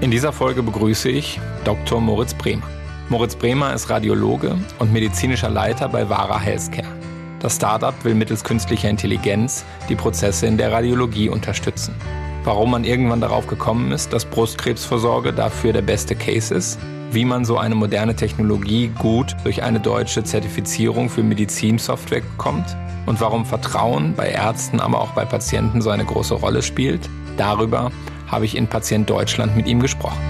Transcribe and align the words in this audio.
In 0.00 0.10
dieser 0.10 0.32
Folge 0.32 0.62
begrüße 0.62 1.10
ich 1.10 1.38
Dr. 1.64 2.00
Moritz 2.00 2.32
Bremer. 2.32 2.66
Moritz 3.10 3.36
Bremer 3.36 3.74
ist 3.74 3.90
Radiologe 3.90 4.56
und 4.78 4.94
medizinischer 4.94 5.50
Leiter 5.50 5.90
bei 5.90 6.08
Vara 6.08 6.40
Healthcare. 6.40 6.88
Das 7.38 7.56
Startup 7.56 7.92
will 8.02 8.14
mittels 8.14 8.42
künstlicher 8.42 8.88
Intelligenz 8.88 9.62
die 9.90 9.96
Prozesse 9.96 10.46
in 10.46 10.56
der 10.56 10.72
Radiologie 10.72 11.28
unterstützen. 11.28 11.94
Warum 12.44 12.70
man 12.70 12.84
irgendwann 12.84 13.20
darauf 13.20 13.46
gekommen 13.46 13.92
ist, 13.92 14.14
dass 14.14 14.24
Brustkrebsvorsorge 14.24 15.34
dafür 15.34 15.74
der 15.74 15.82
beste 15.82 16.16
Case 16.16 16.54
ist, 16.54 16.78
wie 17.12 17.26
man 17.26 17.44
so 17.44 17.58
eine 17.58 17.74
moderne 17.74 18.16
Technologie 18.16 18.90
gut 18.98 19.36
durch 19.44 19.62
eine 19.62 19.80
deutsche 19.80 20.24
Zertifizierung 20.24 21.10
für 21.10 21.22
Medizinsoftware 21.22 22.22
bekommt 22.22 22.74
und 23.04 23.20
warum 23.20 23.44
Vertrauen 23.44 24.14
bei 24.14 24.30
Ärzten, 24.30 24.80
aber 24.80 25.02
auch 25.02 25.10
bei 25.10 25.26
Patienten 25.26 25.82
so 25.82 25.90
eine 25.90 26.06
große 26.06 26.36
Rolle 26.36 26.62
spielt, 26.62 27.10
darüber 27.36 27.90
habe 28.30 28.44
ich 28.44 28.54
in 28.56 28.66
Patient 28.66 29.08
Deutschland 29.08 29.56
mit 29.56 29.66
ihm 29.66 29.80
gesprochen. 29.80 30.20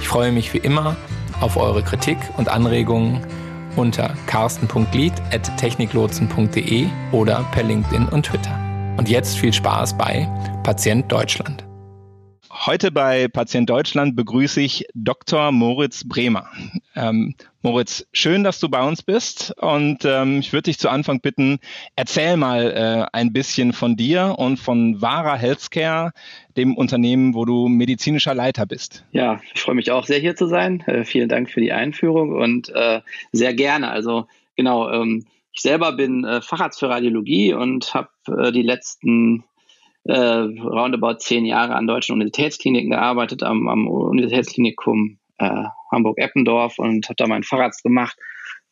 Ich 0.00 0.06
freue 0.08 0.30
mich 0.32 0.54
wie 0.54 0.58
immer 0.58 0.96
auf 1.40 1.56
eure 1.56 1.82
Kritik 1.82 2.18
und 2.36 2.48
Anregungen 2.48 3.26
unter 3.76 4.14
carsten.glied.techniklotsen.de 4.26 6.86
oder 7.12 7.44
per 7.52 7.62
LinkedIn 7.62 8.08
und 8.08 8.26
Twitter. 8.26 8.58
Und 8.96 9.08
jetzt 9.08 9.38
viel 9.38 9.52
Spaß 9.52 9.96
bei 9.96 10.28
Patient 10.62 11.10
Deutschland. 11.10 11.64
Heute 12.64 12.92
bei 12.92 13.26
Patient 13.26 13.68
Deutschland 13.68 14.14
begrüße 14.14 14.60
ich 14.60 14.86
Dr. 14.94 15.50
Moritz 15.50 16.06
Bremer. 16.06 16.48
Ähm, 16.94 17.34
Moritz, 17.60 18.06
schön, 18.12 18.44
dass 18.44 18.60
du 18.60 18.68
bei 18.68 18.86
uns 18.86 19.02
bist 19.02 19.52
und 19.60 20.04
ähm, 20.04 20.38
ich 20.38 20.52
würde 20.52 20.64
dich 20.64 20.78
zu 20.78 20.88
Anfang 20.88 21.20
bitten, 21.20 21.58
erzähl 21.96 22.36
mal 22.36 22.70
äh, 22.70 23.16
ein 23.16 23.32
bisschen 23.32 23.72
von 23.72 23.96
dir 23.96 24.36
und 24.38 24.58
von 24.58 25.02
Vara 25.02 25.34
Healthcare, 25.34 26.12
dem 26.56 26.76
Unternehmen, 26.76 27.34
wo 27.34 27.44
du 27.44 27.66
medizinischer 27.66 28.32
Leiter 28.32 28.64
bist. 28.64 29.04
Ja, 29.10 29.40
ich 29.54 29.60
freue 29.60 29.74
mich 29.74 29.90
auch 29.90 30.06
sehr 30.06 30.20
hier 30.20 30.36
zu 30.36 30.46
sein. 30.46 30.82
Äh, 30.86 31.02
vielen 31.04 31.28
Dank 31.28 31.50
für 31.50 31.60
die 31.60 31.72
Einführung 31.72 32.30
und 32.30 32.68
äh, 32.68 33.00
sehr 33.32 33.54
gerne. 33.54 33.90
Also 33.90 34.28
genau, 34.54 34.88
ähm, 34.88 35.26
ich 35.52 35.62
selber 35.62 35.90
bin 35.90 36.24
äh, 36.24 36.40
Facharzt 36.40 36.78
für 36.78 36.88
Radiologie 36.88 37.54
und 37.54 37.92
habe 37.92 38.10
äh, 38.28 38.52
die 38.52 38.62
letzten 38.62 39.42
äh, 40.04 40.14
roundabout 40.14 41.18
zehn 41.18 41.44
Jahre 41.44 41.74
an 41.74 41.86
deutschen 41.86 42.14
Universitätskliniken 42.14 42.90
gearbeitet, 42.90 43.42
am, 43.42 43.68
am 43.68 43.86
Universitätsklinikum 43.86 45.18
äh, 45.38 45.64
Hamburg-Eppendorf 45.90 46.78
und 46.78 47.06
habe 47.06 47.16
da 47.16 47.26
meinen 47.26 47.44
Facharzt 47.44 47.82
gemacht 47.82 48.16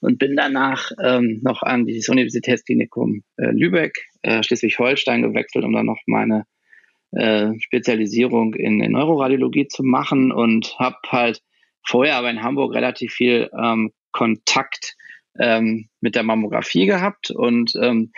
und 0.00 0.18
bin 0.18 0.34
danach 0.36 0.90
ähm, 1.02 1.40
noch 1.42 1.62
an 1.62 1.86
dieses 1.86 2.08
Universitätsklinikum 2.08 3.22
äh, 3.36 3.50
Lübeck, 3.50 4.08
äh, 4.22 4.42
Schleswig-Holstein 4.42 5.22
gewechselt, 5.22 5.64
um 5.64 5.72
dann 5.72 5.86
noch 5.86 6.00
meine 6.06 6.46
äh, 7.12 7.58
Spezialisierung 7.58 8.54
in, 8.54 8.80
in 8.80 8.92
Neuroradiologie 8.92 9.68
zu 9.68 9.82
machen 9.82 10.32
und 10.32 10.78
habe 10.78 10.96
halt 11.08 11.42
vorher 11.86 12.16
aber 12.16 12.30
in 12.30 12.42
Hamburg 12.42 12.74
relativ 12.74 13.12
viel 13.12 13.50
ähm, 13.56 13.92
Kontakt 14.12 14.96
ähm, 15.38 15.88
mit 16.00 16.14
der 16.14 16.22
Mammographie 16.22 16.86
gehabt 16.86 17.30
und 17.30 17.72
ähm, 17.80 18.12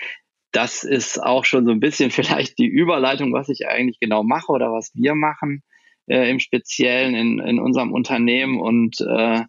das 0.52 0.84
ist 0.84 1.22
auch 1.22 1.44
schon 1.44 1.64
so 1.64 1.72
ein 1.72 1.80
bisschen 1.80 2.10
vielleicht 2.12 2.58
die 2.58 2.66
Überleitung, 2.66 3.32
was 3.32 3.48
ich 3.48 3.66
eigentlich 3.66 3.98
genau 4.00 4.22
mache 4.22 4.52
oder 4.52 4.72
was 4.72 4.92
wir 4.94 5.14
machen 5.14 5.62
äh, 6.06 6.30
im 6.30 6.38
Speziellen 6.38 7.14
in, 7.14 7.38
in 7.40 7.58
unserem 7.58 7.92
Unternehmen. 7.92 8.60
Und 8.60 9.00
äh, 9.00 9.42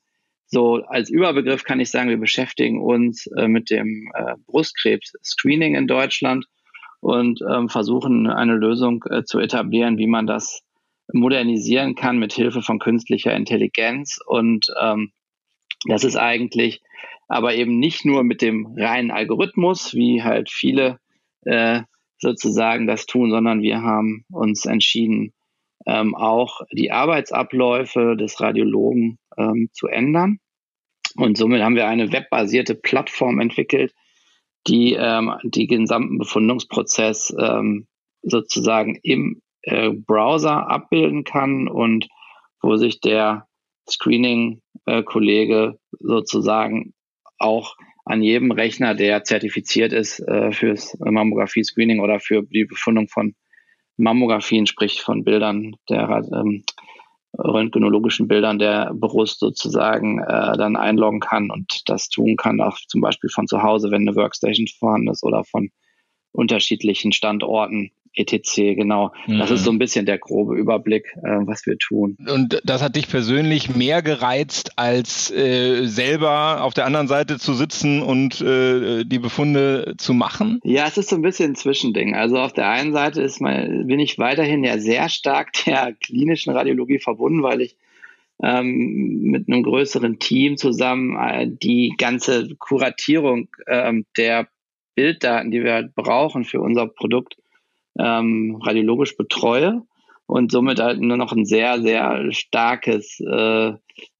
so 0.47 0.83
als 0.85 1.09
Überbegriff 1.09 1.63
kann 1.63 1.79
ich 1.79 1.89
sagen, 1.89 2.09
wir 2.09 2.17
beschäftigen 2.17 2.81
uns 2.81 3.27
äh, 3.27 3.47
mit 3.47 3.69
dem 3.69 4.11
äh, 4.13 4.35
Brustkrebs-Screening 4.47 5.75
in 5.75 5.87
Deutschland 5.87 6.45
und 7.01 7.41
ähm, 7.51 7.69
versuchen 7.69 8.27
eine 8.27 8.55
Lösung 8.55 9.03
äh, 9.09 9.23
zu 9.23 9.39
etablieren, 9.39 9.97
wie 9.97 10.07
man 10.07 10.25
das 10.25 10.61
modernisieren 11.11 11.95
kann 11.95 12.17
mit 12.17 12.31
Hilfe 12.31 12.61
von 12.61 12.79
künstlicher 12.79 13.35
Intelligenz. 13.35 14.19
Und 14.25 14.67
ähm, 14.79 15.11
das 15.85 16.05
ist 16.05 16.15
eigentlich 16.15 16.81
aber 17.27 17.55
eben 17.55 17.79
nicht 17.79 18.05
nur 18.05 18.23
mit 18.23 18.41
dem 18.41 18.75
reinen 18.77 19.11
Algorithmus, 19.11 19.93
wie 19.93 20.23
halt 20.23 20.49
viele 20.49 20.99
äh, 21.45 21.81
sozusagen 22.17 22.87
das 22.87 23.05
tun, 23.05 23.31
sondern 23.31 23.61
wir 23.61 23.81
haben 23.81 24.25
uns 24.31 24.65
entschieden, 24.65 25.33
ähm, 25.85 26.15
auch 26.15 26.61
die 26.71 26.91
Arbeitsabläufe 26.91 28.15
des 28.15 28.39
Radiologen 28.39 29.19
ähm, 29.37 29.69
zu 29.73 29.87
ändern. 29.87 30.39
Und 31.15 31.37
somit 31.37 31.61
haben 31.61 31.75
wir 31.75 31.87
eine 31.87 32.11
webbasierte 32.11 32.75
Plattform 32.75 33.39
entwickelt, 33.39 33.93
die 34.67 34.93
ähm, 34.93 35.33
die 35.43 35.67
gesamten 35.67 36.17
Befundungsprozess 36.17 37.35
ähm, 37.37 37.87
sozusagen 38.21 38.97
im 39.03 39.41
äh, 39.63 39.91
Browser 39.91 40.69
abbilden 40.69 41.23
kann 41.23 41.67
und 41.67 42.07
wo 42.61 42.77
sich 42.77 43.01
der 43.01 43.47
Screening-Kollege 43.89 45.75
äh, 45.75 45.97
sozusagen 45.99 46.93
auch 47.37 47.75
an 48.05 48.21
jedem 48.21 48.51
Rechner, 48.51 48.95
der 48.95 49.23
zertifiziert 49.23 49.93
ist 49.93 50.19
äh, 50.19 50.51
fürs 50.51 50.97
Mammographie-Screening 50.99 52.01
oder 52.01 52.19
für 52.19 52.43
die 52.43 52.65
Befundung 52.65 53.07
von 53.07 53.35
Mammografien, 53.97 54.65
sprich 54.65 55.01
von 55.01 55.23
Bildern 55.23 55.75
der 55.89 56.23
ähm, 56.33 56.63
röntgenologischen 57.37 58.27
Bildern 58.27 58.59
der 58.59 58.91
Brust 58.93 59.39
sozusagen 59.39 60.19
äh, 60.19 60.57
dann 60.57 60.75
einloggen 60.75 61.19
kann 61.19 61.49
und 61.49 61.81
das 61.87 62.09
tun 62.09 62.35
kann, 62.35 62.61
auch 62.61 62.77
zum 62.87 63.01
Beispiel 63.01 63.29
von 63.29 63.47
zu 63.47 63.63
Hause, 63.63 63.89
wenn 63.91 64.07
eine 64.07 64.15
Workstation 64.15 64.67
vorhanden 64.67 65.09
ist 65.09 65.23
oder 65.23 65.43
von 65.43 65.69
unterschiedlichen 66.31 67.11
Standorten 67.11 67.91
etc. 68.15 68.75
Genau. 68.75 69.11
Mhm. 69.27 69.39
Das 69.39 69.51
ist 69.51 69.61
mhm. 69.61 69.65
so 69.65 69.71
ein 69.71 69.79
bisschen 69.79 70.05
der 70.05 70.17
grobe 70.17 70.55
Überblick, 70.55 71.15
äh, 71.23 71.39
was 71.45 71.65
wir 71.65 71.77
tun. 71.77 72.17
Und 72.27 72.61
das 72.63 72.81
hat 72.81 72.95
dich 72.95 73.07
persönlich 73.07 73.75
mehr 73.75 74.01
gereizt, 74.01 74.73
als 74.77 75.31
äh, 75.31 75.85
selber 75.85 76.63
auf 76.63 76.73
der 76.73 76.85
anderen 76.85 77.07
Seite 77.07 77.39
zu 77.39 77.53
sitzen 77.53 78.01
und 78.01 78.41
äh, 78.41 79.03
die 79.03 79.19
Befunde 79.19 79.95
zu 79.97 80.13
machen? 80.13 80.59
Ja, 80.63 80.87
es 80.87 80.97
ist 80.97 81.09
so 81.09 81.15
ein 81.15 81.21
bisschen 81.21 81.51
ein 81.51 81.55
Zwischending. 81.55 82.15
Also 82.15 82.37
auf 82.37 82.53
der 82.53 82.69
einen 82.69 82.93
Seite 82.93 83.21
ist 83.21 83.41
mein, 83.41 83.87
bin 83.87 83.99
ich 83.99 84.17
weiterhin 84.19 84.63
ja 84.63 84.77
sehr 84.77 85.09
stark 85.09 85.53
der 85.65 85.93
klinischen 85.93 86.53
Radiologie 86.53 86.99
verbunden, 86.99 87.43
weil 87.43 87.61
ich 87.61 87.77
ähm, 88.41 89.21
mit 89.23 89.47
einem 89.47 89.63
größeren 89.63 90.19
Team 90.19 90.57
zusammen 90.57 91.15
äh, 91.17 91.47
die 91.49 91.93
ganze 91.97 92.55
Kuratierung 92.57 93.47
ähm, 93.67 94.05
der 94.17 94.47
Bilddaten, 94.95 95.51
die 95.51 95.63
wir 95.63 95.73
halt 95.73 95.95
brauchen 95.95 96.43
für 96.43 96.61
unser 96.61 96.87
Produkt, 96.87 97.37
ähm, 97.99 98.59
radiologisch 98.63 99.15
betreue 99.17 99.83
und 100.25 100.51
somit 100.51 100.79
halt 100.79 100.99
nur 100.99 101.17
noch 101.17 101.31
ein 101.31 101.45
sehr, 101.45 101.81
sehr 101.81 102.31
starkes, 102.31 103.19
äh, 103.19 103.73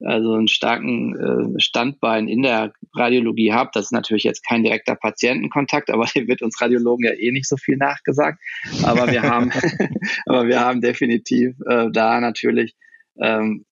also 0.03 0.33
einen 0.33 0.47
starken 0.47 1.55
äh, 1.55 1.59
Standbein 1.59 2.27
in 2.27 2.43
der 2.43 2.73
Radiologie 2.93 3.53
habe. 3.53 3.71
Das 3.73 3.85
ist 3.85 3.91
natürlich 3.91 4.23
jetzt 4.23 4.45
kein 4.45 4.63
direkter 4.63 4.95
Patientenkontakt, 4.95 5.89
aber 5.89 6.05
hier 6.13 6.27
wird 6.27 6.41
uns 6.41 6.61
Radiologen 6.61 7.05
ja 7.05 7.13
eh 7.13 7.31
nicht 7.31 7.47
so 7.47 7.57
viel 7.57 7.77
nachgesagt. 7.77 8.39
Aber 8.83 9.11
wir 9.11 9.23
haben, 9.23 9.51
aber 10.25 10.47
wir 10.47 10.59
haben 10.59 10.81
definitiv 10.81 11.55
äh, 11.67 11.87
da 11.91 12.19
natürlich, 12.19 12.75
ähm, 13.19 13.65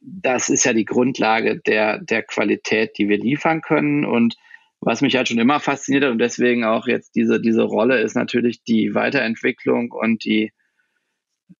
das 0.00 0.48
ist 0.48 0.64
ja 0.64 0.72
die 0.72 0.84
Grundlage 0.84 1.60
der, 1.66 1.98
der 1.98 2.22
Qualität, 2.22 2.96
die 2.96 3.08
wir 3.08 3.18
liefern 3.18 3.60
können 3.60 4.04
und 4.04 4.36
was 4.80 5.00
mich 5.00 5.16
halt 5.16 5.28
schon 5.28 5.38
immer 5.38 5.60
fasziniert 5.60 6.04
hat 6.04 6.12
und 6.12 6.18
deswegen 6.18 6.64
auch 6.64 6.86
jetzt 6.86 7.14
diese, 7.16 7.40
diese 7.40 7.62
Rolle 7.62 8.00
ist 8.00 8.14
natürlich 8.14 8.62
die 8.62 8.94
Weiterentwicklung 8.94 9.90
und 9.90 10.24
die 10.24 10.52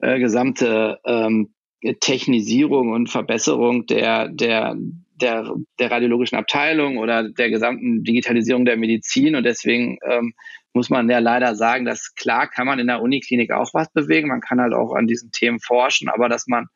äh, 0.01 0.19
gesamte 0.19 1.01
ähm, 1.05 1.55
Technisierung 2.01 2.91
und 2.91 3.09
Verbesserung 3.09 3.87
der, 3.87 4.29
der, 4.29 4.77
der, 5.21 5.55
der 5.79 5.91
radiologischen 5.91 6.39
Abteilung 6.39 6.99
oder 6.99 7.29
der 7.29 7.51
gesamten 7.51 8.03
Digitalisierung 8.03 8.65
der 8.65 8.77
Medizin. 8.77 9.37
Und 9.37 9.45
deswegen 9.45 9.99
ähm, 10.09 10.35
muss 10.73 10.91
man 10.91 11.09
ja 11.09 11.19
leider 11.19 11.55
sagen, 11.55 11.85
dass 11.85 12.15
klar 12.15 12.49
kann 12.49 12.67
man 12.67 12.79
in 12.79 12.87
der 12.87 13.03
Uniklinik 13.03 13.53
auch 13.53 13.73
was 13.75 13.93
bewegen. 13.93 14.29
Man 14.29 14.41
kann 14.41 14.61
halt 14.61 14.75
auch 14.75 14.95
an 14.95 15.07
diesen 15.07 15.31
Themen 15.31 15.61
forschen, 15.61 16.09
aber 16.09 16.29
dass 16.29 16.47
man 16.47 16.67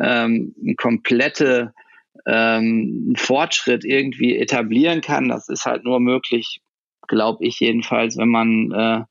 ähm, 0.00 0.54
eine 0.62 0.74
komplette 0.74 1.72
ähm, 2.26 3.14
Fortschritt 3.16 3.84
irgendwie 3.84 4.36
etablieren 4.36 5.00
kann. 5.00 5.28
Das 5.28 5.48
ist 5.48 5.64
halt 5.64 5.84
nur 5.84 6.00
möglich, 6.00 6.60
glaube 7.08 7.44
ich 7.44 7.60
jedenfalls, 7.60 8.16
wenn 8.16 8.28
man 8.28 8.72
äh, 8.72 9.02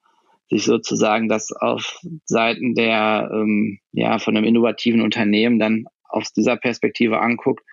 sich 0.50 0.66
sozusagen 0.66 1.30
das 1.30 1.52
auf 1.52 2.00
Seiten 2.26 2.76
der, 2.76 3.30
ähm, 3.34 3.80
ja, 3.92 4.20
von 4.20 4.36
einem 4.36 4.46
innovativen 4.46 5.02
Unternehmen 5.02 5.60
dann 5.60 5.86
aus 6.10 6.34
dieser 6.34 6.58
Perspektive 6.58 7.22
anguckt. 7.22 7.64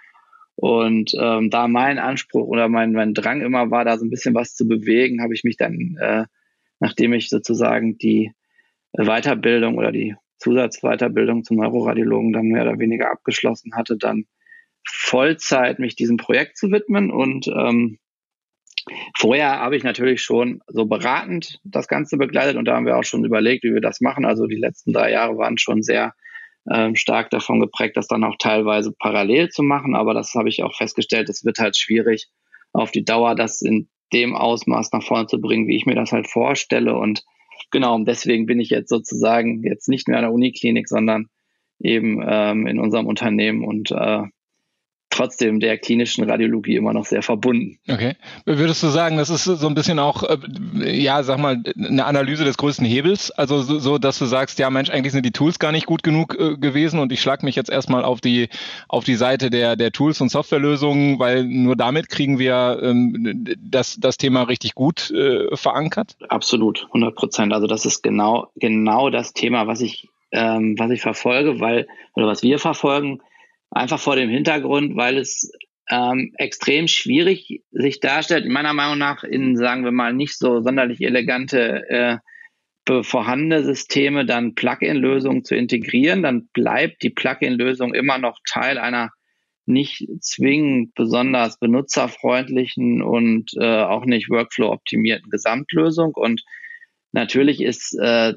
Und 0.55 1.13
ähm, 1.21 1.51
da 1.51 1.69
mein 1.69 1.99
Anspruch 1.99 2.47
oder 2.47 2.69
mein, 2.69 2.93
mein 2.93 3.15
Drang 3.15 3.43
immer 3.43 3.71
war, 3.71 3.85
da 3.85 3.97
so 3.99 4.05
ein 4.05 4.11
bisschen 4.11 4.35
was 4.35 4.55
zu 4.55 4.67
bewegen, 4.67 5.23
habe 5.23 5.35
ich 5.35 5.45
mich 5.45 5.57
dann, 5.57 5.97
äh, 6.01 6.25
nachdem 6.81 7.13
ich 7.13 7.29
sozusagen 7.29 7.99
die 7.99 8.33
Weiterbildung 8.93 9.77
oder 9.77 9.93
die 9.93 10.17
Zusatzweiterbildung 10.39 11.45
zum 11.45 11.59
Neuroradiologen 11.59 12.33
dann 12.33 12.47
mehr 12.47 12.63
oder 12.63 12.79
weniger 12.79 13.11
abgeschlossen 13.11 13.75
hatte, 13.75 13.97
dann 13.97 14.25
Vollzeit 14.87 15.79
mich 15.79 15.97
diesem 15.97 16.17
Projekt 16.17 16.57
zu 16.57 16.71
widmen 16.71 17.11
und 17.11 17.49
ähm, 17.49 17.99
Vorher 19.17 19.59
habe 19.59 19.77
ich 19.77 19.83
natürlich 19.83 20.23
schon 20.23 20.61
so 20.67 20.87
beratend 20.87 21.61
das 21.65 21.89
Ganze 21.89 22.17
begleitet 22.17 22.57
und 22.57 22.65
da 22.65 22.75
haben 22.75 22.87
wir 22.87 22.97
auch 22.97 23.05
schon 23.05 23.25
überlegt, 23.25 23.65
wie 23.65 23.75
wir 23.75 23.81
das 23.81 24.01
machen. 24.01 24.25
Also 24.25 24.47
die 24.47 24.57
letzten 24.57 24.93
drei 24.93 25.13
Jahre 25.13 25.37
waren 25.37 25.59
schon 25.59 25.83
sehr 25.83 26.15
ähm, 26.71 26.95
stark 26.97 27.31
davon 27.31 27.61
geprägt, 27.61 27.97
das 27.97 28.09
dann 28.09 28.25
auch 28.25 28.37
teilweise 28.39 28.93
parallel 28.99 29.49
zu 29.49 29.63
machen. 29.63 29.95
Aber 29.95 30.15
das 30.15 30.35
habe 30.35 30.49
ich 30.49 30.63
auch 30.63 30.75
festgestellt, 30.77 31.29
es 31.29 31.45
wird 31.45 31.59
halt 31.59 31.77
schwierig 31.77 32.29
auf 32.73 32.91
die 32.91 33.05
Dauer, 33.05 33.35
das 33.35 33.63
in 33.63 33.89
dem 34.13 34.35
Ausmaß 34.35 34.93
nach 34.93 35.03
vorne 35.03 35.27
zu 35.27 35.41
bringen, 35.41 35.69
wie 35.69 35.77
ich 35.77 35.87
mir 35.87 35.95
das 35.95 36.13
halt 36.13 36.29
vorstelle. 36.29 36.97
Und 36.97 37.25
genau, 37.71 37.99
deswegen 37.99 38.47
bin 38.47 38.61
ich 38.61 38.71
jetzt 38.71 38.89
sozusagen 38.89 39.63
jetzt 39.65 39.89
nicht 39.89 40.09
mehr 40.09 40.19
an 40.19 40.25
der 40.25 40.33
Uniklinik, 40.33 40.89
sondern 40.89 41.27
eben 41.79 42.23
ähm, 42.27 42.67
in 42.67 42.81
unserem 42.81 43.07
Unternehmen 43.07 43.65
und 43.65 43.91
äh, 43.93 44.23
trotzdem 45.11 45.59
der 45.61 45.79
klinischen 45.79 46.29
Radiologie 46.29 46.77
immer 46.77 46.93
noch 46.93 47.07
sehr 47.07 47.23
verbunden. 47.23 47.79
Okay. 47.89 48.15
Würdest 48.45 48.83
du 48.83 48.89
sagen, 48.89 49.17
das 49.17 49.31
ist 49.31 49.45
so 49.45 49.67
ein 49.67 49.75
bisschen 49.75 49.99
auch, 49.99 50.23
äh, 50.23 51.01
ja, 51.01 51.23
sag 51.23 51.39
mal, 51.39 51.63
eine 51.77 52.05
Analyse 52.05 52.45
des 52.45 52.57
größten 52.57 52.87
Hebels? 52.87 53.31
Also 53.31 53.63
so, 53.63 53.79
so, 53.79 53.99
dass 53.99 54.19
du 54.19 54.27
sagst, 54.27 54.59
ja 54.59 54.71
Mensch, 54.71 54.91
eigentlich 54.91 55.13
sind 55.13 55.25
die 55.25 55.33
Tools 55.33 55.59
gar 55.59 55.73
nicht 55.73 55.87
gut 55.87 56.03
genug 56.03 56.39
äh, 56.39 56.57
gewesen 56.57 57.01
und 57.01 57.11
ich 57.13 57.21
schlag 57.21 57.43
mich 57.43 57.57
jetzt 57.57 57.71
erstmal 57.71 58.05
auf 58.05 58.21
die, 58.21 58.49
auf 58.89 59.05
die 59.05 59.15
Seite 59.15 59.51
der, 59.51 59.77
der 59.77 59.93
Tools 59.93 60.21
und 60.21 60.31
Softwarelösungen, 60.31 61.19
weil 61.19 61.45
nur 61.45 61.77
damit 61.77 62.09
kriegen 62.09 62.39
wir 62.39 62.79
ähm, 62.83 63.45
das, 63.59 63.97
das 63.99 64.19
Thema 64.19 64.43
richtig 64.43 64.75
gut 64.75 65.11
äh, 65.11 65.57
verankert? 65.57 66.17
Absolut, 66.29 66.85
100 66.89 67.15
Prozent. 67.15 67.53
Also 67.53 67.67
das 67.67 67.87
ist 67.87 68.03
genau, 68.03 68.49
genau 68.57 69.11
das 69.11 69.33
Thema, 69.33 69.67
was 69.67 69.81
ich, 69.81 70.09
ähm, 70.33 70.75
was 70.79 70.91
ich 70.91 71.01
verfolge, 71.01 71.61
weil, 71.61 71.87
oder 72.15 72.27
was 72.27 72.43
wir 72.43 72.59
verfolgen, 72.59 73.21
Einfach 73.71 74.01
vor 74.01 74.17
dem 74.17 74.31
Hintergrund, 74.31 74.97
weil 74.97 75.19
es 75.19 75.51
ähm, 75.91 76.33
extrem 76.37 76.89
schwierig 76.89 77.63
sich 77.71 78.01
darstellt, 78.01 78.47
meiner 78.47 78.75
Meinung 78.75 78.99
nach 78.99 79.25
in, 79.25 79.57
sagen 79.57 79.85
wir 79.85 79.93
mal, 79.93 80.13
nicht 80.13 80.39
so 80.39 80.61
sonderlich 80.61 81.01
elegante 81.01 81.89
äh, 81.89 82.19
vorhandene 83.03 83.65
Systeme 83.65 84.25
dann 84.25 84.55
Plugin-Lösungen 84.55 85.45
zu 85.45 85.55
integrieren, 85.55 86.23
dann 86.23 86.49
bleibt 86.55 87.03
die 87.03 87.11
Plugin-Lösung 87.11 87.93
immer 87.93 88.17
noch 88.19 88.39
Teil 88.49 88.79
einer 88.79 89.11
nicht 89.67 90.09
zwingend 90.21 90.95
besonders 90.95 91.59
benutzerfreundlichen 91.59 93.03
und 93.03 93.51
äh, 93.61 93.83
auch 93.83 94.07
nicht 94.07 94.31
Workflow-optimierten 94.31 95.31
Gesamtlösung. 95.31 96.13
Und 96.15 96.43
natürlich 97.13 97.61
ist 97.61 97.95
äh, 98.01 98.33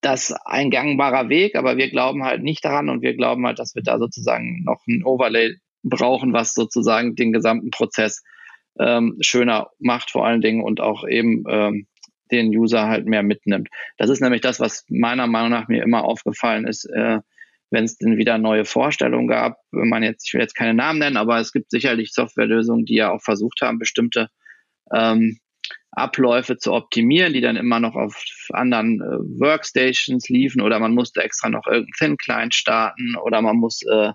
das 0.00 0.32
ein 0.44 0.70
gangbarer 0.70 1.28
Weg, 1.28 1.54
aber 1.54 1.76
wir 1.76 1.90
glauben 1.90 2.24
halt 2.24 2.42
nicht 2.42 2.64
daran 2.64 2.88
und 2.88 3.02
wir 3.02 3.14
glauben 3.14 3.46
halt, 3.46 3.58
dass 3.58 3.74
wir 3.74 3.82
da 3.82 3.98
sozusagen 3.98 4.64
noch 4.64 4.80
ein 4.88 5.04
Overlay 5.04 5.56
brauchen, 5.82 6.32
was 6.32 6.54
sozusagen 6.54 7.14
den 7.14 7.32
gesamten 7.32 7.70
Prozess 7.70 8.22
ähm, 8.78 9.16
schöner 9.20 9.70
macht 9.78 10.10
vor 10.10 10.26
allen 10.26 10.40
Dingen 10.40 10.62
und 10.62 10.80
auch 10.80 11.06
eben 11.06 11.44
ähm, 11.48 11.86
den 12.30 12.48
User 12.48 12.88
halt 12.88 13.06
mehr 13.06 13.22
mitnimmt. 13.22 13.68
Das 13.96 14.10
ist 14.10 14.20
nämlich 14.20 14.40
das, 14.40 14.60
was 14.60 14.84
meiner 14.88 15.26
Meinung 15.26 15.50
nach 15.50 15.68
mir 15.68 15.82
immer 15.82 16.04
aufgefallen 16.04 16.66
ist, 16.66 16.84
äh, 16.86 17.18
wenn 17.70 17.84
es 17.84 17.98
denn 17.98 18.16
wieder 18.16 18.38
neue 18.38 18.64
Vorstellungen 18.64 19.28
gab. 19.28 19.58
Wenn 19.70 19.88
man 19.88 20.02
jetzt, 20.02 20.26
ich 20.26 20.34
will 20.34 20.40
jetzt 20.40 20.54
keine 20.54 20.74
Namen 20.74 20.98
nennen, 20.98 21.16
aber 21.16 21.38
es 21.38 21.52
gibt 21.52 21.70
sicherlich 21.70 22.12
Softwarelösungen, 22.12 22.84
die 22.84 22.96
ja 22.96 23.12
auch 23.12 23.22
versucht 23.22 23.60
haben, 23.62 23.78
bestimmte 23.78 24.28
ähm, 24.92 25.38
Abläufe 25.92 26.56
zu 26.56 26.72
optimieren, 26.72 27.32
die 27.32 27.40
dann 27.40 27.56
immer 27.56 27.80
noch 27.80 27.96
auf 27.96 28.22
anderen 28.52 29.00
äh, 29.00 29.40
Workstations 29.40 30.28
liefen 30.28 30.60
oder 30.60 30.78
man 30.78 30.94
musste 30.94 31.22
extra 31.22 31.48
noch 31.48 31.66
irgendeinen 31.66 32.16
Thin-Client 32.16 32.54
starten 32.54 33.16
oder 33.16 33.42
man 33.42 33.56
muss 33.56 33.82
äh, 33.82 34.12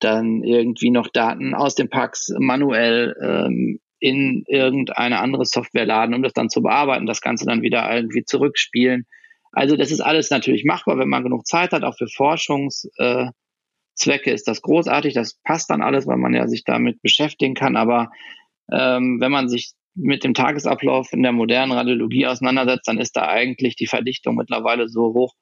dann 0.00 0.42
irgendwie 0.42 0.90
noch 0.90 1.08
Daten 1.08 1.54
aus 1.54 1.76
den 1.76 1.88
Packs 1.88 2.32
manuell 2.38 3.14
ähm, 3.22 3.78
in 4.00 4.42
irgendeine 4.48 5.20
andere 5.20 5.46
Software 5.46 5.86
laden, 5.86 6.14
um 6.14 6.24
das 6.24 6.32
dann 6.32 6.50
zu 6.50 6.60
bearbeiten, 6.60 7.06
das 7.06 7.20
Ganze 7.20 7.46
dann 7.46 7.62
wieder 7.62 7.88
irgendwie 7.94 8.24
zurückspielen. 8.24 9.06
Also 9.52 9.76
das 9.76 9.92
ist 9.92 10.00
alles 10.00 10.30
natürlich 10.30 10.64
machbar, 10.64 10.98
wenn 10.98 11.08
man 11.08 11.22
genug 11.22 11.46
Zeit 11.46 11.72
hat, 11.72 11.84
auch 11.84 11.96
für 11.96 12.08
Forschungszwecke 12.08 13.30
äh, 14.30 14.34
ist 14.34 14.48
das 14.48 14.62
großartig, 14.62 15.14
das 15.14 15.34
passt 15.44 15.70
dann 15.70 15.82
alles, 15.82 16.08
weil 16.08 16.16
man 16.16 16.34
ja 16.34 16.48
sich 16.48 16.64
damit 16.64 17.00
beschäftigen 17.00 17.54
kann, 17.54 17.76
aber 17.76 18.10
ähm, 18.72 19.20
wenn 19.20 19.30
man 19.30 19.48
sich 19.48 19.74
mit 19.94 20.24
dem 20.24 20.34
Tagesablauf 20.34 21.12
in 21.12 21.22
der 21.22 21.32
modernen 21.32 21.72
Radiologie 21.72 22.26
auseinandersetzt, 22.26 22.88
dann 22.88 22.98
ist 22.98 23.16
da 23.16 23.28
eigentlich 23.28 23.76
die 23.76 23.86
Verdichtung 23.86 24.36
mittlerweile 24.36 24.88
so 24.88 25.12
hoch. 25.14 25.34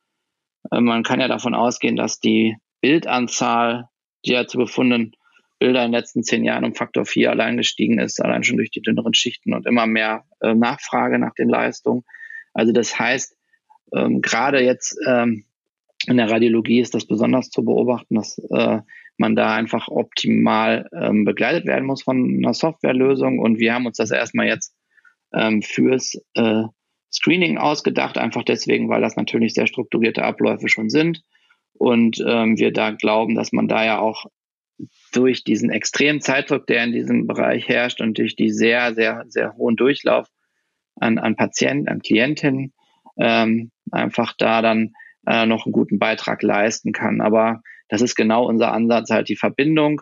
Äh, 0.71 0.81
man 0.81 1.03
kann 1.03 1.21
ja 1.21 1.29
davon 1.29 1.55
ausgehen, 1.55 1.97
dass 1.97 2.19
die 2.19 2.57
Bildanzahl, 2.81 3.89
die 4.25 4.33
ja 4.33 4.47
zu 4.47 4.59
gefundenen 4.59 5.13
Bilder 5.59 5.85
in 5.85 5.93
den 5.93 6.01
letzten 6.01 6.23
zehn 6.23 6.43
Jahren 6.45 6.65
um 6.65 6.75
Faktor 6.75 7.05
4 7.05 7.31
allein 7.31 7.59
gestiegen 7.59 7.99
ist, 7.99 8.21
allein 8.21 8.43
schon 8.43 8.57
durch 8.57 8.71
die 8.71 8.81
dünneren 8.81 9.15
Schichten 9.15 9.53
und 9.53 9.67
immer 9.67 9.87
mehr 9.87 10.25
äh, 10.41 10.55
Nachfrage 10.55 11.19
nach 11.19 11.35
den 11.35 11.49
Leistungen. 11.49 12.03
Also 12.55 12.73
das 12.73 12.99
heißt, 12.99 13.37
ähm, 13.95 14.23
gerade 14.23 14.63
jetzt 14.63 14.97
ähm, 15.07 15.45
in 16.07 16.17
der 16.17 16.31
Radiologie 16.31 16.81
ist 16.81 16.95
das 16.95 17.07
besonders 17.07 17.51
zu 17.51 17.63
beobachten, 17.63 18.15
dass 18.15 18.39
äh, 18.51 18.81
man 19.21 19.37
da 19.37 19.55
einfach 19.55 19.89
optimal 19.89 20.89
ähm, 20.93 21.25
begleitet 21.25 21.67
werden 21.67 21.85
muss 21.85 22.03
von 22.03 22.39
einer 22.39 22.55
Softwarelösung. 22.55 23.39
Und 23.39 23.59
wir 23.59 23.75
haben 23.75 23.87
uns 23.87 23.99
das 23.99 24.11
erstmal 24.11 24.47
jetzt 24.47 24.75
ähm, 25.33 25.63
fürs 25.63 26.21
äh, 26.35 26.65
Screening 27.13 27.59
ausgedacht, 27.59 28.19
einfach 28.19 28.45
deswegen, 28.45 28.89
weil 28.89 29.03
das 29.03 29.17
natürlich 29.17 29.55
sehr 29.55 29.67
strukturierte 29.67 30.25
Abläufe 30.25 30.69
schon 30.69 30.89
sind. 30.89 31.23
Und 31.75 32.23
ähm, 32.27 32.59
wir 32.59 32.73
da 32.73 32.91
glauben, 32.91 33.35
dass 33.35 33.53
man 33.53 33.69
da 33.69 33.85
ja 33.85 33.99
auch 34.01 34.25
durch 35.13 35.45
diesen 35.45 35.71
extremen 35.71 36.21
Zeitdruck, 36.21 36.67
der 36.67 36.85
in 36.85 36.93
diesem 36.93 37.27
Bereich 37.27 37.69
herrscht 37.69 38.01
und 38.01 38.17
durch 38.19 38.37
die 38.37 38.51
sehr, 38.51 38.95
sehr, 38.95 39.25
sehr 39.29 39.55
hohen 39.57 39.77
Durchlauf 39.77 40.29
an, 40.97 41.19
an 41.19 41.37
Patienten, 41.37 41.89
an 41.89 42.01
Klientinnen, 42.01 42.73
ähm, 43.19 43.71
einfach 43.91 44.35
da 44.39 44.63
dann 44.63 44.93
äh, 45.27 45.45
noch 45.45 45.67
einen 45.67 45.73
guten 45.73 45.99
Beitrag 45.99 46.43
leisten 46.43 46.93
kann. 46.93 47.21
Aber 47.21 47.61
das 47.91 48.01
ist 48.01 48.15
genau 48.15 48.47
unser 48.47 48.73
Ansatz, 48.73 49.11
halt 49.11 49.29
die 49.29 49.37
Verbindung 49.37 50.01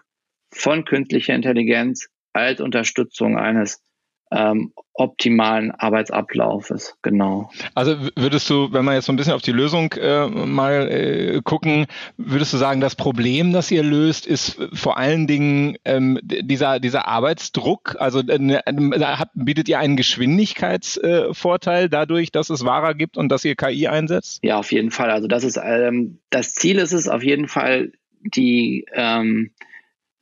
von 0.52 0.84
künstlicher 0.84 1.34
Intelligenz 1.34 2.08
als 2.32 2.60
Unterstützung 2.60 3.36
eines 3.36 3.82
ähm, 4.30 4.72
optimalen 4.94 5.70
Arbeitsablaufes, 5.70 6.96
genau. 7.02 7.50
Also 7.74 7.96
würdest 8.16 8.50
du, 8.50 8.72
wenn 8.72 8.84
wir 8.84 8.94
jetzt 8.94 9.06
so 9.06 9.12
ein 9.12 9.16
bisschen 9.16 9.32
auf 9.32 9.42
die 9.42 9.52
Lösung 9.52 9.92
äh, 9.92 10.26
mal 10.26 10.88
äh, 10.90 11.40
gucken, 11.42 11.86
würdest 12.16 12.52
du 12.52 12.56
sagen, 12.56 12.80
das 12.80 12.96
Problem, 12.96 13.52
das 13.52 13.70
ihr 13.70 13.84
löst, 13.84 14.26
ist 14.26 14.58
vor 14.72 14.98
allen 14.98 15.26
Dingen 15.26 15.78
ähm, 15.84 16.18
dieser, 16.22 16.80
dieser 16.80 17.06
Arbeitsdruck? 17.06 17.96
Also 17.98 18.20
äh, 18.20 18.38
ne, 18.38 18.60
hat, 18.66 19.30
bietet 19.34 19.68
ihr 19.68 19.78
einen 19.78 19.96
Geschwindigkeitsvorteil 19.96 21.88
dadurch, 21.88 22.32
dass 22.32 22.50
es 22.50 22.64
Wahrer 22.64 22.94
gibt 22.94 23.16
und 23.16 23.28
dass 23.30 23.44
ihr 23.44 23.54
KI 23.54 23.86
einsetzt? 23.86 24.40
Ja, 24.42 24.58
auf 24.58 24.72
jeden 24.72 24.90
Fall. 24.90 25.10
Also 25.10 25.28
das 25.28 25.44
ist 25.44 25.58
ähm, 25.62 26.18
das 26.30 26.54
Ziel 26.54 26.78
ist 26.78 26.92
es 26.92 27.08
auf 27.08 27.22
jeden 27.22 27.46
Fall, 27.46 27.92
die 28.20 28.84
ähm, 28.92 29.52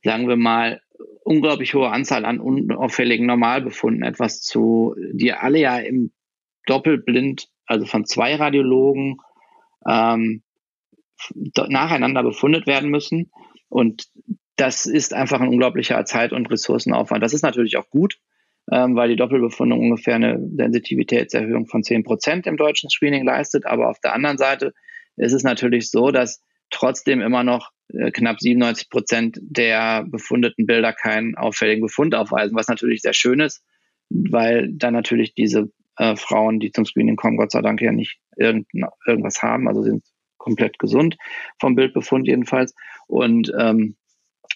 sagen 0.03 0.27
wir 0.27 0.37
mal, 0.37 0.81
unglaublich 1.23 1.73
hohe 1.73 1.89
Anzahl 1.89 2.25
an 2.25 2.39
unauffälligen 2.39 3.25
Normalbefunden 3.25 4.03
etwas 4.03 4.41
zu, 4.41 4.95
die 5.11 5.33
alle 5.33 5.59
ja 5.59 5.77
im 5.77 6.11
Doppelblind, 6.65 7.49
also 7.65 7.85
von 7.85 8.05
zwei 8.05 8.35
Radiologen 8.35 9.17
ähm, 9.87 10.43
nacheinander 11.67 12.23
befundet 12.23 12.67
werden 12.67 12.89
müssen. 12.89 13.31
Und 13.69 14.07
das 14.55 14.85
ist 14.85 15.13
einfach 15.13 15.39
ein 15.39 15.49
unglaublicher 15.49 16.03
Zeit- 16.05 16.33
und 16.33 16.49
Ressourcenaufwand. 16.49 17.23
Das 17.23 17.33
ist 17.33 17.43
natürlich 17.43 17.77
auch 17.77 17.89
gut, 17.89 18.19
ähm, 18.71 18.95
weil 18.95 19.09
die 19.09 19.15
Doppelbefundung 19.15 19.79
ungefähr 19.79 20.15
eine 20.15 20.39
Sensitivitätserhöhung 20.55 21.67
von 21.67 21.83
10 21.83 22.03
Prozent 22.03 22.47
im 22.47 22.57
deutschen 22.57 22.89
Screening 22.89 23.25
leistet. 23.25 23.65
Aber 23.65 23.89
auf 23.89 23.99
der 23.99 24.13
anderen 24.13 24.37
Seite 24.37 24.73
ist 25.15 25.33
es 25.33 25.43
natürlich 25.43 25.89
so, 25.89 26.11
dass 26.11 26.41
trotzdem 26.69 27.21
immer 27.21 27.43
noch 27.43 27.71
äh, 27.93 28.11
knapp 28.11 28.39
97 28.39 28.89
Prozent 28.89 29.37
der 29.41 30.05
befundeten 30.05 30.65
Bilder 30.65 30.93
keinen 30.93 31.35
auffälligen 31.35 31.81
Befund 31.81 32.15
aufweisen, 32.15 32.55
was 32.55 32.67
natürlich 32.67 33.01
sehr 33.01 33.13
schön 33.13 33.39
ist, 33.39 33.63
weil 34.09 34.69
dann 34.71 34.93
natürlich 34.93 35.33
diese 35.33 35.71
äh, 35.97 36.15
Frauen, 36.15 36.59
die 36.59 36.71
zum 36.71 36.85
Screening 36.85 37.15
kommen, 37.15 37.37
Gott 37.37 37.51
sei 37.51 37.61
Dank 37.61 37.81
ja 37.81 37.91
nicht 37.91 38.19
irgend, 38.35 38.67
irgendwas 39.05 39.41
haben, 39.41 39.67
also 39.67 39.81
sind 39.81 40.03
komplett 40.37 40.79
gesund 40.79 41.17
vom 41.59 41.75
Bildbefund 41.75 42.27
jedenfalls. 42.27 42.73
Und 43.07 43.51
ähm, 43.57 43.95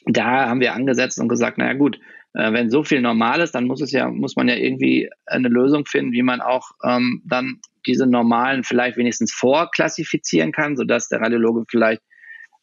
da 0.06 0.48
haben 0.48 0.62
wir 0.62 0.74
angesetzt 0.74 1.20
und 1.20 1.27
gesagt, 1.27 1.58
naja 1.58 1.74
gut, 1.74 2.00
äh, 2.34 2.51
wenn 2.53 2.70
so 2.70 2.84
viel 2.84 3.01
normal 3.01 3.41
ist, 3.41 3.56
dann 3.56 3.65
muss 3.65 3.82
es 3.82 3.91
ja, 3.91 4.10
muss 4.10 4.36
man 4.36 4.48
ja 4.48 4.56
irgendwie 4.56 5.10
eine 5.25 5.50
Lösung 5.50 5.86
finden, 5.86 6.13
wie 6.13 6.24
man 6.24 6.41
auch 6.41 6.72
ähm, 6.84 7.22
dann 7.25 7.60
diese 7.86 8.08
normalen 8.08 8.64
vielleicht 8.64 8.98
wenigstens 8.98 9.34
vorklassifizieren 9.34 10.52
kann, 10.52 10.78
sodass 10.78 11.10
der 11.10 11.22
Radiologe 11.22 11.66
vielleicht 11.70 12.02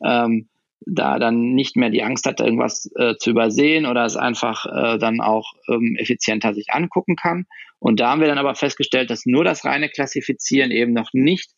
ähm, 0.05 0.49
da 0.81 1.19
dann 1.19 1.55
nicht 1.55 1.77
mehr 1.77 1.91
die 1.91 2.03
Angst 2.03 2.27
hat, 2.27 2.41
irgendwas 2.41 2.91
äh, 2.97 3.17
zu 3.17 3.31
übersehen 3.31 3.87
oder 3.87 4.05
es 4.05 4.17
einfach 4.17 4.67
äh, 4.67 4.99
dann 4.99 5.21
auch 5.21 5.53
ähm, 5.69 5.97
effizienter 5.99 6.55
sich 6.55 6.69
angucken 6.71 7.17
kann. 7.17 7.47
Und 7.79 8.01
da 8.01 8.11
haben 8.11 8.21
wir 8.21 8.29
dann 8.29 8.39
aber 8.39 8.55
festgestellt, 8.55 9.11
dass 9.11 9.27
nur 9.27 9.45
das 9.45 9.65
reine 9.65 9.89
Klassifizieren 9.89 10.71
eben 10.71 10.93
noch 10.93 11.11
nicht 11.13 11.51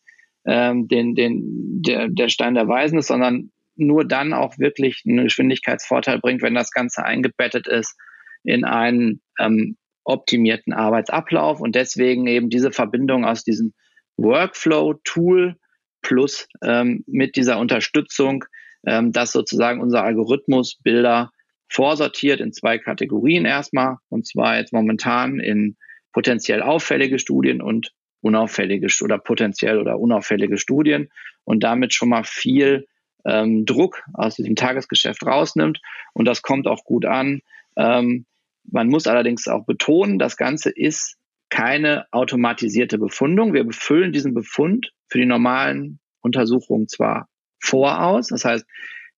ähm, 0.45 0.87
den, 0.87 1.15
den, 1.15 1.81
der, 1.81 2.09
der 2.09 2.29
Stein 2.29 2.55
der 2.55 2.67
Weisen 2.67 2.99
ist, 2.99 3.07
sondern 3.07 3.51
nur 3.75 4.05
dann 4.05 4.33
auch 4.33 4.57
wirklich 4.57 5.03
einen 5.05 5.23
Geschwindigkeitsvorteil 5.23 6.19
bringt, 6.19 6.41
wenn 6.41 6.55
das 6.55 6.71
Ganze 6.71 7.03
eingebettet 7.03 7.67
ist 7.67 7.95
in 8.43 8.65
einen 8.65 9.21
ähm, 9.39 9.77
optimierten 10.03 10.73
Arbeitsablauf 10.73 11.59
und 11.61 11.75
deswegen 11.75 12.27
eben 12.27 12.49
diese 12.49 12.71
Verbindung 12.71 13.25
aus 13.25 13.43
diesem 13.43 13.73
Workflow-Tool 14.17 15.55
plus 16.01 16.47
ähm, 16.63 17.03
mit 17.07 17.35
dieser 17.35 17.59
Unterstützung, 17.59 18.45
ähm, 18.85 19.11
dass 19.11 19.31
sozusagen 19.31 19.81
unser 19.81 20.03
Algorithmus 20.03 20.77
Bilder 20.83 21.31
vorsortiert 21.69 22.41
in 22.41 22.51
zwei 22.51 22.77
Kategorien 22.77 23.45
erstmal, 23.45 23.97
und 24.09 24.27
zwar 24.27 24.57
jetzt 24.57 24.73
momentan 24.73 25.39
in 25.39 25.77
potenziell 26.11 26.61
auffällige 26.61 27.19
Studien 27.19 27.61
und 27.61 27.93
unauffällige 28.21 28.87
oder 29.03 29.17
potenziell 29.17 29.79
oder 29.79 29.99
unauffällige 29.99 30.57
Studien 30.57 31.09
und 31.43 31.63
damit 31.63 31.93
schon 31.93 32.09
mal 32.09 32.23
viel 32.23 32.85
ähm, 33.25 33.65
Druck 33.65 34.03
aus 34.13 34.35
diesem 34.35 34.55
Tagesgeschäft 34.55 35.25
rausnimmt. 35.25 35.79
Und 36.13 36.25
das 36.25 36.41
kommt 36.41 36.67
auch 36.67 36.83
gut 36.83 37.05
an. 37.05 37.41
Ähm, 37.77 38.25
man 38.63 38.87
muss 38.87 39.07
allerdings 39.07 39.47
auch 39.47 39.65
betonen, 39.65 40.19
das 40.19 40.37
Ganze 40.37 40.69
ist 40.69 41.17
keine 41.49 42.05
automatisierte 42.11 42.97
Befundung. 42.97 43.53
Wir 43.53 43.63
befüllen 43.63 44.13
diesen 44.13 44.33
Befund 44.33 44.91
für 45.07 45.17
die 45.17 45.25
normalen 45.25 45.99
Untersuchungen 46.21 46.87
zwar 46.87 47.27
voraus, 47.59 48.27
das 48.27 48.45
heißt, 48.45 48.65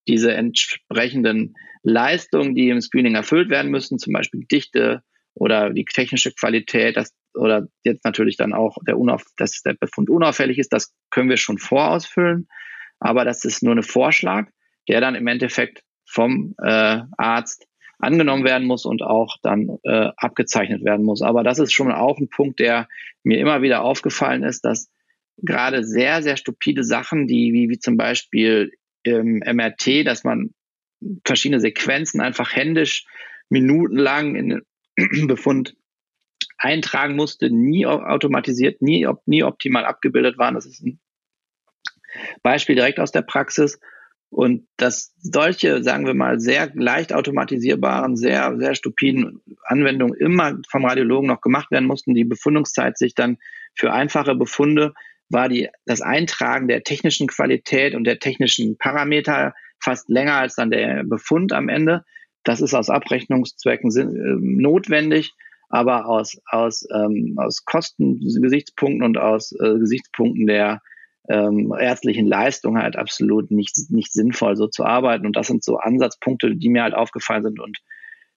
diese 0.07 0.33
entsprechenden 0.33 1.55
Leistungen, 1.83 2.55
die 2.55 2.69
im 2.69 2.81
Screening 2.81 3.15
erfüllt 3.15 3.49
werden 3.49 3.71
müssen, 3.71 3.99
zum 3.99 4.13
Beispiel 4.13 4.45
Dichte 4.51 5.01
oder 5.33 5.69
die 5.69 5.85
technische 5.85 6.31
Qualität, 6.33 6.97
das, 6.97 7.13
oder 7.33 7.67
jetzt 7.83 8.03
natürlich 8.05 8.37
dann 8.37 8.53
auch 8.53 8.77
der 8.85 8.97
Unauf, 8.97 9.23
dass 9.37 9.61
der 9.61 9.75
Befund 9.79 10.09
unauffällig 10.09 10.59
ist, 10.59 10.73
das 10.73 10.93
können 11.09 11.29
wir 11.29 11.37
schon 11.37 11.57
vorausfüllen. 11.57 12.47
Aber 12.99 13.25
das 13.25 13.43
ist 13.43 13.63
nur 13.63 13.75
ein 13.75 13.83
Vorschlag, 13.83 14.49
der 14.87 15.01
dann 15.01 15.15
im 15.15 15.27
Endeffekt 15.27 15.83
vom 16.05 16.55
äh, 16.61 17.01
Arzt 17.17 17.65
angenommen 18.03 18.43
werden 18.43 18.67
muss 18.67 18.85
und 18.85 19.01
auch 19.01 19.37
dann 19.41 19.79
äh, 19.83 20.09
abgezeichnet 20.17 20.83
werden 20.83 21.05
muss. 21.05 21.21
Aber 21.21 21.43
das 21.43 21.59
ist 21.59 21.73
schon 21.73 21.91
auch 21.91 22.19
ein 22.19 22.29
Punkt, 22.29 22.59
der 22.59 22.87
mir 23.23 23.39
immer 23.39 23.61
wieder 23.61 23.83
aufgefallen 23.83 24.43
ist, 24.43 24.65
dass 24.65 24.89
gerade 25.37 25.83
sehr, 25.83 26.21
sehr 26.21 26.37
stupide 26.37 26.83
Sachen, 26.83 27.27
die 27.27 27.53
wie, 27.53 27.69
wie 27.69 27.79
zum 27.79 27.97
Beispiel 27.97 28.71
im 29.03 29.39
MRT, 29.39 30.05
dass 30.05 30.23
man 30.23 30.53
verschiedene 31.25 31.59
Sequenzen 31.59 32.21
einfach 32.21 32.55
händisch 32.55 33.05
minutenlang 33.49 34.35
in 34.35 34.49
den 34.97 35.27
Befund 35.27 35.75
eintragen 36.57 37.15
musste, 37.15 37.49
nie 37.49 37.85
automatisiert, 37.85 38.81
nie, 38.81 39.07
nie 39.25 39.43
optimal 39.43 39.85
abgebildet 39.85 40.37
waren. 40.37 40.55
Das 40.55 40.65
ist 40.65 40.81
ein 40.81 40.99
Beispiel 42.41 42.75
direkt 42.75 42.99
aus 42.99 43.11
der 43.11 43.21
Praxis. 43.21 43.79
Und 44.33 44.67
dass 44.77 45.13
solche, 45.21 45.83
sagen 45.83 46.07
wir 46.07 46.15
mal, 46.15 46.39
sehr 46.39 46.71
leicht 46.73 47.13
automatisierbaren, 47.13 48.15
sehr, 48.15 48.57
sehr 48.57 48.73
stupiden 48.73 49.41
Anwendungen 49.63 50.15
immer 50.15 50.57
vom 50.69 50.85
Radiologen 50.85 51.27
noch 51.27 51.41
gemacht 51.41 51.69
werden 51.69 51.85
mussten, 51.85 52.15
die 52.15 52.23
Befundungszeit 52.23 52.97
sich 52.97 53.13
dann 53.13 53.37
für 53.75 53.93
einfache 53.93 54.33
Befunde 54.33 54.93
war 55.29 55.49
die, 55.49 55.69
das 55.85 56.01
Eintragen 56.01 56.67
der 56.67 56.83
technischen 56.83 57.27
Qualität 57.27 57.93
und 57.93 58.05
der 58.05 58.19
technischen 58.19 58.77
Parameter 58.77 59.53
fast 59.79 60.09
länger 60.09 60.35
als 60.35 60.55
dann 60.55 60.71
der 60.71 61.03
Befund 61.03 61.53
am 61.53 61.69
Ende. 61.69 62.03
Das 62.43 62.59
ist 62.59 62.73
aus 62.73 62.89
Abrechnungszwecken 62.89 63.91
äh, 63.95 64.35
notwendig, 64.39 65.33
aber 65.69 66.07
aus, 66.07 66.37
aus, 66.45 66.87
ähm, 66.91 67.35
aus 67.37 67.65
Kostengesichtspunkten 67.65 69.03
und 69.03 69.17
aus 69.17 69.51
äh, 69.53 69.77
Gesichtspunkten 69.77 70.47
der 70.47 70.81
ähm, 71.29 71.73
ärztlichen 71.77 72.27
Leistung 72.27 72.77
halt 72.77 72.95
absolut 72.95 73.51
nicht, 73.51 73.77
nicht 73.89 74.11
sinnvoll 74.11 74.55
so 74.55 74.67
zu 74.67 74.85
arbeiten. 74.85 75.25
Und 75.25 75.35
das 75.35 75.47
sind 75.47 75.63
so 75.63 75.77
Ansatzpunkte, 75.77 76.55
die 76.55 76.69
mir 76.69 76.83
halt 76.83 76.93
aufgefallen 76.93 77.43
sind 77.43 77.59
und 77.59 77.77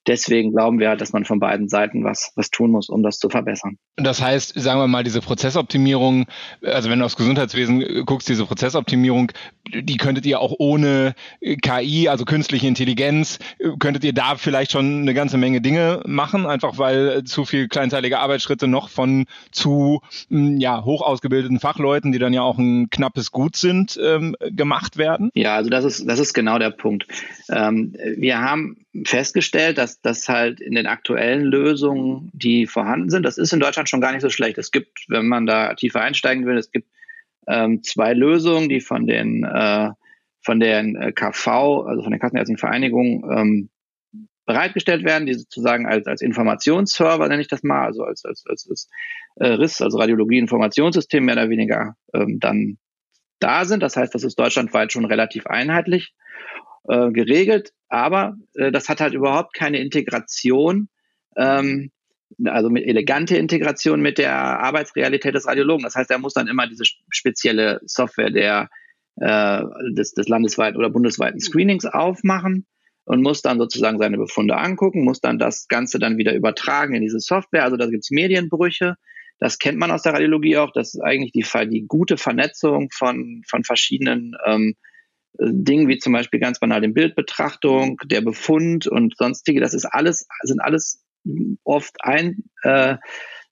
deswegen 0.06 0.52
glauben 0.52 0.78
wir 0.78 0.88
halt, 0.88 1.00
dass 1.00 1.12
man 1.12 1.24
von 1.24 1.40
beiden 1.40 1.68
Seiten 1.68 2.04
was, 2.04 2.32
was 2.36 2.50
tun 2.50 2.70
muss, 2.70 2.88
um 2.88 3.02
das 3.02 3.18
zu 3.18 3.28
verbessern. 3.28 3.78
Das 3.96 4.22
heißt, 4.22 4.54
sagen 4.60 4.80
wir 4.80 4.86
mal, 4.86 5.04
diese 5.04 5.20
Prozessoptimierung, 5.20 6.26
also 6.62 6.90
wenn 6.90 6.98
du 6.98 7.04
aufs 7.04 7.16
Gesundheitswesen 7.16 8.04
guckst, 8.04 8.28
diese 8.28 8.44
Prozessoptimierung, 8.44 9.32
die 9.72 9.96
könntet 9.96 10.26
ihr 10.26 10.40
auch 10.40 10.54
ohne 10.58 11.14
KI, 11.40 12.08
also 12.08 12.24
künstliche 12.24 12.66
Intelligenz, 12.66 13.38
könntet 13.78 14.04
ihr 14.04 14.12
da 14.12 14.36
vielleicht 14.36 14.72
schon 14.72 15.00
eine 15.00 15.14
ganze 15.14 15.38
Menge 15.38 15.60
Dinge 15.60 16.02
machen, 16.06 16.46
einfach 16.46 16.78
weil 16.78 17.24
zu 17.24 17.44
viel 17.44 17.68
kleinteilige 17.68 18.18
Arbeitsschritte 18.18 18.68
noch 18.68 18.88
von 18.88 19.26
zu 19.50 20.00
hm, 20.28 20.58
ja, 20.60 20.84
hoch 20.84 21.02
ausgebildeten 21.02 21.60
Fachleuten, 21.60 22.12
die 22.12 22.18
dann 22.18 22.32
ja 22.32 22.42
auch 22.42 22.58
ein 22.58 22.90
knappes 22.90 23.32
Gut 23.32 23.56
sind, 23.56 23.98
ähm, 24.02 24.36
gemacht 24.50 24.96
werden? 24.96 25.30
Ja, 25.34 25.56
also 25.56 25.70
das 25.70 25.84
ist, 25.84 26.08
das 26.08 26.18
ist 26.18 26.32
genau 26.32 26.58
der 26.58 26.70
Punkt. 26.70 27.06
Ähm, 27.48 27.94
wir 28.16 28.40
haben 28.40 28.85
festgestellt, 29.04 29.78
dass 29.78 30.00
das 30.00 30.28
halt 30.28 30.60
in 30.60 30.74
den 30.74 30.86
aktuellen 30.86 31.44
Lösungen, 31.44 32.30
die 32.32 32.66
vorhanden 32.66 33.10
sind, 33.10 33.24
das 33.24 33.38
ist 33.38 33.52
in 33.52 33.60
Deutschland 33.60 33.88
schon 33.88 34.00
gar 34.00 34.12
nicht 34.12 34.22
so 34.22 34.30
schlecht. 34.30 34.58
Es 34.58 34.70
gibt, 34.70 35.04
wenn 35.08 35.26
man 35.26 35.46
da 35.46 35.74
tiefer 35.74 36.00
einsteigen 36.00 36.46
will, 36.46 36.56
es 36.56 36.70
gibt 36.70 36.88
ähm, 37.48 37.82
zwei 37.82 38.12
Lösungen, 38.14 38.68
die 38.68 38.80
von 38.80 39.06
den 39.06 39.44
äh, 39.44 39.90
von 40.46 40.60
den 40.60 40.94
äh, 40.96 41.12
KV, 41.12 41.48
also 41.86 42.02
von 42.02 42.12
der 42.12 42.20
Kassenärztlichen 42.20 42.58
Vereinigung, 42.58 43.28
ähm, 43.30 43.68
bereitgestellt 44.46 45.04
werden, 45.04 45.26
die 45.26 45.34
sozusagen 45.34 45.86
als, 45.86 46.06
als 46.06 46.22
Informationsserver, 46.22 47.28
nenne 47.28 47.42
ich 47.42 47.48
das 47.48 47.64
mal, 47.64 47.84
also 47.84 48.04
als, 48.04 48.24
als, 48.24 48.44
als, 48.46 48.68
als 48.70 48.88
äh, 49.36 49.48
RIS, 49.48 49.82
also 49.82 49.98
Radiologie-Informationssystem 49.98 51.24
mehr 51.24 51.34
oder 51.34 51.50
weniger 51.50 51.96
ähm, 52.14 52.38
dann 52.38 52.78
da 53.40 53.64
sind. 53.64 53.82
Das 53.82 53.96
heißt, 53.96 54.14
das 54.14 54.22
ist 54.22 54.38
deutschlandweit 54.38 54.92
schon 54.92 55.04
relativ 55.04 55.46
einheitlich 55.46 56.14
äh, 56.88 57.10
geregelt, 57.10 57.72
aber 57.88 58.36
äh, 58.54 58.72
das 58.72 58.88
hat 58.88 59.00
halt 59.00 59.14
überhaupt 59.14 59.54
keine 59.54 59.78
Integration, 59.80 60.88
ähm, 61.36 61.90
also 62.44 62.70
mit 62.70 62.86
elegante 62.86 63.36
Integration 63.36 64.00
mit 64.00 64.18
der 64.18 64.34
Arbeitsrealität 64.34 65.34
des 65.34 65.46
Radiologen. 65.46 65.84
Das 65.84 65.94
heißt, 65.94 66.10
er 66.10 66.18
muss 66.18 66.34
dann 66.34 66.48
immer 66.48 66.66
diese 66.66 66.84
spezielle 67.10 67.80
Software 67.84 68.30
der 68.30 68.68
äh, 69.18 69.62
des, 69.92 70.12
des 70.12 70.28
landesweiten 70.28 70.76
oder 70.76 70.90
bundesweiten 70.90 71.40
Screenings 71.40 71.86
aufmachen 71.86 72.66
und 73.04 73.22
muss 73.22 73.40
dann 73.40 73.58
sozusagen 73.58 73.98
seine 73.98 74.18
Befunde 74.18 74.56
angucken, 74.56 75.04
muss 75.04 75.20
dann 75.20 75.38
das 75.38 75.68
Ganze 75.68 75.98
dann 75.98 76.18
wieder 76.18 76.34
übertragen 76.34 76.94
in 76.94 77.02
diese 77.02 77.20
Software. 77.20 77.64
Also 77.64 77.76
da 77.76 77.86
gibt's 77.86 78.10
Medienbrüche. 78.10 78.96
Das 79.38 79.58
kennt 79.58 79.78
man 79.78 79.90
aus 79.90 80.02
der 80.02 80.14
Radiologie 80.14 80.58
auch. 80.58 80.72
Das 80.72 80.94
ist 80.94 81.00
eigentlich 81.00 81.32
die, 81.32 81.46
die 81.68 81.86
gute 81.86 82.16
Vernetzung 82.16 82.90
von, 82.92 83.42
von 83.48 83.64
verschiedenen 83.64 84.34
ähm, 84.44 84.74
Dingen 85.38 85.88
wie 85.88 85.98
zum 85.98 86.12
Beispiel 86.12 86.40
ganz 86.40 86.58
banal 86.58 86.80
den 86.80 86.94
Bildbetrachtung, 86.94 87.98
der 88.04 88.20
Befund 88.20 88.86
und 88.86 89.16
sonstige, 89.16 89.60
das 89.60 89.74
ist 89.74 89.86
alles, 89.86 90.26
sind 90.42 90.60
alles 90.60 91.04
oft 91.64 91.96
ein, 92.00 92.44
äh, 92.62 92.96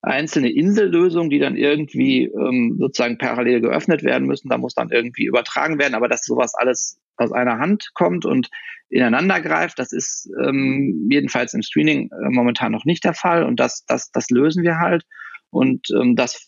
einzelne 0.03 0.53
Insellösungen, 0.53 1.31
die 1.31 1.39
dann 1.39 1.57
irgendwie 1.57 2.25
ähm, 2.25 2.77
sozusagen 2.79 3.19
parallel 3.19 3.61
geöffnet 3.63 4.03
werden 4.03 4.27
müssen. 4.27 4.51
Da 4.51 4.59
muss 4.59 4.75
dann 4.75 4.91
irgendwie 4.91 5.25
übertragen 5.25 5.79
werden, 5.79 5.95
aber 5.95 6.09
dass 6.09 6.25
sowas 6.25 6.55
alles 6.55 6.99
aus 7.17 7.33
einer 7.33 7.59
Hand 7.59 7.91
kommt 7.95 8.27
und 8.27 8.51
ineinander 8.91 9.41
greift, 9.41 9.79
das 9.79 9.93
ist 9.93 10.29
ähm, 10.43 11.09
jedenfalls 11.11 11.55
im 11.55 11.63
Screening 11.63 12.11
äh, 12.11 12.29
momentan 12.29 12.73
noch 12.73 12.85
nicht 12.85 13.05
der 13.05 13.15
Fall 13.15 13.45
und 13.45 13.59
das, 13.59 13.85
das, 13.87 14.11
das 14.11 14.29
lösen 14.31 14.63
wir 14.63 14.79
halt 14.79 15.05
und 15.51 15.87
ähm, 15.99 16.17
das, 16.17 16.47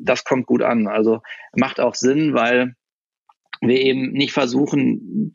das 0.00 0.24
kommt 0.24 0.46
gut 0.46 0.62
an. 0.62 0.86
Also 0.86 1.20
macht 1.56 1.80
auch 1.80 1.94
Sinn, 1.94 2.34
weil 2.34 2.74
wir 3.62 3.80
eben 3.80 4.12
nicht 4.12 4.32
versuchen, 4.32 5.32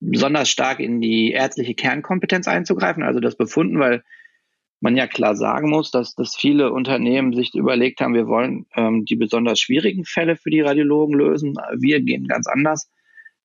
besonders 0.00 0.48
stark 0.48 0.80
in 0.80 1.00
die 1.00 1.32
ärztliche 1.32 1.74
Kernkompetenz 1.74 2.46
einzugreifen, 2.48 3.02
also 3.02 3.20
das 3.20 3.36
befunden, 3.36 3.78
weil 3.78 4.02
man 4.80 4.96
ja 4.96 5.06
klar 5.06 5.34
sagen 5.34 5.70
muss, 5.70 5.90
dass, 5.90 6.14
dass 6.14 6.36
viele 6.36 6.72
Unternehmen 6.72 7.32
sich 7.32 7.54
überlegt 7.54 8.00
haben, 8.00 8.14
wir 8.14 8.28
wollen 8.28 8.66
ähm, 8.76 9.04
die 9.04 9.16
besonders 9.16 9.58
schwierigen 9.58 10.04
Fälle 10.04 10.36
für 10.36 10.50
die 10.50 10.60
Radiologen 10.60 11.16
lösen. 11.16 11.54
Wir 11.78 12.00
gehen 12.00 12.28
ganz 12.28 12.46
anders 12.46 12.88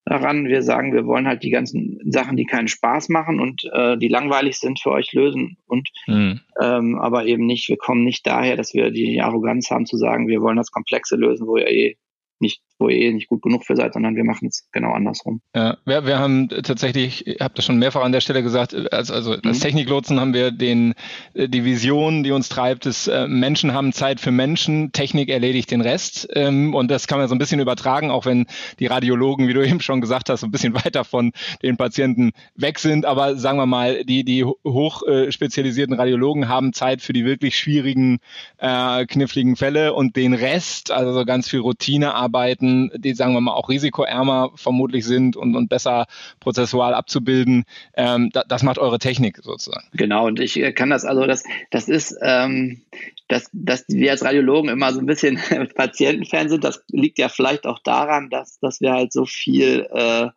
daran. 0.06 0.46
Wir 0.46 0.62
sagen, 0.62 0.94
wir 0.94 1.06
wollen 1.06 1.28
halt 1.28 1.44
die 1.44 1.50
ganzen 1.50 2.00
Sachen, 2.06 2.38
die 2.38 2.46
keinen 2.46 2.68
Spaß 2.68 3.10
machen 3.10 3.40
und 3.40 3.63
äh, 3.74 3.98
die 3.98 4.10
langweilig 4.10 4.60
sind, 4.60 4.80
für 4.80 4.92
euch 4.92 5.12
lösen. 5.13 5.58
Und 5.66 5.90
mhm. 6.06 6.42
ähm, 6.62 7.00
aber 7.00 7.25
eben 7.25 7.46
nicht, 7.46 7.68
wir 7.70 7.78
kommen 7.78 8.04
nicht 8.04 8.28
daher, 8.28 8.56
dass 8.56 8.74
wir 8.74 8.92
die 8.92 9.20
Arroganz 9.22 9.72
haben 9.72 9.86
zu 9.86 9.98
sagen, 9.98 10.28
wir 10.28 10.42
wollen 10.42 10.58
das 10.58 10.72
Komplexe 10.72 11.16
lösen, 11.16 11.48
wo 11.48 11.58
ihr 11.58 11.68
eh 11.68 11.98
nicht, 12.40 12.62
wo 12.84 12.90
ihr 12.90 12.98
eh 12.98 13.13
nicht 13.13 13.30
gut 13.30 13.42
genug 13.42 13.66
für 13.66 13.75
seid, 13.75 13.94
sondern 13.94 14.16
wir 14.16 14.24
machen 14.24 14.50
es 14.50 14.68
genau 14.72 14.92
andersrum. 14.92 15.42
Ja, 15.56 15.78
wir, 15.86 16.06
wir 16.06 16.20
haben 16.20 16.50
tatsächlich, 16.50 17.25
ich 17.25 17.40
habe 17.40 17.54
das 17.56 17.66
schon 17.66 17.78
mehrfach 17.78 18.04
an 18.04 18.12
der 18.12 18.22
Stelle 18.22 18.44
gesagt, 18.44 18.75
als, 18.94 19.10
also 19.10 19.32
als 19.32 19.60
mhm. 19.60 19.62
Techniklotsen 19.62 20.20
haben 20.20 20.34
wir 20.34 20.52
den, 20.52 20.94
äh, 21.34 21.48
die 21.48 21.63
Vision, 21.63 22.24
die 22.24 22.32
uns 22.32 22.50
treibt, 22.50 22.86
ist, 22.86 23.08
äh, 23.08 23.28
Menschen 23.28 23.74
haben 23.74 23.94
Zeit 23.94 24.20
für 24.20 24.32
Menschen, 24.32 24.92
Technik 24.92 25.30
erledigt 25.30 25.72
den 25.72 25.82
Rest. 25.82 26.28
Ähm, 26.34 26.75
und 26.75 26.92
das 26.92 27.08
kann 27.08 27.20
man 27.20 27.28
so 27.30 27.36
ein 27.36 27.40
bisschen 27.40 27.62
übertragen, 27.62 28.12
auch 28.12 28.25
wenn 28.25 28.46
die 28.80 28.88
Radiologen, 28.88 29.48
wie 29.48 29.54
du 29.54 29.62
eben 29.66 29.80
schon 29.80 30.02
gesagt 30.02 30.30
hast, 30.30 30.42
so 30.42 30.48
ein 30.48 30.52
bisschen 30.52 30.75
weiter 30.75 31.06
von 31.06 31.32
den 31.62 31.78
Patienten 31.78 32.32
weg 32.56 32.80
sind. 32.80 33.06
Aber 33.06 33.38
sagen 33.38 33.58
wir 33.58 33.66
mal, 33.66 34.04
die, 34.04 34.25
die 34.25 34.44
hochspezialisierten 34.44 35.96
Radiologen 35.96 36.50
haben 36.50 36.74
Zeit 36.74 37.02
für 37.02 37.13
die 37.13 37.24
wirklich 37.24 37.58
schwierigen, 37.58 38.20
äh, 38.58 39.06
kniffligen 39.06 39.56
Fälle 39.56 39.94
und 39.94 40.18
den 40.18 40.34
Rest, 40.34 40.92
also 40.92 41.13
so 41.13 41.24
ganz 41.24 41.50
viel 41.50 41.60
Routinearbeit, 41.62 42.62
die 42.96 43.13
sagen 43.13 43.34
wir 43.34 43.42
mal 43.42 43.53
auch 43.53 43.70
risikoärmer 43.70 44.51
vermutlich 44.56 45.06
sind 45.06 45.36
und, 45.36 45.56
und 45.56 45.70
besser 45.70 46.06
prozessual 46.39 46.94
abzubilden. 46.94 47.65
Ähm, 47.96 48.30
da, 48.34 48.44
das 48.48 48.63
macht 48.63 48.77
eure 48.77 49.00
Technik 49.00 49.39
sozusagen. 49.42 49.88
Genau, 49.94 50.27
und 50.27 50.39
ich 50.39 50.62
kann 50.75 50.89
das, 50.89 51.06
also 51.06 51.25
das, 51.25 51.44
das 51.72 51.88
ist, 51.88 52.15
ähm, 52.22 52.82
dass, 53.27 53.50
dass 53.53 53.86
wir 53.88 54.12
als 54.12 54.24
Radiologen 54.24 54.70
immer 54.70 54.94
so 54.94 55.00
ein 55.00 55.06
bisschen 55.06 55.39
Patientenfan 55.75 56.50
sind, 56.50 56.63
das 56.63 56.84
liegt 56.89 57.20
ja 57.20 57.30
vielleicht 57.30 57.65
auch 57.65 57.80
daran, 57.80 58.30
dass, 58.30 58.60
dass 58.60 58.82
wir 58.82 58.94
halt 58.94 59.13
so 59.13 59.25
viel 59.25 59.88
äh, 59.92 60.27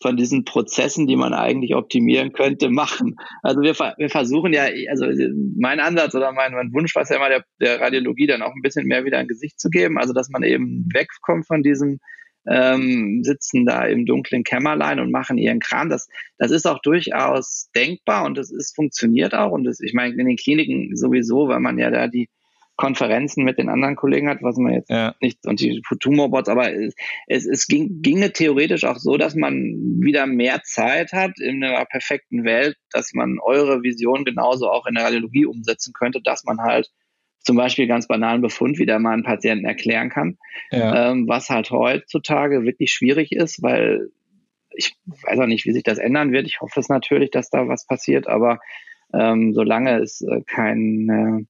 von 0.00 0.16
diesen 0.16 0.44
Prozessen, 0.44 1.06
die 1.06 1.16
man 1.16 1.34
eigentlich 1.34 1.74
optimieren 1.74 2.32
könnte, 2.32 2.70
machen. 2.70 3.16
Also 3.42 3.60
wir, 3.62 3.74
wir 3.74 4.10
versuchen 4.10 4.52
ja, 4.52 4.66
also 4.90 5.06
mein 5.56 5.80
Ansatz 5.80 6.14
oder 6.14 6.32
mein, 6.32 6.52
mein 6.52 6.72
Wunsch 6.72 6.94
war 6.94 7.02
es 7.02 7.08
ja 7.08 7.16
immer 7.16 7.28
der, 7.28 7.44
der 7.60 7.80
Radiologie 7.80 8.26
dann 8.26 8.42
auch 8.42 8.52
ein 8.54 8.62
bisschen 8.62 8.86
mehr 8.86 9.04
wieder 9.04 9.18
ein 9.18 9.28
Gesicht 9.28 9.58
zu 9.58 9.70
geben, 9.70 9.98
also 9.98 10.12
dass 10.12 10.28
man 10.28 10.42
eben 10.42 10.88
wegkommt 10.92 11.46
von 11.46 11.62
diesem 11.62 11.98
ähm, 12.48 13.20
sitzen 13.24 13.66
da 13.66 13.84
im 13.84 14.06
dunklen 14.06 14.42
Kämmerlein 14.42 15.00
und 15.00 15.10
machen 15.10 15.38
ihren 15.38 15.60
Kram. 15.60 15.90
Das, 15.90 16.08
das 16.38 16.50
ist 16.50 16.66
auch 16.66 16.80
durchaus 16.80 17.68
denkbar 17.74 18.24
und 18.24 18.38
das 18.38 18.50
ist, 18.50 18.74
funktioniert 18.74 19.34
auch. 19.34 19.52
Und 19.52 19.64
das, 19.64 19.80
ich 19.80 19.92
meine, 19.92 20.14
in 20.14 20.26
den 20.26 20.36
Kliniken 20.36 20.96
sowieso, 20.96 21.48
weil 21.48 21.60
man 21.60 21.78
ja 21.78 21.90
da 21.90 22.08
die 22.08 22.28
Konferenzen 22.78 23.44
mit 23.44 23.58
den 23.58 23.68
anderen 23.68 23.96
Kollegen 23.96 24.28
hat, 24.28 24.38
was 24.40 24.56
man 24.56 24.72
jetzt 24.72 24.88
ja. 24.88 25.14
nicht, 25.20 25.44
und 25.46 25.58
die 25.58 25.82
Tumorbots, 25.98 26.48
aber 26.48 26.72
es, 27.26 27.44
es 27.44 27.66
ging, 27.66 28.02
ginge 28.02 28.32
theoretisch 28.32 28.84
auch 28.84 28.98
so, 28.98 29.16
dass 29.16 29.34
man 29.34 29.74
wieder 30.00 30.26
mehr 30.26 30.62
Zeit 30.62 31.12
hat 31.12 31.32
in 31.40 31.62
einer 31.62 31.84
perfekten 31.86 32.44
Welt, 32.44 32.76
dass 32.92 33.12
man 33.14 33.38
eure 33.42 33.82
Vision 33.82 34.24
genauso 34.24 34.70
auch 34.70 34.86
in 34.86 34.94
der 34.94 35.04
Radiologie 35.04 35.44
umsetzen 35.44 35.92
könnte, 35.92 36.22
dass 36.22 36.44
man 36.44 36.60
halt 36.60 36.88
zum 37.40 37.56
Beispiel 37.56 37.88
ganz 37.88 38.06
banalen 38.06 38.42
Befund 38.42 38.78
wieder 38.78 39.00
mal 39.00 39.12
einen 39.12 39.24
Patienten 39.24 39.66
erklären 39.66 40.08
kann, 40.08 40.38
ja. 40.70 41.10
ähm, 41.10 41.26
was 41.26 41.50
halt 41.50 41.72
heutzutage 41.72 42.62
wirklich 42.62 42.92
schwierig 42.92 43.32
ist, 43.32 43.60
weil 43.60 44.10
ich 44.70 44.94
weiß 45.24 45.40
auch 45.40 45.46
nicht, 45.46 45.64
wie 45.64 45.72
sich 45.72 45.82
das 45.82 45.98
ändern 45.98 46.30
wird. 46.30 46.46
Ich 46.46 46.60
hoffe 46.60 46.78
es 46.78 46.88
natürlich, 46.88 47.32
dass 47.32 47.50
da 47.50 47.66
was 47.66 47.86
passiert, 47.86 48.28
aber 48.28 48.60
ähm, 49.12 49.52
solange 49.52 49.98
es 49.98 50.20
äh, 50.20 50.42
kein 50.46 51.48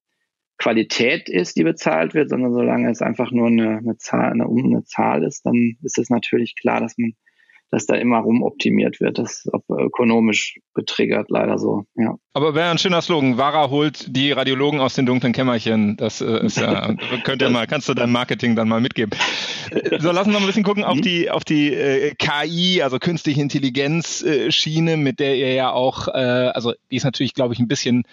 Qualität 0.59 1.29
ist, 1.29 1.57
die 1.57 1.65
bezahlt 1.65 2.15
wird, 2.15 2.31
sondern 2.31 2.53
solange 2.53 2.91
es 2.91 3.01
einfach 3.01 3.31
nur 3.31 3.47
eine, 3.47 3.79
eine 3.79 3.97
Zahl, 3.97 4.33
eine, 4.33 4.45
eine 4.47 4.85
Zahl 4.85 5.25
ist, 5.25 5.47
dann 5.47 5.77
ist 5.83 5.99
es 5.99 6.11
natürlich 6.11 6.57
klar, 6.61 6.81
dass 6.81 6.99
man, 6.99 7.13
dass 7.71 7.87
da 7.87 7.95
immer 7.95 8.19
rumoptimiert 8.19 9.01
wird. 9.01 9.19
Das 9.19 9.45
ist 9.45 9.51
ökonomisch 9.69 10.59
getriggert, 10.75 11.29
leider 11.31 11.59
so, 11.59 11.85
ja. 11.95 12.17
Aber 12.33 12.55
wäre 12.55 12.71
ein 12.71 12.79
schöner 12.79 13.03
Slogan. 13.03 13.37
Vara 13.37 13.71
holt 13.71 14.17
die 14.17 14.33
Radiologen 14.33 14.81
aus 14.81 14.95
den 14.95 15.07
dunklen 15.07 15.33
Kämmerchen. 15.33 15.97
Das 15.97 16.21
äh, 16.21 16.45
ist 16.45 16.57
ja, 16.57 16.95
könnt 17.25 17.43
ihr 17.43 17.51
mal, 17.51 17.67
kannst 17.67 17.89
du 17.89 17.95
dein 17.95 18.11
Marketing 18.11 18.57
dann 18.57 18.69
mal 18.69 18.81
mitgeben. 18.81 19.19
So, 19.99 20.13
lassen 20.13 20.31
wir 20.31 20.39
mal 20.39 20.41
ein 20.41 20.47
bisschen 20.47 20.65
gucken 20.65 20.85
auf 20.85 20.97
mhm. 20.97 21.03
die, 21.03 21.31
auf 21.31 21.45
die 21.45 21.73
äh, 21.75 22.15
KI, 22.15 22.83
also 22.83 22.99
künstliche 22.99 23.41
Intelligenz 23.43 24.23
äh, 24.23 24.51
Schiene, 24.51 24.97
mit 24.97 25.21
der 25.21 25.37
ihr 25.37 25.53
ja 25.53 25.71
auch, 25.71 26.09
äh, 26.09 26.11
also 26.11 26.75
die 26.91 26.97
ist 26.97 27.05
natürlich, 27.05 27.35
glaube 27.35 27.55
ich, 27.55 27.61
ein 27.61 27.69
bisschen 27.69 28.05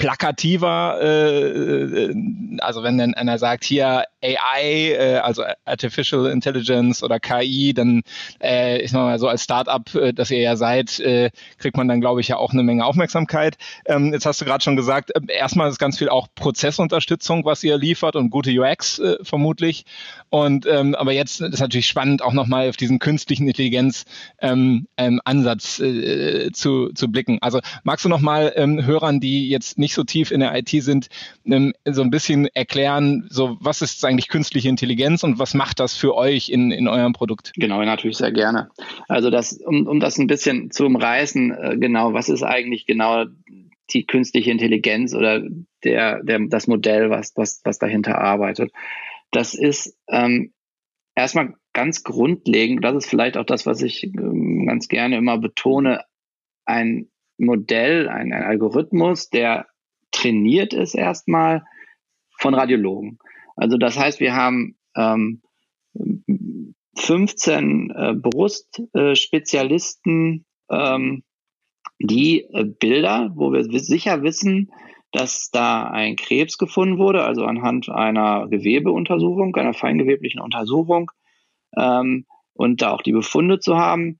plakativer, 0.00 0.98
äh, 1.00 2.06
äh, 2.08 2.14
also 2.60 2.82
wenn 2.82 2.98
dann 2.98 3.14
einer 3.14 3.38
sagt, 3.38 3.64
hier 3.64 4.04
AI, 4.22 4.92
äh, 4.92 5.16
also 5.18 5.44
Artificial 5.64 6.26
Intelligence 6.26 7.02
oder 7.02 7.20
KI, 7.20 7.72
dann 7.74 8.02
äh, 8.42 8.80
ich 8.82 8.90
sag 8.90 9.00
mal 9.00 9.18
so 9.18 9.28
als 9.28 9.44
Startup, 9.44 9.94
äh, 9.94 10.12
das 10.12 10.30
ihr 10.30 10.40
ja 10.40 10.56
seid, 10.56 11.00
äh, 11.00 11.30
kriegt 11.58 11.76
man 11.76 11.88
dann 11.88 12.00
glaube 12.00 12.20
ich 12.20 12.28
ja 12.28 12.36
auch 12.36 12.52
eine 12.52 12.62
Menge 12.62 12.84
Aufmerksamkeit. 12.84 13.56
Ähm, 13.86 14.12
jetzt 14.12 14.26
hast 14.26 14.40
du 14.40 14.44
gerade 14.44 14.62
schon 14.62 14.76
gesagt, 14.76 15.10
äh, 15.14 15.20
erstmal 15.32 15.68
ist 15.68 15.78
ganz 15.78 15.98
viel 15.98 16.08
auch 16.08 16.28
Prozessunterstützung, 16.34 17.44
was 17.44 17.62
ihr 17.64 17.76
liefert 17.78 18.16
und 18.16 18.30
gute 18.30 18.50
UX 18.50 18.98
äh, 18.98 19.16
vermutlich. 19.22 19.84
Und 20.28 20.66
ähm, 20.66 20.94
aber 20.94 21.12
jetzt 21.12 21.40
ist 21.40 21.60
natürlich 21.60 21.86
spannend, 21.86 22.22
auch 22.22 22.32
nochmal 22.32 22.68
auf 22.68 22.76
diesen 22.76 22.98
künstlichen 22.98 23.48
Intelligenz 23.48 24.04
ähm, 24.40 24.86
ähm, 24.96 25.20
Ansatz 25.24 25.80
äh, 25.80 26.50
zu, 26.52 26.90
zu 26.94 27.08
blicken. 27.10 27.38
Also 27.40 27.60
magst 27.82 28.04
du 28.04 28.08
nochmal 28.08 28.52
ähm, 28.56 28.84
Hörern, 28.84 29.20
die 29.20 29.48
jetzt 29.48 29.78
nicht 29.78 29.94
so 29.94 30.04
tief 30.04 30.30
in 30.30 30.40
der 30.40 30.56
IT 30.56 30.70
sind, 30.70 31.08
ähm, 31.46 31.72
so 31.84 32.02
ein 32.02 32.10
bisschen 32.10 32.46
erklären, 32.54 33.26
so 33.30 33.56
was 33.60 33.82
ist 33.82 34.00
eigentlich 34.10 34.28
künstliche 34.28 34.68
Intelligenz 34.68 35.22
und 35.22 35.38
was 35.38 35.54
macht 35.54 35.80
das 35.80 35.96
für 35.96 36.16
euch 36.16 36.48
in, 36.48 36.70
in 36.72 36.88
eurem 36.88 37.12
Produkt? 37.12 37.52
Genau, 37.54 37.82
natürlich 37.82 38.16
sehr 38.16 38.32
gerne. 38.32 38.70
Also 39.08 39.30
das, 39.30 39.52
um, 39.52 39.86
um 39.86 40.00
das 40.00 40.18
ein 40.18 40.26
bisschen 40.26 40.70
zu 40.70 40.84
umreißen, 40.84 41.50
äh, 41.52 41.76
genau, 41.78 42.12
was 42.12 42.28
ist 42.28 42.42
eigentlich 42.42 42.86
genau 42.86 43.26
die 43.92 44.06
künstliche 44.06 44.50
Intelligenz 44.50 45.14
oder 45.14 45.42
der, 45.84 46.22
der, 46.22 46.40
das 46.48 46.66
Modell, 46.66 47.10
was, 47.10 47.32
was, 47.36 47.60
was 47.64 47.78
dahinter 47.78 48.18
arbeitet. 48.18 48.72
Das 49.30 49.54
ist 49.54 49.96
ähm, 50.08 50.52
erstmal 51.14 51.54
ganz 51.72 52.02
grundlegend, 52.02 52.84
das 52.84 52.96
ist 52.96 53.06
vielleicht 53.06 53.36
auch 53.36 53.44
das, 53.44 53.66
was 53.66 53.82
ich 53.82 54.04
ähm, 54.04 54.66
ganz 54.66 54.88
gerne 54.88 55.16
immer 55.16 55.38
betone, 55.38 56.04
ein 56.64 57.08
Modell, 57.38 58.08
ein, 58.08 58.32
ein 58.32 58.42
Algorithmus, 58.42 59.30
der 59.30 59.66
trainiert 60.10 60.74
ist 60.74 60.94
erstmal 60.94 61.64
von 62.38 62.54
Radiologen. 62.54 63.18
Also 63.56 63.76
das 63.76 63.98
heißt, 63.98 64.20
wir 64.20 64.34
haben 64.34 64.78
ähm, 64.96 65.42
15 66.96 67.90
äh, 67.90 68.14
Brustspezialisten, 68.14 70.46
ähm, 70.70 71.24
die 71.98 72.44
äh, 72.52 72.64
Bilder, 72.64 73.32
wo 73.34 73.52
wir 73.52 73.64
sicher 73.64 74.22
wissen, 74.22 74.70
dass 75.12 75.50
da 75.50 75.84
ein 75.84 76.16
Krebs 76.16 76.56
gefunden 76.56 76.98
wurde, 76.98 77.24
also 77.24 77.44
anhand 77.44 77.88
einer 77.88 78.46
Gewebeuntersuchung, 78.48 79.56
einer 79.56 79.74
feingeweblichen 79.74 80.40
Untersuchung, 80.40 81.10
ähm, 81.76 82.26
und 82.54 82.82
da 82.82 82.92
auch 82.92 83.02
die 83.02 83.12
Befunde 83.12 83.58
zu 83.58 83.76
haben, 83.76 84.18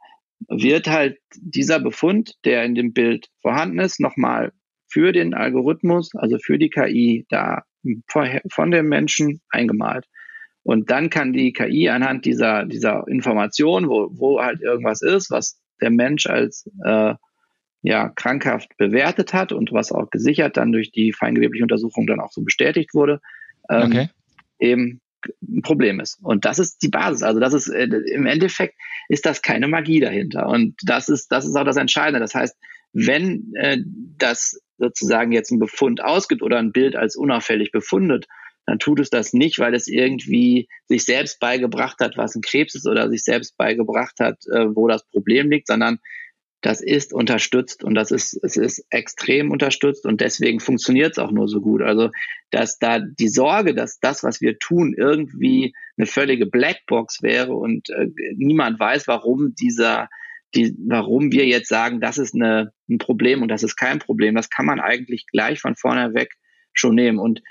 wird 0.48 0.88
halt 0.88 1.18
dieser 1.36 1.78
Befund, 1.78 2.34
der 2.44 2.64
in 2.64 2.74
dem 2.74 2.92
Bild 2.92 3.28
vorhanden 3.42 3.78
ist, 3.78 4.00
nochmal 4.00 4.52
für 4.88 5.12
den 5.12 5.34
Algorithmus, 5.34 6.14
also 6.14 6.38
für 6.38 6.58
die 6.58 6.70
KI, 6.70 7.26
da 7.28 7.62
von 8.06 8.70
dem 8.70 8.88
Menschen 8.88 9.40
eingemalt. 9.50 10.06
Und 10.62 10.90
dann 10.90 11.10
kann 11.10 11.32
die 11.32 11.52
KI 11.52 11.88
anhand 11.88 12.24
dieser, 12.24 12.66
dieser 12.66 13.04
Information, 13.08 13.88
wo, 13.88 14.10
wo 14.12 14.40
halt 14.40 14.60
irgendwas 14.60 15.02
ist, 15.02 15.30
was 15.30 15.60
der 15.80 15.90
Mensch 15.90 16.26
als 16.26 16.70
äh, 16.84 17.14
ja, 17.82 18.10
krankhaft 18.10 18.76
bewertet 18.76 19.32
hat 19.32 19.52
und 19.52 19.72
was 19.72 19.90
auch 19.90 20.10
gesichert 20.10 20.56
dann 20.56 20.72
durch 20.72 20.92
die 20.92 21.12
feingewebliche 21.12 21.64
Untersuchung 21.64 22.06
dann 22.06 22.20
auch 22.20 22.30
so 22.30 22.42
bestätigt 22.42 22.92
wurde, 22.92 23.20
ähm, 23.70 23.86
okay. 23.86 24.08
eben 24.58 25.00
ein 25.42 25.62
Problem 25.62 26.00
ist. 26.00 26.18
Und 26.22 26.44
das 26.44 26.58
ist 26.58 26.82
die 26.82 26.88
Basis. 26.88 27.22
Also 27.22 27.40
das 27.40 27.54
ist 27.54 27.68
äh, 27.68 27.84
im 27.84 28.26
Endeffekt 28.26 28.74
ist 29.08 29.24
das 29.24 29.40
keine 29.40 29.66
Magie 29.68 30.00
dahinter. 30.00 30.46
Und 30.46 30.76
das 30.82 31.08
ist 31.08 31.28
das 31.28 31.46
ist 31.46 31.56
auch 31.56 31.64
das 31.64 31.76
Entscheidende. 31.76 32.20
Das 32.20 32.34
heißt, 32.34 32.56
wenn 32.92 33.52
äh, 33.54 33.78
das 34.18 34.60
sozusagen 34.78 35.32
jetzt 35.32 35.50
ein 35.50 35.58
Befund 35.58 36.02
ausgibt 36.02 36.42
oder 36.42 36.58
ein 36.58 36.72
Bild 36.72 36.96
als 36.96 37.16
unauffällig 37.16 37.70
befundet, 37.70 38.26
dann 38.66 38.78
tut 38.78 39.00
es 39.00 39.10
das 39.10 39.32
nicht, 39.32 39.58
weil 39.58 39.74
es 39.74 39.88
irgendwie 39.88 40.68
sich 40.86 41.04
selbst 41.04 41.40
beigebracht 41.40 41.98
hat, 42.00 42.16
was 42.16 42.34
ein 42.34 42.42
Krebs 42.42 42.74
ist 42.74 42.86
oder 42.86 43.10
sich 43.10 43.24
selbst 43.24 43.56
beigebracht 43.56 44.20
hat, 44.20 44.38
äh, 44.52 44.74
wo 44.74 44.88
das 44.88 45.04
Problem 45.08 45.50
liegt, 45.50 45.66
sondern 45.66 45.98
das 46.60 46.82
ist 46.82 47.14
unterstützt 47.14 47.82
und 47.82 47.94
das 47.94 48.10
ist, 48.10 48.38
es 48.42 48.56
ist 48.56 48.84
extrem 48.90 49.50
unterstützt 49.50 50.04
und 50.04 50.20
deswegen 50.20 50.60
funktioniert 50.60 51.12
es 51.12 51.18
auch 51.18 51.30
nur 51.30 51.48
so 51.48 51.60
gut. 51.60 51.80
Also, 51.80 52.10
dass 52.50 52.78
da 52.78 52.98
die 53.00 53.28
Sorge, 53.28 53.74
dass 53.74 53.98
das, 53.98 54.22
was 54.22 54.40
wir 54.40 54.58
tun, 54.58 54.94
irgendwie 54.96 55.72
eine 55.96 56.06
völlige 56.06 56.46
Blackbox 56.46 57.22
wäre 57.22 57.54
und 57.54 57.88
äh, 57.90 58.08
niemand 58.36 58.78
weiß, 58.78 59.08
warum 59.08 59.54
dieser, 59.54 60.08
die, 60.54 60.74
warum 60.86 61.32
wir 61.32 61.46
jetzt 61.46 61.68
sagen, 61.68 62.00
das 62.00 62.18
ist 62.18 62.34
eine, 62.34 62.72
ein 62.88 62.98
Problem 62.98 63.42
und 63.42 63.48
das 63.48 63.62
ist 63.62 63.76
kein 63.76 63.98
Problem, 63.98 64.34
das 64.34 64.50
kann 64.50 64.66
man 64.66 64.80
eigentlich 64.80 65.26
gleich 65.26 65.60
von 65.60 65.76
vorne 65.76 66.14
weg 66.14 66.32
schon 66.72 66.94
nehmen. 66.94 67.18
Und 67.18 67.42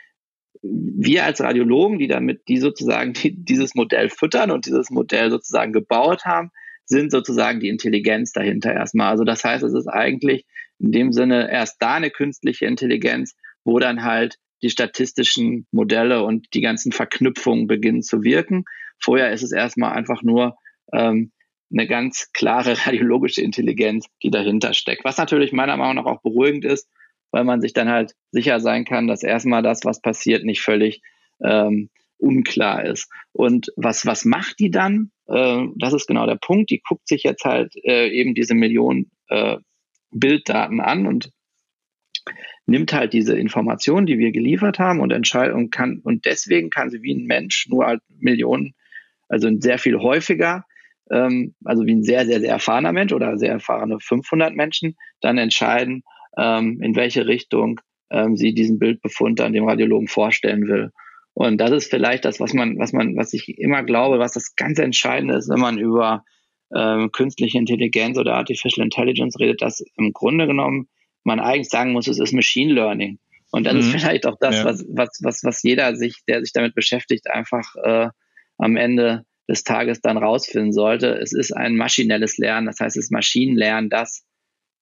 wir 0.61 1.25
als 1.25 1.41
Radiologen, 1.41 1.99
die 1.99 2.07
damit, 2.07 2.47
die 2.47 2.57
sozusagen 2.57 3.13
die, 3.13 3.35
dieses 3.35 3.75
Modell 3.75 4.09
füttern 4.09 4.51
und 4.51 4.65
dieses 4.65 4.89
Modell 4.89 5.31
sozusagen 5.31 5.71
gebaut 5.71 6.25
haben, 6.25 6.51
sind 6.85 7.11
sozusagen 7.11 7.59
die 7.59 7.69
Intelligenz 7.69 8.31
dahinter 8.31 8.73
erstmal. 8.73 9.09
Also 9.09 9.23
das 9.23 9.43
heißt, 9.43 9.63
es 9.63 9.73
ist 9.73 9.87
eigentlich 9.87 10.45
in 10.79 10.91
dem 10.91 11.11
Sinne 11.13 11.51
erst 11.51 11.77
da 11.79 11.95
eine 11.95 12.09
künstliche 12.09 12.65
Intelligenz, 12.65 13.35
wo 13.63 13.79
dann 13.79 14.03
halt 14.03 14.37
die 14.61 14.69
statistischen 14.69 15.67
Modelle 15.71 16.23
und 16.23 16.47
die 16.53 16.61
ganzen 16.61 16.91
Verknüpfungen 16.91 17.67
beginnen 17.67 18.01
zu 18.01 18.23
wirken. 18.23 18.65
Vorher 18.99 19.31
ist 19.31 19.43
es 19.43 19.51
erstmal 19.51 19.93
einfach 19.93 20.23
nur 20.23 20.57
ähm, 20.91 21.31
eine 21.71 21.87
ganz 21.87 22.31
klare 22.33 22.75
radiologische 22.85 23.41
Intelligenz, 23.41 24.07
die 24.23 24.31
dahinter 24.31 24.73
steckt. 24.73 25.03
Was 25.03 25.17
natürlich 25.17 25.51
meiner 25.51 25.77
Meinung 25.77 26.03
nach 26.03 26.11
auch 26.11 26.21
beruhigend 26.21 26.65
ist, 26.65 26.87
weil 27.31 27.43
man 27.43 27.61
sich 27.61 27.73
dann 27.73 27.89
halt 27.89 28.13
sicher 28.31 28.59
sein 28.59 28.85
kann, 28.85 29.07
dass 29.07 29.23
erstmal 29.23 29.61
das, 29.61 29.85
was 29.85 30.01
passiert, 30.01 30.43
nicht 30.43 30.61
völlig 30.61 31.01
ähm, 31.43 31.89
unklar 32.17 32.85
ist. 32.85 33.09
Und 33.31 33.71
was, 33.75 34.05
was 34.05 34.25
macht 34.25 34.59
die 34.59 34.71
dann? 34.71 35.11
Äh, 35.27 35.65
das 35.77 35.93
ist 35.93 36.07
genau 36.07 36.25
der 36.25 36.37
Punkt. 36.41 36.69
Die 36.71 36.81
guckt 36.81 37.07
sich 37.07 37.23
jetzt 37.23 37.45
halt 37.45 37.75
äh, 37.83 38.09
eben 38.09 38.33
diese 38.33 38.55
Millionen 38.55 39.11
äh, 39.27 39.57
Bilddaten 40.11 40.81
an 40.81 41.05
und 41.05 41.31
nimmt 42.65 42.93
halt 42.93 43.13
diese 43.13 43.37
Informationen, 43.37 44.05
die 44.05 44.17
wir 44.17 44.31
geliefert 44.31 44.79
haben 44.79 44.99
und 44.99 45.11
entscheidet 45.11 45.55
und 45.55 45.71
kann, 45.71 45.99
und 46.03 46.25
deswegen 46.25 46.69
kann 46.69 46.89
sie 46.89 47.01
wie 47.01 47.13
ein 47.13 47.25
Mensch 47.25 47.67
nur 47.69 47.85
halt 47.85 48.01
Millionen 48.09 48.73
also 49.29 49.49
sehr 49.59 49.77
viel 49.77 49.99
häufiger, 49.99 50.65
ähm, 51.11 51.55
also 51.63 51.85
wie 51.85 51.95
ein 51.95 52.03
sehr, 52.03 52.25
sehr, 52.25 52.39
sehr 52.39 52.51
erfahrener 52.51 52.91
Mensch 52.91 53.13
oder 53.13 53.37
sehr 53.37 53.51
erfahrene 53.51 53.99
500 53.99 54.55
Menschen, 54.55 54.95
dann 55.21 55.37
entscheiden, 55.37 56.03
ähm, 56.37 56.81
in 56.81 56.95
welche 56.95 57.27
Richtung 57.27 57.79
ähm, 58.11 58.35
sie 58.35 58.53
diesen 58.53 58.79
Bildbefund 58.79 59.39
dann 59.39 59.53
dem 59.53 59.67
Radiologen 59.67 60.07
vorstellen 60.07 60.67
will. 60.67 60.91
Und 61.33 61.57
das 61.59 61.71
ist 61.71 61.89
vielleicht 61.89 62.25
das, 62.25 62.39
was 62.39 62.53
man, 62.53 62.77
was 62.79 62.91
man, 62.91 63.15
was 63.15 63.33
ich 63.33 63.57
immer 63.57 63.83
glaube, 63.83 64.19
was 64.19 64.33
das 64.33 64.55
ganz 64.55 64.79
Entscheidende 64.79 65.35
ist, 65.35 65.49
wenn 65.49 65.59
man 65.59 65.77
über 65.77 66.23
ähm, 66.75 67.11
künstliche 67.11 67.57
Intelligenz 67.57 68.17
oder 68.17 68.35
Artificial 68.35 68.83
Intelligence 68.83 69.39
redet, 69.39 69.61
dass 69.61 69.83
im 69.95 70.11
Grunde 70.13 70.47
genommen 70.47 70.87
man 71.23 71.39
eigentlich 71.39 71.69
sagen 71.69 71.93
muss, 71.93 72.07
es 72.07 72.19
ist 72.19 72.33
Machine 72.33 72.73
Learning. 72.73 73.19
Und 73.51 73.65
das 73.65 73.73
mhm. 73.73 73.79
ist 73.79 73.91
vielleicht 73.91 74.25
auch 74.27 74.37
das, 74.39 74.57
ja. 74.57 74.65
was, 74.65 74.85
was, 74.89 75.19
was, 75.23 75.43
was 75.43 75.63
jeder 75.63 75.95
sich, 75.95 76.17
der 76.27 76.41
sich 76.41 76.53
damit 76.53 76.75
beschäftigt, 76.75 77.29
einfach 77.29 77.75
äh, 77.83 78.09
am 78.57 78.75
Ende 78.75 79.25
des 79.49 79.63
Tages 79.63 79.99
dann 79.99 80.17
rausfinden 80.17 80.71
sollte. 80.71 81.19
Es 81.19 81.33
ist 81.33 81.51
ein 81.51 81.75
maschinelles 81.75 82.37
Lernen, 82.37 82.67
das 82.67 82.79
heißt, 82.79 82.95
es 82.95 83.05
ist 83.05 83.11
Maschinenlernen, 83.11 83.89
das, 83.89 84.23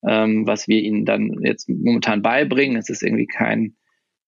ähm, 0.06 0.45
was 0.45 0.67
wir 0.67 0.82
ihnen 0.82 1.06
dann 1.06 1.41
jetzt 1.41 1.69
momentan 1.69 2.21
beibringen. 2.21 2.77
Es 2.77 2.89
ist 2.89 3.01
irgendwie 3.01 3.27
kein, 3.27 3.75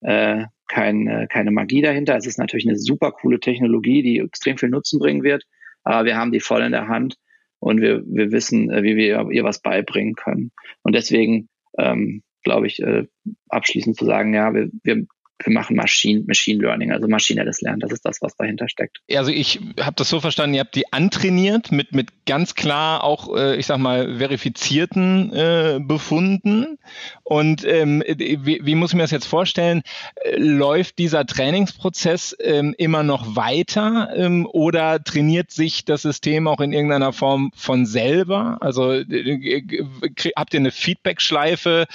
äh, 0.01 0.45
kein, 0.67 1.07
äh, 1.07 1.27
keine 1.29 1.51
Magie 1.51 1.81
dahinter. 1.81 2.15
Es 2.15 2.25
ist 2.25 2.39
natürlich 2.39 2.67
eine 2.67 2.77
super 2.77 3.11
coole 3.11 3.39
Technologie, 3.39 4.01
die 4.01 4.19
extrem 4.19 4.57
viel 4.57 4.69
Nutzen 4.69 4.99
bringen 4.99 5.23
wird, 5.23 5.43
aber 5.83 6.05
wir 6.05 6.15
haben 6.15 6.31
die 6.31 6.39
voll 6.39 6.61
in 6.61 6.71
der 6.71 6.87
Hand 6.87 7.17
und 7.59 7.81
wir, 7.81 8.03
wir 8.05 8.31
wissen, 8.31 8.71
äh, 8.71 8.81
wie 8.83 8.95
wir 8.95 9.29
ihr 9.29 9.43
was 9.43 9.61
beibringen 9.61 10.15
können. 10.15 10.51
Und 10.83 10.95
deswegen 10.95 11.49
ähm, 11.77 12.23
glaube 12.43 12.67
ich, 12.67 12.81
äh, 12.81 13.05
abschließend 13.49 13.97
zu 13.97 14.05
sagen, 14.05 14.33
ja, 14.33 14.53
wir, 14.53 14.69
wir 14.83 15.05
wir 15.43 15.53
machen 15.53 15.75
Machine, 15.75 16.23
Machine 16.27 16.61
Learning, 16.61 16.91
also 16.91 17.07
maschinelles 17.07 17.61
Lernen. 17.61 17.79
Das 17.79 17.91
ist 17.91 18.03
das, 18.03 18.21
was 18.21 18.35
dahinter 18.35 18.67
steckt. 18.67 18.97
Also 19.13 19.31
ich 19.31 19.59
habe 19.79 19.95
das 19.95 20.09
so 20.09 20.19
verstanden, 20.19 20.55
ihr 20.55 20.61
habt 20.61 20.75
die 20.75 20.91
antrainiert 20.91 21.71
mit, 21.71 21.93
mit 21.93 22.25
ganz 22.25 22.55
klar 22.55 23.03
auch, 23.03 23.35
äh, 23.35 23.55
ich 23.55 23.65
sag 23.65 23.77
mal, 23.77 24.17
verifizierten 24.17 25.31
äh, 25.33 25.79
Befunden. 25.81 26.77
Und 27.23 27.63
ähm, 27.65 28.03
wie, 28.05 28.75
muss 28.75 28.91
ich 28.91 28.95
mir 28.95 29.03
das 29.03 29.11
jetzt 29.11 29.27
vorstellen? 29.27 29.81
Läuft 30.35 30.97
dieser 30.97 31.25
Trainingsprozess 31.25 32.35
ähm, 32.41 32.75
immer 32.77 33.03
noch 33.03 33.35
weiter 33.35 34.09
ähm, 34.15 34.45
oder 34.51 35.01
trainiert 35.03 35.51
sich 35.51 35.85
das 35.85 36.01
System 36.01 36.47
auch 36.47 36.59
in 36.59 36.73
irgendeiner 36.73 37.13
Form 37.13 37.51
von 37.55 37.85
selber? 37.85 38.57
Also 38.59 38.91
äh, 38.91 39.63
habt 40.35 40.53
ihr 40.53 40.59
eine 40.59 40.71
Feedback-Schleife? 40.71 41.85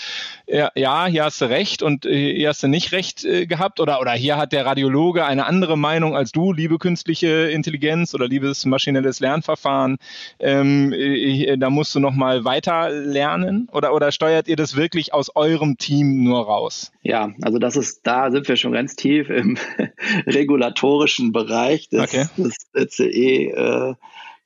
Ja, 0.47 1.07
hier 1.07 1.25
hast 1.25 1.41
du 1.41 1.47
recht 1.47 1.83
und 1.83 2.05
hier 2.05 2.49
hast 2.49 2.63
du 2.63 2.69
nicht 2.69 2.93
recht 2.93 3.25
äh, 3.35 3.47
gehabt 3.47 3.81
oder, 3.81 4.01
oder 4.01 4.13
hier 4.13 4.37
hat 4.37 4.53
der 4.53 4.65
Radiologe 4.67 5.25
eine 5.25 5.47
andere 5.47 5.77
Meinung 5.77 6.17
als 6.17 6.33
du, 6.33 6.53
liebe 6.53 6.79
künstliche 6.79 7.51
Intelligenz 7.51 8.15
oder 8.15 8.29
liebes 8.29 8.65
maschinelles 8.65 9.21
Lernverfahren. 9.21 9.97
Ähm, 10.39 10.93
äh, 10.93 11.57
da 11.57 11.71
musst 11.71 11.95
du 11.95 12.01
noch 12.01 12.15
mal 12.15 12.45
weiter 12.45 12.91
lernen 12.91 13.69
oder, 13.73 13.95
oder 13.95 14.13
steuert 14.13 14.49
ihr 14.49 14.57
das 14.57 14.77
wirklich 14.77 15.13
aus 15.13 15.35
eurem 15.35 15.77
Team 15.77 16.23
nur 16.23 16.47
raus? 16.47 16.93
Ja, 17.03 17.33
also 17.43 17.59
das 17.59 17.77
ist, 17.77 18.07
da 18.07 18.31
sind 18.31 18.49
wir 18.49 18.57
schon 18.57 18.73
ganz 18.73 18.97
tief 18.97 19.29
im 19.31 19.59
regulatorischen 20.27 21.33
Bereich 21.33 21.89
des, 21.89 22.03
okay. 22.03 22.27
des 22.37 22.95
CE 22.97 23.09
äh, 23.11 23.95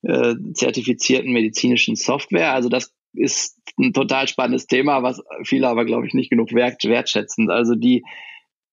äh, 0.03 0.35
zertifizierten 0.55 1.33
medizinischen 1.33 1.97
Software. 1.97 2.53
Also 2.53 2.69
das 2.69 2.93
ist 3.15 3.59
ein 3.79 3.93
total 3.93 4.29
spannendes 4.29 4.67
Thema, 4.67 5.03
was 5.03 5.23
viele 5.45 5.69
aber, 5.69 5.85
glaube 5.85 6.07
ich, 6.07 6.15
nicht 6.15 6.31
genug 6.31 6.53
wert, 6.53 6.85
wertschätzen. 6.85 7.51
Also 7.51 7.75
die 7.75 8.05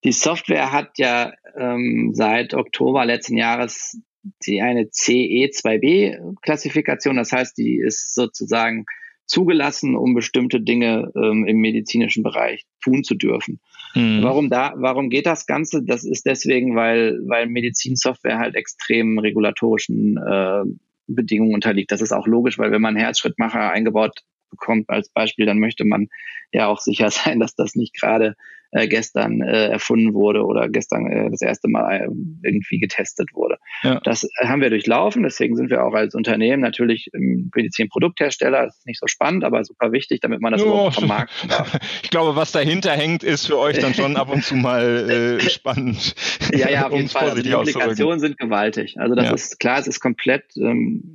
die 0.06 0.14
Software 0.14 0.72
hat 0.72 0.98
ja 0.98 1.34
ähm, 1.58 2.12
seit 2.14 2.54
Oktober 2.54 3.06
letzten 3.06 3.36
Jahres 3.38 4.00
die 4.46 4.62
eine 4.62 4.84
CE2B-Klassifikation. 4.84 7.18
Das 7.18 7.32
heißt, 7.32 7.58
die 7.58 7.78
ist 7.78 8.14
sozusagen 8.14 8.86
zugelassen, 9.26 9.96
um 9.96 10.14
bestimmte 10.14 10.62
Dinge 10.62 11.12
ähm, 11.16 11.48
im 11.48 11.58
medizinischen 11.58 12.22
Bereich 12.22 12.66
tun 12.84 13.04
zu 13.04 13.16
dürfen. 13.16 13.60
Mhm. 13.96 14.22
Warum 14.22 14.52
da, 14.52 14.76
warum 14.78 15.10
geht 15.10 15.26
das 15.26 15.48
Ganze? 15.48 15.82
Das 15.84 16.04
ist 16.04 16.28
deswegen, 16.28 16.76
weil, 16.76 17.18
weil 17.26 17.48
Medizinsoftware 17.48 18.38
halt 18.38 18.54
extrem 18.56 19.18
regulatorischen 19.18 20.18
äh, 20.18 20.62
Bedingungen 21.08 21.56
unterliegt. 21.56 21.92
Das 21.92 22.02
ist 22.02 22.12
auch 22.12 22.28
logisch, 22.28 22.60
weil 22.60 22.72
wenn 22.72 22.82
man 22.82 22.96
Herzschrittmacher 22.96 23.72
eingebaut 23.72 24.20
bekommt 24.52 24.88
als 24.90 25.10
Beispiel, 25.10 25.48
dann 25.48 25.60
möchte 25.60 25.86
man 25.86 26.08
ja 26.52 26.68
auch 26.68 26.80
sicher 26.80 27.10
sein, 27.12 27.40
dass 27.40 27.56
das 27.56 27.76
nicht 27.76 28.00
gerade 28.00 28.36
äh, 28.76 28.88
gestern 28.88 29.42
äh, 29.42 29.68
erfunden 29.70 30.14
wurde 30.14 30.44
oder 30.46 30.68
gestern 30.68 31.08
äh, 31.08 31.32
das 31.32 31.42
erste 31.42 31.70
Mal 31.70 32.02
äh, 32.02 32.08
irgendwie 32.44 32.78
getestet 32.78 33.30
wurde. 33.34 33.58
Ja. 33.84 34.02
Das 34.04 34.28
haben 34.44 34.62
wir 34.62 34.70
durchlaufen, 34.70 35.24
deswegen 35.24 35.56
sind 35.56 35.70
wir 35.70 35.84
auch 35.84 35.94
als 35.94 36.14
Unternehmen 36.14 36.62
natürlich 36.62 37.10
im 37.14 37.50
Medizinprodukthersteller, 37.56 38.66
das 38.66 38.78
ist 38.80 38.86
nicht 38.86 39.00
so 39.00 39.08
spannend, 39.08 39.46
aber 39.46 39.64
super 39.64 39.94
wichtig, 39.94 40.20
damit 40.20 40.42
man 40.42 40.52
das 40.52 40.62
oh. 40.62 40.66
überhaupt 40.66 40.96
vermarkten 40.96 41.50
darf. 41.50 41.80
Ich 42.04 42.10
glaube, 42.10 42.36
was 42.36 42.52
dahinter 42.52 42.92
hängt, 42.92 43.24
ist 43.24 43.48
für 43.48 43.58
euch 43.58 43.80
dann 43.80 43.94
schon 43.94 44.18
ab 44.18 44.30
und 44.30 44.44
zu 44.44 44.56
mal 44.56 45.40
äh, 45.40 45.40
spannend. 45.50 46.14
Ja, 46.54 46.70
ja, 46.70 46.88
auf 46.88 46.94
jeden 46.94 47.08
Fall. 47.08 47.30
Also 47.30 47.42
die 47.42 47.52
Implikationen 47.52 48.20
sind 48.20 48.38
gewaltig. 48.38 49.00
Also 49.00 49.16
das 49.16 49.26
ja. 49.28 49.34
ist 49.34 49.60
klar, 49.60 49.80
es 49.80 49.88
ist 49.88 50.02
komplett 50.02 50.44
ähm, 50.58 51.14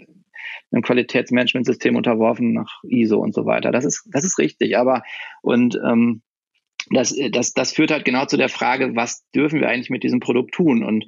einem 0.72 0.82
Qualitätsmanagementsystem 0.82 1.94
unterworfen 1.94 2.54
nach 2.54 2.82
ISO 2.84 3.18
und 3.18 3.34
so 3.34 3.44
weiter. 3.44 3.70
Das 3.70 3.84
ist, 3.84 4.08
das 4.10 4.24
ist 4.24 4.38
richtig. 4.38 4.78
Aber 4.78 5.02
und 5.42 5.78
ähm, 5.84 6.22
das, 6.90 7.14
das, 7.32 7.52
das 7.52 7.72
führt 7.72 7.90
halt 7.90 8.04
genau 8.04 8.26
zu 8.26 8.36
der 8.36 8.48
Frage, 8.48 8.96
was 8.96 9.24
dürfen 9.34 9.60
wir 9.60 9.68
eigentlich 9.68 9.90
mit 9.90 10.02
diesem 10.02 10.20
Produkt 10.20 10.54
tun? 10.54 10.84
Und 10.84 11.06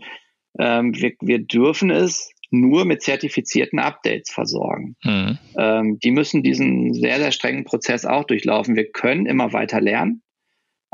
ähm, 0.58 0.94
wir, 0.94 1.12
wir 1.20 1.40
dürfen 1.40 1.90
es 1.90 2.30
nur 2.50 2.84
mit 2.84 3.02
zertifizierten 3.02 3.78
Updates 3.78 4.30
versorgen. 4.30 4.96
Mhm. 5.02 5.38
Ähm, 5.56 5.98
die 5.98 6.10
müssen 6.10 6.42
diesen 6.42 6.92
sehr, 6.92 7.18
sehr 7.18 7.32
strengen 7.32 7.64
Prozess 7.64 8.04
auch 8.04 8.24
durchlaufen. 8.24 8.76
Wir 8.76 8.90
können 8.90 9.26
immer 9.26 9.52
weiter 9.52 9.80
lernen. 9.80 10.22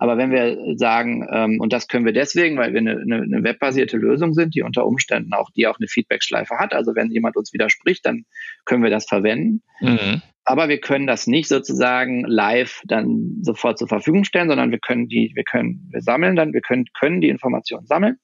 Aber 0.00 0.16
wenn 0.16 0.30
wir 0.30 0.76
sagen, 0.76 1.26
ähm, 1.30 1.60
und 1.60 1.72
das 1.72 1.88
können 1.88 2.06
wir 2.06 2.12
deswegen, 2.12 2.56
weil 2.56 2.72
wir 2.72 2.78
eine, 2.78 3.00
eine, 3.00 3.16
eine 3.16 3.42
webbasierte 3.42 3.96
Lösung 3.96 4.32
sind, 4.32 4.54
die 4.54 4.62
unter 4.62 4.86
Umständen 4.86 5.32
auch, 5.32 5.50
die 5.50 5.66
auch 5.66 5.76
eine 5.78 5.88
Feedback-Schleife 5.88 6.56
hat. 6.56 6.72
Also 6.72 6.94
wenn 6.94 7.10
jemand 7.10 7.36
uns 7.36 7.52
widerspricht, 7.52 8.06
dann 8.06 8.24
können 8.64 8.84
wir 8.84 8.90
das 8.90 9.06
verwenden. 9.06 9.62
Mhm. 9.80 10.22
Aber 10.44 10.68
wir 10.68 10.78
können 10.78 11.08
das 11.08 11.26
nicht 11.26 11.48
sozusagen 11.48 12.24
live 12.24 12.80
dann 12.86 13.38
sofort 13.42 13.76
zur 13.76 13.88
Verfügung 13.88 14.22
stellen, 14.22 14.48
sondern 14.48 14.70
wir 14.70 14.78
können 14.78 15.08
die, 15.08 15.32
wir 15.34 15.42
können, 15.42 15.88
wir 15.90 16.00
sammeln 16.00 16.36
dann, 16.36 16.52
wir 16.52 16.62
können, 16.62 16.84
können 16.98 17.20
die 17.20 17.28
Informationen 17.28 17.86
sammeln 17.86 18.18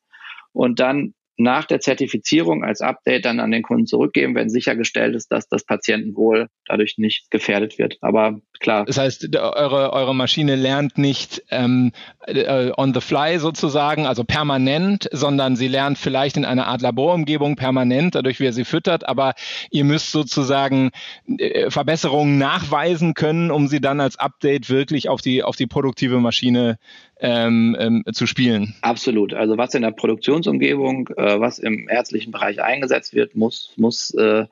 und 0.53 0.79
dann 0.79 1.13
nach 1.37 1.65
der 1.65 1.81
Zertifizierung 1.81 2.63
als 2.63 2.81
Update 2.81 3.25
dann 3.25 3.41
an 3.41 3.51
den 3.51 3.63
Kunden 3.63 3.87
zurückgeben, 3.87 4.35
wenn 4.35 4.49
sichergestellt 4.49 5.17
ist, 5.17 5.33
dass 5.33 5.49
das 5.49 5.65
Patientenwohl 5.65 6.49
dadurch 6.67 6.97
nicht 6.97 7.31
gefährdet 7.31 7.79
wird. 7.79 7.99
Aber 8.01 8.41
klar. 8.61 8.85
Das 8.85 8.99
heißt, 8.99 9.37
eure, 9.37 9.93
eure 9.93 10.15
Maschine 10.15 10.55
lernt 10.55 10.97
nicht 10.97 11.43
ähm, 11.51 11.93
äh, 12.27 12.71
on 12.77 12.95
the 12.95 13.01
fly 13.01 13.39
sozusagen, 13.39 14.07
also 14.07 14.23
permanent, 14.23 15.09
sondern 15.13 15.57
sie 15.57 15.69
lernt 15.69 15.99
vielleicht 15.99 16.37
in 16.37 16.45
einer 16.45 16.67
Art 16.69 16.83
Laborumgebung 16.83 17.57
permanent, 17.57 18.15
dadurch 18.15 18.39
wie 18.39 18.45
ihr 18.45 18.53
sie 18.53 18.65
füttert, 18.65 19.07
aber 19.09 19.35
ihr 19.71 19.85
müsst 19.85 20.13
sozusagen 20.13 20.91
äh, 21.39 21.71
Verbesserungen 21.71 22.39
nachweisen 22.39 23.15
können, 23.15 23.51
um 23.51 23.67
sie 23.67 23.81
dann 23.81 24.01
als 24.01 24.17
Update 24.19 24.71
wirklich 24.71 25.09
auf 25.09 25.21
die, 25.21 25.43
auf 25.43 25.57
die 25.57 25.67
produktive 25.67 26.21
Maschine 26.21 26.79
ähm, 27.25 27.75
ähm, 27.79 28.05
zu 28.13 28.27
spielen. 28.27 28.75
Absolut. 28.83 29.33
Also 29.33 29.57
was 29.57 29.75
in 29.75 29.83
der 29.83 29.93
Produktionsumgebung, 29.93 31.09
äh, 31.17 31.41
was 31.41 31.59
im 31.59 31.89
ärztlichen 31.89 32.33
Bereich 32.33 32.63
eingesetzt 32.63 33.15
wird, 33.15 33.35
muss, 33.35 33.73
muss 33.77 34.11
äh, 34.15 34.45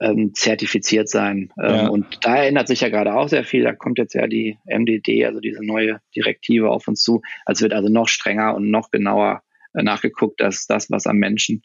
ähm, 0.00 0.32
zertifiziert 0.32 1.08
sein. 1.08 1.52
Ähm, 1.60 1.74
ja. 1.74 1.88
Und 1.88 2.18
da 2.22 2.44
ändert 2.44 2.68
sich 2.68 2.80
ja 2.82 2.90
gerade 2.90 3.14
auch 3.14 3.28
sehr 3.28 3.42
viel. 3.42 3.64
Da 3.64 3.72
kommt 3.72 3.98
jetzt 3.98 4.14
ja 4.14 4.28
die 4.28 4.56
MDD, 4.66 5.24
also 5.26 5.40
diese 5.40 5.64
neue 5.64 6.00
Direktive 6.14 6.70
auf 6.70 6.86
uns 6.86 7.02
zu. 7.02 7.22
Also 7.44 7.62
wird 7.62 7.72
also 7.72 7.88
noch 7.88 8.06
strenger 8.06 8.54
und 8.54 8.70
noch 8.70 8.92
genauer 8.92 9.42
äh, 9.74 9.82
nachgeguckt, 9.82 10.40
dass 10.40 10.66
das, 10.66 10.90
was 10.90 11.08
am 11.08 11.16
Menschen 11.16 11.62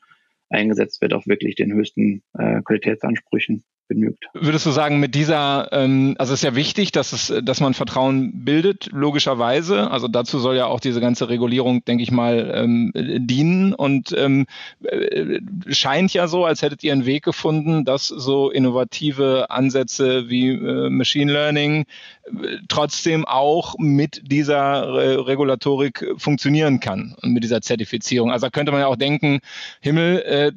eingesetzt 0.49 1.01
wird, 1.01 1.13
auch 1.13 1.27
wirklich 1.27 1.55
den 1.55 1.71
höchsten 1.71 2.23
äh, 2.37 2.61
Qualitätsansprüchen 2.63 3.63
genügt. 3.93 4.25
Würdest 4.33 4.65
du 4.65 4.71
sagen, 4.71 4.99
mit 4.99 5.15
dieser, 5.15 5.69
ähm, 5.71 6.15
also 6.17 6.33
es 6.33 6.39
ist 6.39 6.43
ja 6.43 6.55
wichtig, 6.55 6.91
dass 6.91 7.13
es, 7.13 7.33
dass 7.43 7.59
man 7.59 7.73
Vertrauen 7.73 8.45
bildet, 8.45 8.89
logischerweise. 8.91 9.91
Also 9.91 10.07
dazu 10.07 10.39
soll 10.39 10.55
ja 10.55 10.65
auch 10.65 10.79
diese 10.79 11.01
ganze 11.01 11.29
Regulierung, 11.29 11.83
denke 11.85 12.03
ich 12.03 12.11
mal, 12.11 12.51
ähm, 12.55 12.91
dienen. 12.95 13.73
Und 13.73 14.13
ähm, 14.17 14.45
äh, 14.83 15.39
scheint 15.67 16.13
ja 16.13 16.27
so, 16.27 16.45
als 16.45 16.61
hättet 16.61 16.83
ihr 16.83 16.93
einen 16.93 17.05
Weg 17.05 17.23
gefunden, 17.23 17.85
dass 17.85 18.07
so 18.07 18.49
innovative 18.49 19.49
Ansätze 19.49 20.29
wie 20.29 20.49
äh, 20.49 20.89
Machine 20.89 21.31
Learning 21.31 21.85
äh, 22.25 22.57
trotzdem 22.67 23.25
auch 23.25 23.75
mit 23.77 24.21
dieser 24.23 24.93
Re 24.93 25.27
Regulatorik 25.27 26.05
funktionieren 26.17 26.79
kann 26.79 27.15
und 27.21 27.33
mit 27.33 27.43
dieser 27.43 27.61
Zertifizierung. 27.61 28.31
Also 28.31 28.47
da 28.47 28.49
könnte 28.49 28.71
man 28.71 28.81
ja 28.81 28.87
auch 28.87 28.95
denken, 28.95 29.39
Himmel, 29.81 30.21
äh, 30.21 30.51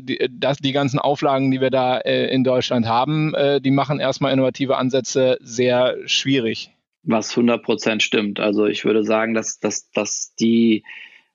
die, 0.00 0.18
die 0.60 0.72
ganzen 0.72 0.98
Auflagen, 0.98 1.50
die 1.50 1.60
wir 1.60 1.70
da 1.70 1.98
äh, 1.98 2.32
in 2.32 2.44
Deutschland 2.44 2.77
Deutschland 2.78 2.88
haben, 2.88 3.34
äh, 3.34 3.60
die 3.60 3.70
machen 3.70 4.00
erstmal 4.00 4.32
innovative 4.32 4.76
Ansätze 4.76 5.38
sehr 5.40 5.96
schwierig. 6.06 6.70
Was 7.02 7.30
100 7.30 7.62
Prozent 7.62 8.02
stimmt. 8.02 8.40
Also 8.40 8.66
ich 8.66 8.84
würde 8.84 9.04
sagen, 9.04 9.34
dass, 9.34 9.58
dass, 9.58 9.90
dass 9.90 10.34
die 10.38 10.84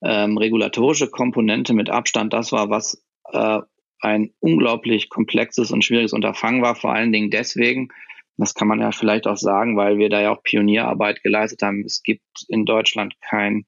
ähm, 0.01 0.37
regulatorische 0.37 1.09
Komponente 1.09 1.73
mit 1.73 1.89
Abstand 1.89 2.33
das 2.33 2.51
war, 2.51 2.69
was 2.69 3.03
äh, 3.31 3.59
ein 3.99 4.31
unglaublich 4.39 5.09
komplexes 5.09 5.71
und 5.71 5.83
schwieriges 5.83 6.13
Unterfangen 6.13 6.61
war, 6.61 6.75
vor 6.75 6.93
allen 6.93 7.11
Dingen 7.11 7.31
deswegen, 7.31 7.89
das 8.37 8.53
kann 8.53 8.67
man 8.67 8.81
ja 8.81 8.91
vielleicht 8.91 9.27
auch 9.27 9.37
sagen, 9.37 9.77
weil 9.77 9.97
wir 9.97 10.09
da 10.09 10.21
ja 10.21 10.31
auch 10.31 10.43
Pionierarbeit 10.43 11.23
geleistet 11.23 11.61
haben. 11.61 11.83
Es 11.85 12.03
gibt 12.03 12.45
in 12.49 12.65
Deutschland 12.65 13.15
kein 13.21 13.65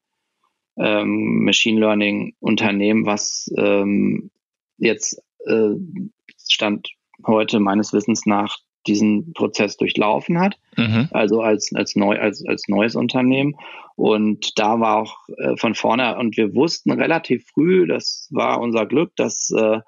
ähm, 0.78 1.44
Machine 1.46 1.80
Learning 1.80 2.36
Unternehmen, 2.40 3.06
was 3.06 3.50
ähm, 3.58 4.32
jetzt 4.78 5.22
äh, 5.46 5.76
Stand 6.48 6.90
heute 7.26 7.60
meines 7.60 7.94
Wissens 7.94 8.26
nach 8.26 8.58
diesen 8.88 9.34
Prozess 9.34 9.78
durchlaufen 9.78 10.40
hat, 10.40 10.58
mhm. 10.78 11.10
also 11.12 11.42
als, 11.42 11.72
als, 11.74 11.96
neu, 11.96 12.20
als, 12.20 12.46
als 12.46 12.68
neues 12.68 12.96
Unternehmen. 12.96 13.56
Und 13.96 14.60
da 14.60 14.80
war 14.80 14.98
auch 14.98 15.18
äh, 15.38 15.58
von 15.58 15.74
vorne, 15.76 16.18
und 16.18 16.38
wir 16.38 16.54
wussten 16.54 16.92
relativ 16.92 17.48
früh, 17.48 17.88
das 17.88 18.28
war 18.32 18.60
unser 18.60 18.86
Glück, 18.86 19.16
dass 19.16 19.52
äh, 19.52 19.80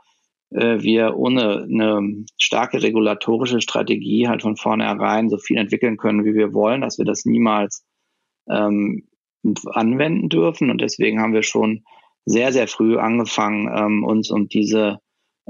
äh, 0.51 0.81
wir 0.81 1.15
ohne 1.15 1.63
eine 1.63 2.25
starke 2.37 2.81
regulatorische 2.81 3.61
Strategie 3.61 4.27
halt 4.27 4.41
von 4.41 4.55
vornherein 4.55 5.29
so 5.29 5.37
viel 5.37 5.57
entwickeln 5.57 5.97
können, 5.97 6.25
wie 6.25 6.33
wir 6.33 6.53
wollen, 6.53 6.81
dass 6.81 6.97
wir 6.97 7.05
das 7.05 7.25
niemals 7.25 7.85
ähm, 8.49 9.07
anwenden 9.65 10.29
dürfen. 10.29 10.71
Und 10.71 10.81
deswegen 10.81 11.21
haben 11.21 11.33
wir 11.33 11.43
schon 11.43 11.83
sehr, 12.25 12.51
sehr 12.51 12.67
früh 12.67 12.97
angefangen, 12.97 13.69
ähm, 13.73 14.03
uns 14.03 14.31
um 14.31 14.47
diese 14.47 14.99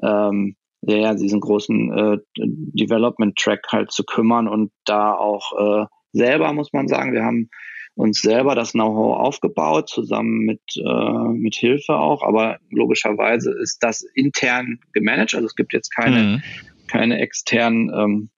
ähm, 0.01 0.55
ja, 0.95 1.13
diesen 1.13 1.39
großen 1.39 1.97
äh, 1.97 2.17
Development-Track 2.37 3.67
halt 3.71 3.91
zu 3.91 4.03
kümmern 4.03 4.47
und 4.47 4.71
da 4.85 5.13
auch 5.13 5.83
äh, 5.83 5.85
selber, 6.13 6.53
muss 6.53 6.71
man 6.73 6.87
sagen, 6.87 7.13
wir 7.13 7.23
haben 7.23 7.49
uns 7.95 8.21
selber 8.21 8.55
das 8.55 8.71
Know-how 8.71 9.17
aufgebaut, 9.17 9.89
zusammen 9.89 10.45
mit, 10.45 10.61
äh, 10.77 11.29
mit 11.29 11.55
Hilfe 11.55 11.95
auch, 11.95 12.23
aber 12.23 12.59
logischerweise 12.69 13.53
ist 13.61 13.79
das 13.81 14.05
intern 14.13 14.79
gemanagt, 14.93 15.33
also 15.35 15.45
es 15.45 15.55
gibt 15.55 15.73
jetzt 15.73 15.89
keine, 15.89 16.23
mhm. 16.23 16.43
keine 16.87 17.19
externen 17.19 17.91
ähm, 17.93 18.29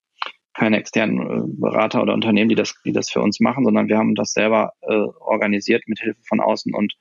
keine 0.59 0.77
externen 0.77 1.19
äh, 1.19 1.41
Berater 1.59 2.01
oder 2.01 2.13
Unternehmen, 2.13 2.49
die 2.49 2.55
das, 2.55 2.73
die 2.83 2.91
das 2.91 3.09
für 3.09 3.21
uns 3.21 3.39
machen, 3.39 3.63
sondern 3.63 3.87
wir 3.87 3.97
haben 3.97 4.15
das 4.15 4.33
selber 4.33 4.73
äh, 4.81 4.93
organisiert 4.93 5.83
mit 5.87 5.99
Hilfe 5.99 6.19
von 6.27 6.41
außen 6.41 6.73
und 6.73 6.93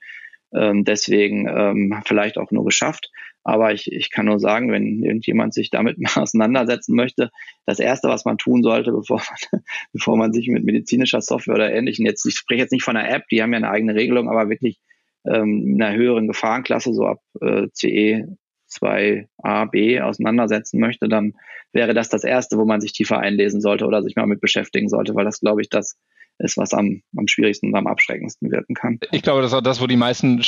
ähm, 0.53 0.83
deswegen 0.83 1.47
ähm, 1.47 2.01
vielleicht 2.05 2.37
auch 2.37 2.51
nur 2.51 2.65
geschafft. 2.65 3.11
Aber 3.43 3.71
ich, 3.71 3.91
ich 3.91 4.11
kann 4.11 4.25
nur 4.25 4.39
sagen, 4.39 4.71
wenn 4.71 5.03
irgendjemand 5.03 5.53
sich 5.53 5.69
damit 5.69 5.97
mal 5.99 6.21
auseinandersetzen 6.21 6.95
möchte, 6.95 7.31
das 7.65 7.79
Erste, 7.79 8.09
was 8.09 8.25
man 8.25 8.37
tun 8.37 8.63
sollte, 8.63 8.91
bevor 8.91 9.17
man, 9.17 9.61
bevor 9.93 10.17
man 10.17 10.33
sich 10.33 10.47
mit 10.47 10.63
medizinischer 10.63 11.21
Software 11.21 11.55
oder 11.55 11.73
ähnlichem, 11.73 12.05
jetzt, 12.05 12.25
ich 12.25 12.35
spreche 12.35 12.61
jetzt 12.61 12.71
nicht 12.71 12.83
von 12.83 12.97
einer 12.97 13.09
App, 13.09 13.27
die 13.31 13.41
haben 13.41 13.53
ja 13.53 13.57
eine 13.57 13.69
eigene 13.69 13.95
Regelung, 13.95 14.29
aber 14.29 14.49
wirklich 14.49 14.79
ähm, 15.25 15.77
einer 15.79 15.95
höheren 15.95 16.27
Gefahrenklasse, 16.27 16.93
so 16.93 17.05
ab 17.05 17.21
äh, 17.41 17.67
CE 17.73 18.37
2a, 18.69 19.69
b 19.69 19.99
auseinandersetzen 19.99 20.79
möchte, 20.79 21.09
dann 21.09 21.33
wäre 21.73 21.93
das 21.93 22.09
das 22.09 22.23
Erste, 22.23 22.57
wo 22.57 22.65
man 22.65 22.81
sich 22.81 22.93
tiefer 22.93 23.19
einlesen 23.19 23.61
sollte 23.61 23.85
oder 23.85 24.03
sich 24.03 24.15
mal 24.15 24.27
mit 24.27 24.41
beschäftigen 24.41 24.89
sollte, 24.89 25.15
weil 25.15 25.25
das, 25.25 25.39
glaube 25.39 25.61
ich, 25.61 25.69
das 25.69 25.97
ist, 26.39 26.57
was 26.57 26.73
am, 26.73 27.01
am 27.15 27.27
schwierigsten 27.27 27.67
und 27.67 27.75
am 27.75 27.87
abschreckendsten 27.87 28.51
wirken 28.51 28.73
kann. 28.73 28.99
Ich 29.11 29.21
glaube, 29.21 29.41
das 29.41 29.51
ist 29.51 29.57
auch 29.57 29.61
das, 29.61 29.81
wo 29.81 29.87
die 29.87 29.97
meisten, 29.97 30.41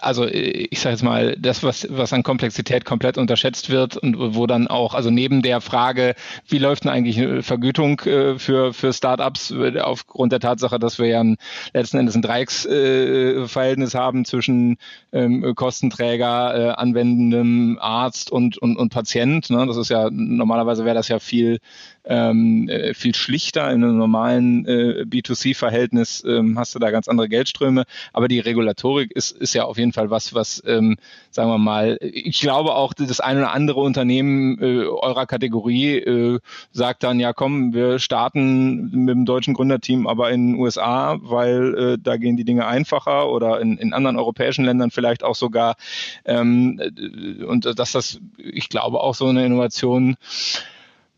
also 0.00 0.26
ich 0.26 0.80
sage 0.80 0.94
jetzt 0.94 1.02
mal, 1.02 1.36
das, 1.38 1.62
was, 1.62 1.86
was 1.90 2.12
an 2.12 2.22
Komplexität 2.22 2.84
komplett 2.84 3.16
unterschätzt 3.16 3.70
wird 3.70 3.96
und 3.96 4.16
wo 4.34 4.46
dann 4.46 4.66
auch, 4.66 4.94
also 4.94 5.10
neben 5.10 5.42
der 5.42 5.60
Frage, 5.60 6.14
wie 6.48 6.58
läuft 6.58 6.84
denn 6.84 6.90
eigentlich 6.90 7.18
eine 7.20 7.42
Vergütung 7.42 8.00
äh, 8.00 8.38
für, 8.38 8.72
für 8.72 8.92
Startups 8.92 9.54
aufgrund 9.80 10.32
der 10.32 10.40
Tatsache, 10.40 10.78
dass 10.78 10.98
wir 10.98 11.06
ja 11.06 11.24
letzten 11.72 11.98
Endes 11.98 12.16
ein 12.16 12.22
Dreiecksverhältnis 12.22 13.94
äh, 13.94 13.98
haben 13.98 14.24
zwischen 14.24 14.76
ähm, 15.12 15.54
Kostenträger, 15.54 16.54
äh, 16.54 16.70
anwendendem 16.72 17.78
Arzt 17.80 18.30
und, 18.30 18.58
und, 18.58 18.76
und 18.76 18.92
Patient. 18.92 19.48
Ne? 19.50 19.64
Das 19.66 19.76
ist 19.76 19.90
ja, 19.90 20.08
normalerweise 20.10 20.84
wäre 20.84 20.96
das 20.96 21.08
ja 21.08 21.20
viel 21.20 21.60
ähm, 22.06 22.68
äh, 22.68 22.94
viel 22.94 23.14
schlichter. 23.14 23.70
In 23.70 23.82
einem 23.82 23.98
normalen 23.98 24.66
äh, 24.66 25.04
B2C-Verhältnis 25.04 26.24
ähm, 26.26 26.58
hast 26.58 26.74
du 26.74 26.78
da 26.78 26.90
ganz 26.90 27.08
andere 27.08 27.28
Geldströme. 27.28 27.84
Aber 28.12 28.28
die 28.28 28.40
Regulatorik 28.40 29.10
ist, 29.12 29.32
ist 29.32 29.54
ja 29.54 29.64
auf 29.64 29.76
jeden 29.78 29.92
Fall 29.92 30.10
was, 30.10 30.34
was, 30.34 30.62
ähm, 30.66 30.96
sagen 31.30 31.50
wir 31.50 31.58
mal, 31.58 31.98
ich 32.00 32.40
glaube 32.40 32.74
auch, 32.74 32.94
das 32.94 33.20
eine 33.20 33.40
oder 33.40 33.52
andere 33.52 33.80
Unternehmen 33.80 34.58
äh, 34.60 34.86
eurer 34.86 35.26
Kategorie 35.26 35.96
äh, 35.96 36.38
sagt 36.72 37.02
dann, 37.02 37.20
ja 37.20 37.32
komm, 37.32 37.74
wir 37.74 37.98
starten 37.98 38.90
mit 39.04 39.14
dem 39.14 39.24
deutschen 39.24 39.54
Gründerteam 39.54 40.06
aber 40.06 40.30
in 40.30 40.52
den 40.52 40.60
USA, 40.60 41.18
weil 41.20 41.74
äh, 41.74 41.98
da 42.00 42.16
gehen 42.16 42.36
die 42.36 42.44
Dinge 42.44 42.66
einfacher 42.66 43.28
oder 43.28 43.60
in, 43.60 43.78
in 43.78 43.92
anderen 43.92 44.16
europäischen 44.16 44.64
Ländern 44.64 44.90
vielleicht 44.90 45.24
auch 45.24 45.34
sogar. 45.34 45.76
Ähm, 46.24 46.80
äh, 46.80 47.44
und 47.44 47.78
dass 47.78 47.92
das, 47.92 48.20
ich 48.38 48.68
glaube, 48.68 49.00
auch 49.00 49.14
so 49.14 49.26
eine 49.26 49.44
Innovation 49.44 50.16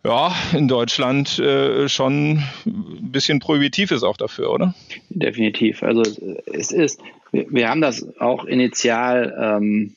ja, 0.05 0.33
in 0.53 0.69
Deutschland 0.69 1.39
äh, 1.39 1.89
schon 1.89 2.43
ein 2.67 3.13
bisschen 3.13 3.41
prohibitiv 3.41 3.91
ist 3.91 4.03
auch 4.03 4.17
dafür, 4.17 4.53
oder? 4.53 4.75
Definitiv. 5.11 5.83
Also 5.83 6.03
es 6.47 6.73
ist, 6.73 7.01
wir, 7.33 7.69
haben 7.69 7.81
das 7.81 8.19
auch 8.19 8.45
initial 8.45 9.37
ähm, 9.61 9.97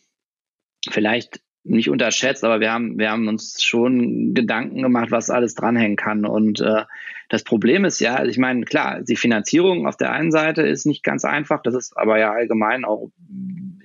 vielleicht 0.89 1.39
nicht 1.63 1.89
unterschätzt, 1.89 2.43
aber 2.43 2.59
wir 2.59 2.71
haben, 2.71 2.97
wir 2.97 3.11
haben 3.11 3.27
uns 3.27 3.63
schon 3.63 4.33
Gedanken 4.33 4.81
gemacht, 4.81 5.11
was 5.11 5.29
alles 5.29 5.53
dranhängen 5.53 5.95
kann. 5.95 6.25
Und 6.25 6.59
äh, 6.59 6.83
das 7.29 7.43
Problem 7.43 7.85
ist 7.85 7.99
ja, 7.99 8.25
ich 8.25 8.39
meine, 8.39 8.65
klar, 8.65 9.01
die 9.01 9.15
Finanzierung 9.15 9.85
auf 9.85 9.95
der 9.95 10.11
einen 10.11 10.31
Seite 10.31 10.63
ist 10.63 10.85
nicht 10.85 11.03
ganz 11.03 11.23
einfach, 11.23 11.61
das 11.61 11.75
ist 11.75 11.95
aber 11.95 12.17
ja 12.17 12.31
allgemein 12.31 12.83
auch 12.83 13.11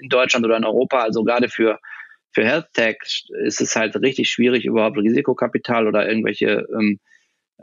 in 0.00 0.08
Deutschland 0.08 0.46
oder 0.46 0.56
in 0.56 0.64
Europa, 0.64 1.00
also 1.00 1.22
gerade 1.22 1.48
für 1.50 1.78
für 2.36 2.44
Health 2.44 2.74
Tech 2.74 2.98
ist 3.46 3.62
es 3.62 3.76
halt 3.76 3.96
richtig 3.96 4.28
schwierig, 4.28 4.66
überhaupt 4.66 4.98
Risikokapital 4.98 5.88
oder 5.88 6.06
irgendwelche 6.06 6.66
ähm, 6.78 7.00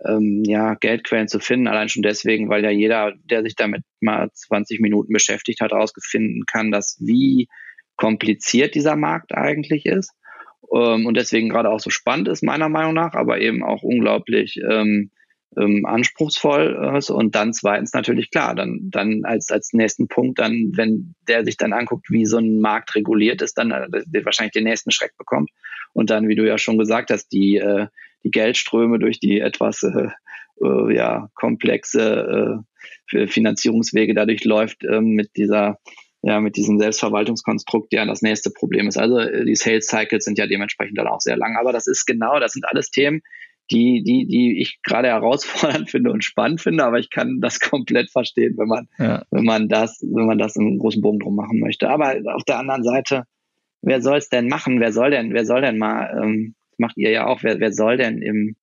ähm, 0.03 0.41
ja, 0.47 0.73
Geldquellen 0.73 1.27
zu 1.27 1.39
finden. 1.39 1.67
Allein 1.67 1.89
schon 1.89 2.01
deswegen, 2.01 2.49
weil 2.49 2.63
ja 2.63 2.71
jeder, 2.71 3.13
der 3.23 3.43
sich 3.43 3.55
damit 3.55 3.83
mal 4.01 4.31
20 4.33 4.79
Minuten 4.79 5.13
beschäftigt 5.13 5.61
hat, 5.61 5.73
herausfinden 5.73 6.45
kann, 6.51 6.71
dass 6.71 6.97
wie 6.99 7.49
kompliziert 7.97 8.73
dieser 8.73 8.95
Markt 8.95 9.35
eigentlich 9.35 9.85
ist. 9.85 10.11
Ähm, 10.75 11.05
und 11.05 11.17
deswegen 11.17 11.49
gerade 11.49 11.69
auch 11.69 11.79
so 11.79 11.91
spannend 11.91 12.27
ist, 12.27 12.41
meiner 12.41 12.67
Meinung 12.67 12.95
nach, 12.95 13.13
aber 13.13 13.39
eben 13.41 13.63
auch 13.63 13.83
unglaublich 13.83 14.59
ähm, 14.67 15.11
ähm, 15.57 15.85
anspruchsvoll 15.85 16.95
ist. 16.97 17.09
Und 17.09 17.35
dann 17.35 17.53
zweitens 17.53 17.93
natürlich 17.93 18.31
klar, 18.31 18.55
dann, 18.55 18.89
dann 18.89 19.25
als, 19.25 19.51
als 19.51 19.73
nächsten 19.73 20.07
Punkt, 20.07 20.39
dann, 20.39 20.71
wenn 20.75 21.15
der 21.27 21.45
sich 21.45 21.57
dann 21.57 21.73
anguckt, 21.73 22.09
wie 22.09 22.25
so 22.25 22.37
ein 22.37 22.59
Markt 22.59 22.95
reguliert 22.95 23.41
ist, 23.41 23.57
dann 23.57 23.71
äh, 23.71 23.87
wahrscheinlich 24.23 24.53
den 24.53 24.65
nächsten 24.65 24.91
Schreck 24.91 25.17
bekommt. 25.17 25.49
Und 25.93 26.09
dann, 26.09 26.27
wie 26.27 26.35
du 26.35 26.45
ja 26.45 26.57
schon 26.57 26.77
gesagt 26.77 27.11
hast, 27.11 27.27
die, 27.29 27.57
äh, 27.57 27.87
die 28.23 28.31
Geldströme 28.31 28.99
durch 28.99 29.19
die 29.19 29.39
etwas 29.39 29.83
äh, 29.83 30.07
äh, 30.61 30.95
ja, 30.95 31.29
komplexe 31.35 32.63
äh, 33.11 33.27
Finanzierungswege 33.27 34.13
dadurch 34.13 34.43
läuft 34.43 34.83
äh, 34.83 35.01
mit 35.01 35.31
dieser 35.35 35.77
ja, 36.25 36.39
mit 36.39 36.55
diesem 36.55 36.79
Selbstverwaltungskonstrukt 36.79 37.91
ja 37.91 38.05
das 38.05 38.21
nächste 38.21 38.49
Problem 38.49 38.87
ist. 38.87 38.97
Also 38.97 39.19
äh, 39.19 39.43
die 39.43 39.55
Sales 39.55 39.87
Cycles 39.87 40.23
sind 40.23 40.37
ja 40.37 40.47
dementsprechend 40.47 40.97
dann 40.97 41.07
auch 41.07 41.19
sehr 41.19 41.35
lang. 41.35 41.57
Aber 41.57 41.73
das 41.73 41.85
ist 41.85 42.05
genau, 42.05 42.39
das 42.39 42.53
sind 42.53 42.65
alles 42.65 42.89
Themen, 42.89 43.21
die, 43.71 44.03
die, 44.03 44.27
die 44.27 44.61
ich 44.61 44.79
gerade 44.83 45.07
herausfordernd 45.09 45.89
finde 45.89 46.11
und 46.11 46.23
spannend 46.23 46.61
finde, 46.61 46.83
aber 46.83 46.99
ich 46.99 47.09
kann 47.09 47.39
das 47.41 47.59
komplett 47.59 48.11
verstehen, 48.11 48.55
wenn 48.57 48.67
man, 48.67 48.87
ja. 48.97 49.23
wenn 49.31 49.45
man 49.45 49.69
das, 49.69 49.99
wenn 50.01 50.25
man 50.25 50.37
das 50.37 50.57
einen 50.57 50.79
großen 50.79 51.01
Bogen 51.01 51.19
drum 51.19 51.35
machen 51.35 51.59
möchte. 51.59 51.89
Aber 51.89 52.15
auf 52.33 52.43
der 52.43 52.59
anderen 52.59 52.83
Seite, 52.83 53.23
wer 53.81 54.01
soll 54.01 54.17
es 54.17 54.29
denn 54.29 54.47
machen? 54.47 54.79
Wer 54.79 54.91
soll 54.91 55.11
denn, 55.11 55.33
wer 55.33 55.45
soll 55.45 55.61
denn 55.61 55.77
mal, 55.77 56.21
ähm, 56.21 56.55
macht 56.77 56.97
ihr 56.97 57.11
ja 57.11 57.27
auch, 57.27 57.43
wer, 57.43 57.59
wer 57.59 57.71
soll 57.71 57.97
denn 57.97 58.21
im, 58.21 58.55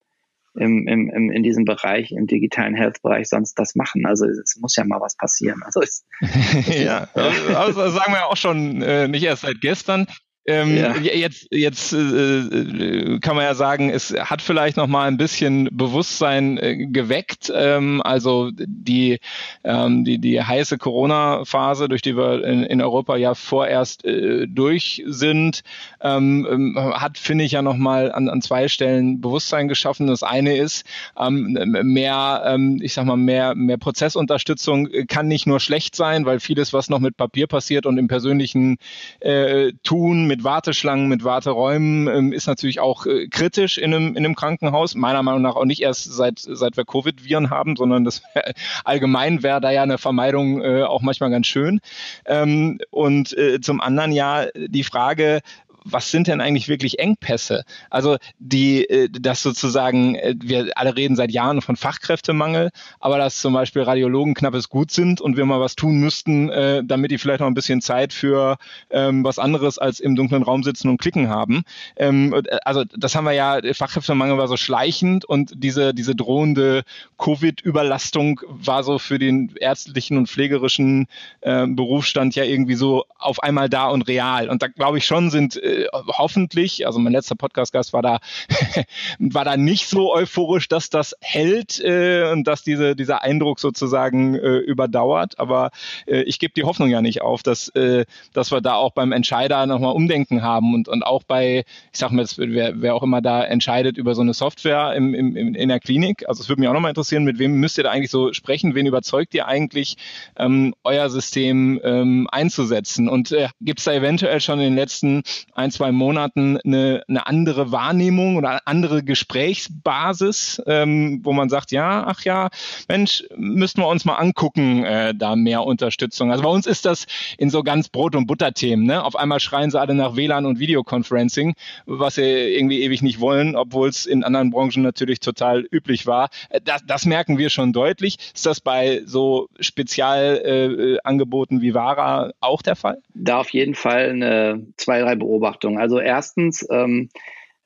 im, 0.54 0.86
im, 0.88 1.10
im, 1.10 1.30
in 1.30 1.42
diesem 1.42 1.64
Bereich, 1.64 2.10
im 2.12 2.26
digitalen 2.26 2.74
Health-Bereich 2.74 3.28
sonst 3.28 3.54
das 3.54 3.74
machen? 3.74 4.04
Also 4.04 4.26
es 4.26 4.58
muss 4.60 4.76
ja 4.76 4.84
mal 4.84 5.00
was 5.00 5.16
passieren. 5.16 5.60
Also 5.64 5.80
es, 5.80 6.04
ja, 6.66 7.08
also 7.14 7.88
sagen 7.88 8.12
wir 8.12 8.26
auch 8.26 8.36
schon 8.36 8.82
äh, 8.82 9.08
nicht 9.08 9.22
erst 9.22 9.42
seit 9.42 9.60
gestern. 9.60 10.06
Ähm, 10.50 10.76
ja. 10.76 10.96
Jetzt, 10.96 11.48
jetzt 11.52 11.92
äh, 11.92 11.96
äh, 11.96 13.18
kann 13.20 13.36
man 13.36 13.44
ja 13.44 13.54
sagen, 13.54 13.90
es 13.90 14.12
hat 14.12 14.42
vielleicht 14.42 14.76
noch 14.76 14.88
mal 14.88 15.06
ein 15.06 15.16
bisschen 15.16 15.68
Bewusstsein 15.70 16.58
äh, 16.58 16.86
geweckt. 16.86 17.52
Ähm, 17.54 18.02
also 18.02 18.50
die, 18.54 19.20
ähm, 19.62 20.04
die, 20.04 20.18
die 20.18 20.42
heiße 20.42 20.78
Corona-Phase, 20.78 21.88
durch 21.88 22.02
die 22.02 22.16
wir 22.16 22.44
in, 22.44 22.64
in, 22.64 22.82
Europa 22.82 23.16
ja 23.16 23.34
vorerst 23.34 24.04
äh, 24.04 24.46
durch 24.48 25.02
sind, 25.06 25.62
ähm, 26.00 26.46
ähm, 26.50 26.76
hat, 26.76 27.16
finde 27.16 27.44
ich, 27.44 27.52
ja 27.52 27.62
noch 27.62 27.76
mal 27.76 28.10
an, 28.10 28.28
an 28.28 28.42
zwei 28.42 28.66
Stellen 28.66 29.20
Bewusstsein 29.20 29.68
geschaffen. 29.68 30.08
Das 30.08 30.24
eine 30.24 30.56
ist, 30.56 30.84
ähm, 31.18 31.52
mehr, 31.82 32.58
ich 32.80 32.94
sag 32.94 33.04
mal, 33.04 33.16
mehr, 33.16 33.54
mehr 33.54 33.78
Prozessunterstützung 33.78 34.88
kann 35.06 35.28
nicht 35.28 35.46
nur 35.46 35.60
schlecht 35.60 35.94
sein, 35.94 36.24
weil 36.24 36.40
vieles, 36.40 36.72
was 36.72 36.88
noch 36.88 36.98
mit 36.98 37.16
Papier 37.16 37.46
passiert 37.46 37.86
und 37.86 37.98
im 37.98 38.08
persönlichen 38.08 38.78
äh, 39.20 39.72
Tun, 39.84 40.26
mit 40.26 40.39
Warteschlangen, 40.44 41.08
mit 41.08 41.24
Warteräumen 41.24 42.08
ähm, 42.08 42.32
ist 42.32 42.46
natürlich 42.46 42.80
auch 42.80 43.06
äh, 43.06 43.28
kritisch 43.28 43.78
in 43.78 43.94
einem, 43.94 44.16
in 44.16 44.24
einem 44.24 44.34
Krankenhaus. 44.34 44.94
Meiner 44.94 45.22
Meinung 45.22 45.42
nach 45.42 45.56
auch 45.56 45.64
nicht 45.64 45.82
erst 45.82 46.04
seit, 46.04 46.38
seit 46.38 46.76
wir 46.76 46.84
Covid-Viren 46.84 47.50
haben, 47.50 47.76
sondern 47.76 48.04
das 48.04 48.22
allgemein 48.84 49.42
wäre 49.42 49.60
da 49.60 49.70
ja 49.70 49.82
eine 49.82 49.98
Vermeidung 49.98 50.62
äh, 50.62 50.82
auch 50.82 51.02
manchmal 51.02 51.30
ganz 51.30 51.46
schön. 51.46 51.80
Ähm, 52.26 52.78
und 52.90 53.36
äh, 53.36 53.60
zum 53.60 53.80
anderen 53.80 54.12
ja 54.12 54.46
die 54.54 54.84
Frage, 54.84 55.40
was 55.84 56.10
sind 56.10 56.26
denn 56.26 56.40
eigentlich 56.40 56.68
wirklich 56.68 56.98
Engpässe? 56.98 57.64
Also 57.88 58.16
die, 58.38 58.88
äh, 58.88 59.08
das 59.10 59.42
sozusagen, 59.42 60.14
äh, 60.14 60.34
wir 60.38 60.70
alle 60.76 60.96
reden 60.96 61.16
seit 61.16 61.30
Jahren 61.30 61.62
von 61.62 61.76
Fachkräftemangel, 61.76 62.70
aber 62.98 63.18
dass 63.18 63.40
zum 63.40 63.52
Beispiel 63.52 63.82
Radiologen 63.82 64.34
knappes 64.34 64.68
Gut 64.68 64.90
sind 64.90 65.20
und 65.20 65.36
wir 65.36 65.44
mal 65.44 65.60
was 65.60 65.76
tun 65.76 65.98
müssten, 65.98 66.50
äh, 66.50 66.82
damit 66.84 67.10
die 67.10 67.18
vielleicht 67.18 67.40
noch 67.40 67.46
ein 67.46 67.54
bisschen 67.54 67.80
Zeit 67.80 68.12
für 68.12 68.56
ähm, 68.90 69.24
was 69.24 69.38
anderes 69.38 69.78
als 69.78 70.00
im 70.00 70.16
dunklen 70.16 70.42
Raum 70.42 70.62
sitzen 70.62 70.88
und 70.88 71.00
klicken 71.00 71.28
haben. 71.28 71.62
Ähm, 71.96 72.34
also 72.64 72.84
das 72.96 73.14
haben 73.14 73.24
wir 73.24 73.32
ja, 73.32 73.60
Fachkräftemangel 73.72 74.38
war 74.38 74.48
so 74.48 74.56
schleichend 74.56 75.24
und 75.24 75.52
diese, 75.56 75.94
diese 75.94 76.14
drohende 76.14 76.82
Covid-Überlastung 77.18 78.40
war 78.48 78.82
so 78.84 78.98
für 78.98 79.18
den 79.18 79.52
ärztlichen 79.60 80.16
und 80.16 80.28
pflegerischen 80.28 81.06
Berufsstand 81.42 82.34
ja 82.34 82.44
irgendwie 82.44 82.74
so 82.74 83.04
auf 83.18 83.42
einmal 83.42 83.68
da 83.68 83.88
und 83.88 84.02
real. 84.08 84.48
Und 84.48 84.62
da 84.62 84.68
glaube 84.68 84.98
ich 84.98 85.06
schon 85.06 85.30
sind 85.30 85.56
äh, 85.70 85.88
hoffentlich, 85.94 86.86
also 86.86 86.98
mein 86.98 87.12
letzter 87.12 87.36
Podcast-Gast 87.36 87.92
war 87.92 88.02
da, 88.02 88.18
war 89.18 89.44
da 89.44 89.56
nicht 89.56 89.88
so 89.88 90.12
euphorisch, 90.14 90.68
dass 90.68 90.90
das 90.90 91.14
hält 91.20 91.80
äh, 91.80 92.30
und 92.32 92.44
dass 92.44 92.62
diese, 92.62 92.96
dieser 92.96 93.22
Eindruck 93.22 93.60
sozusagen 93.60 94.34
äh, 94.34 94.58
überdauert. 94.58 95.38
Aber 95.38 95.70
äh, 96.06 96.22
ich 96.22 96.38
gebe 96.38 96.54
die 96.54 96.64
Hoffnung 96.64 96.88
ja 96.88 97.00
nicht 97.02 97.22
auf, 97.22 97.42
dass, 97.42 97.68
äh, 97.70 98.04
dass 98.32 98.50
wir 98.50 98.60
da 98.60 98.74
auch 98.74 98.92
beim 98.92 99.12
Entscheider 99.12 99.66
nochmal 99.66 99.94
Umdenken 99.94 100.42
haben 100.42 100.74
und, 100.74 100.88
und 100.88 101.02
auch 101.02 101.22
bei, 101.24 101.64
ich 101.92 101.98
sag 101.98 102.12
mal, 102.12 102.26
wer, 102.36 102.80
wer 102.80 102.94
auch 102.94 103.02
immer 103.02 103.20
da 103.20 103.42
entscheidet 103.44 103.96
über 103.96 104.14
so 104.14 104.22
eine 104.22 104.34
Software 104.34 104.94
im, 104.94 105.14
im, 105.14 105.54
in 105.54 105.68
der 105.68 105.80
Klinik. 105.80 106.28
Also 106.28 106.42
es 106.42 106.48
würde 106.48 106.60
mich 106.60 106.68
auch 106.68 106.74
nochmal 106.74 106.90
interessieren, 106.90 107.24
mit 107.24 107.38
wem 107.38 107.54
müsst 107.54 107.78
ihr 107.78 107.84
da 107.84 107.90
eigentlich 107.90 108.10
so 108.10 108.32
sprechen? 108.32 108.74
Wen 108.74 108.86
überzeugt 108.86 109.34
ihr 109.34 109.46
eigentlich, 109.46 109.96
ähm, 110.36 110.74
euer 110.84 111.10
System 111.10 111.80
ähm, 111.82 112.28
einzusetzen? 112.30 113.08
Und 113.08 113.32
äh, 113.32 113.48
gibt 113.60 113.80
es 113.80 113.84
da 113.84 113.92
eventuell 113.92 114.40
schon 114.40 114.58
in 114.60 114.66
den 114.66 114.76
letzten 114.76 115.22
ein, 115.60 115.70
zwei 115.70 115.92
Monaten 115.92 116.58
eine, 116.64 117.04
eine 117.08 117.26
andere 117.26 117.70
Wahrnehmung 117.70 118.36
oder 118.36 118.50
eine 118.50 118.66
andere 118.66 119.02
Gesprächsbasis, 119.04 120.62
ähm, 120.66 121.20
wo 121.22 121.32
man 121.32 121.48
sagt, 121.48 121.70
ja, 121.70 122.04
ach 122.06 122.22
ja, 122.22 122.48
Mensch, 122.88 123.24
müssten 123.36 123.80
wir 123.80 123.88
uns 123.88 124.04
mal 124.04 124.14
angucken, 124.16 124.84
äh, 124.84 125.14
da 125.14 125.36
mehr 125.36 125.64
Unterstützung. 125.64 126.30
Also 126.30 126.42
bei 126.42 126.48
uns 126.48 126.66
ist 126.66 126.84
das 126.86 127.06
in 127.38 127.50
so 127.50 127.62
ganz 127.62 127.88
Brot- 127.88 128.16
und 128.16 128.26
Butterthemen. 128.26 128.86
Ne? 128.86 129.04
Auf 129.04 129.16
einmal 129.16 129.40
schreien 129.40 129.70
sie 129.70 129.78
alle 129.78 129.94
nach 129.94 130.16
WLAN 130.16 130.46
und 130.46 130.58
Videoconferencing, 130.58 131.54
was 131.86 132.14
sie 132.14 132.22
irgendwie 132.22 132.82
ewig 132.82 133.02
nicht 133.02 133.20
wollen, 133.20 133.54
obwohl 133.54 133.88
es 133.88 134.06
in 134.06 134.24
anderen 134.24 134.50
Branchen 134.50 134.82
natürlich 134.82 135.20
total 135.20 135.66
üblich 135.70 136.06
war. 136.06 136.30
Äh, 136.48 136.60
das, 136.64 136.82
das 136.86 137.04
merken 137.04 137.38
wir 137.38 137.50
schon 137.50 137.72
deutlich. 137.72 138.16
Ist 138.34 138.46
das 138.46 138.60
bei 138.60 139.02
so 139.04 139.48
Spezialangeboten 139.60 141.58
äh, 141.58 141.62
wie 141.62 141.74
Vara 141.74 142.32
auch 142.40 142.62
der 142.62 142.76
Fall? 142.76 142.98
Da 143.14 143.38
auf 143.40 143.50
jeden 143.50 143.74
Fall 143.74 144.10
eine, 144.10 144.66
zwei, 144.76 145.00
drei 145.00 145.16
Beobachtungen. 145.16 145.49
Also 145.58 146.00
erstens, 146.00 146.66
ähm, 146.70 147.08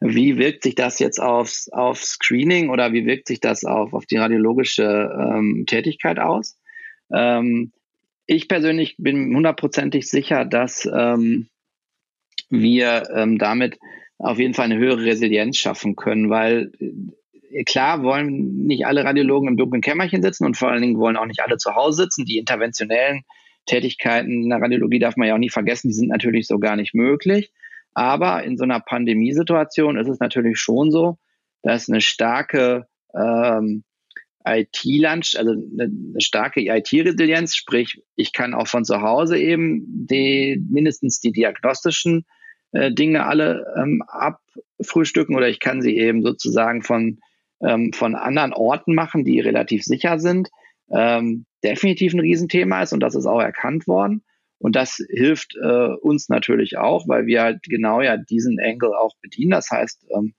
wie 0.01 0.37
wirkt 0.38 0.62
sich 0.62 0.75
das 0.75 0.99
jetzt 0.99 1.20
aufs, 1.20 1.68
auf 1.70 2.03
Screening 2.05 2.70
oder 2.70 2.92
wie 2.92 3.07
wirkt 3.07 3.29
sich 3.29 3.40
das 3.40 3.64
auf, 3.64 3.94
auf 3.94 4.07
die 4.07 4.16
radiologische 4.16 5.11
ähm, 5.18 5.64
Tätigkeit 5.66 6.18
aus? 6.18 6.59
Ähm, 7.12 7.73
ich 8.27 8.49
persönlich 8.49 8.97
bin 8.99 9.35
hundertprozentig 9.35 10.09
sicher, 10.09 10.44
dass 10.44 10.88
ähm, 10.92 11.49
wir 12.51 13.09
ähm, 13.14 13.38
damit 13.38 13.79
auf 14.18 14.38
jeden 14.38 14.55
Fall 14.55 14.66
eine 14.66 14.79
höhere 14.79 15.05
Resilienz 15.05 15.59
schaffen 15.59 15.97
können, 15.97 16.31
weil 16.31 16.73
äh, 17.51 17.64
klar 17.64 18.03
wollen 18.03 18.66
nicht 18.66 18.87
alle 18.87 19.05
Radiologen 19.05 19.49
im 19.49 19.57
dunklen 19.57 19.83
Kämmerchen 19.83 20.23
sitzen 20.23 20.44
und 20.44 20.57
vor 20.57 20.70
allen 20.70 20.83
Dingen 20.83 20.99
wollen 20.99 21.16
auch 21.16 21.27
nicht 21.27 21.40
alle 21.40 21.57
zu 21.57 21.75
Hause 21.75 22.05
sitzen. 22.05 22.25
Die 22.25 22.38
interventionellen 22.38 23.23
Tätigkeiten 23.66 24.44
in 24.44 24.49
der 24.51 24.61
Radiologie 24.61 24.99
darf 24.99 25.16
man 25.16 25.29
ja 25.29 25.35
auch 25.35 25.38
nie 25.38 25.51
vergessen, 25.51 25.88
die 25.88 25.94
sind 25.94 26.09
natürlich 26.09 26.47
so 26.47 26.59
gar 26.59 26.77
nicht 26.77 26.94
möglich. 26.94 27.51
Aber 27.94 28.42
in 28.42 28.57
so 28.57 28.64
einer 28.64 28.80
Pandemiesituation 28.80 29.96
ist 29.96 30.09
es 30.09 30.18
natürlich 30.18 30.59
schon 30.59 30.90
so, 30.90 31.18
dass 31.62 31.88
eine 31.88 32.00
starke 32.00 32.87
ähm, 33.14 33.85
IT-Land, 34.46 35.35
also 35.38 35.52
eine, 35.52 35.85
eine 35.85 36.20
starke 36.20 36.61
IT-Resilienz, 36.61 37.57
sprich, 37.57 38.02
ich 38.16 38.33
kann 38.33 38.52
auch 38.52 38.68
von 38.68 38.85
zu 38.85 39.00
Hause 39.00 39.38
eben 39.38 40.07
die, 40.07 40.62
mindestens 40.68 41.20
die 41.20 41.33
diagnostischen 41.33 42.26
äh, 42.72 42.92
Dinge 42.92 43.24
alle 43.24 43.64
ähm, 43.76 44.02
abfrühstücken 44.07 45.35
oder 45.35 45.48
ich 45.48 45.61
kann 45.61 45.80
sie 45.80 45.96
eben 45.96 46.22
sozusagen 46.22 46.83
von, 46.83 47.20
ähm, 47.62 47.92
von 47.94 48.14
anderen 48.14 48.52
Orten 48.52 48.94
machen, 48.94 49.24
die 49.24 49.40
relativ 49.40 49.85
sicher 49.85 50.18
sind, 50.18 50.50
ähm, 50.90 51.46
definitiv 51.62 52.12
ein 52.12 52.20
Riesenthema 52.20 52.83
ist 52.83 52.92
und 52.92 53.00
das 53.00 53.14
ist 53.14 53.26
auch 53.26 53.40
erkannt 53.40 53.87
worden. 53.87 54.24
Und 54.64 54.77
das 54.77 54.96
hilft 55.11 55.57
äh, 55.62 55.88
uns 56.00 56.31
natürlich 56.31 56.79
auch, 56.79 57.07
weil 57.07 57.27
wir 57.27 57.42
halt 57.42 57.64
genau 57.64 58.00
ja 58.00 58.16
diesen 58.16 58.59
Angle 58.59 58.98
auch 58.98 59.12
bedienen. 59.20 59.50
Das 59.50 59.68
heißt, 59.70 60.07
ähm, 60.16 60.33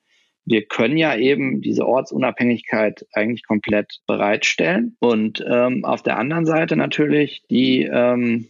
wir 0.46 0.66
können 0.66 0.98
ja 0.98 1.16
eben 1.16 1.62
diese 1.62 1.86
Ortsunabhängigkeit 1.86 3.06
eigentlich 3.14 3.46
komplett 3.46 4.00
bereitstellen. 4.08 4.98
Und 5.00 5.46
ähm, 5.48 5.86
auf 5.86 6.02
der 6.02 6.18
anderen 6.18 6.48
Seite 6.48 6.76
natürlich 6.76 7.44
die, 7.52 7.84
ähm, 7.84 8.48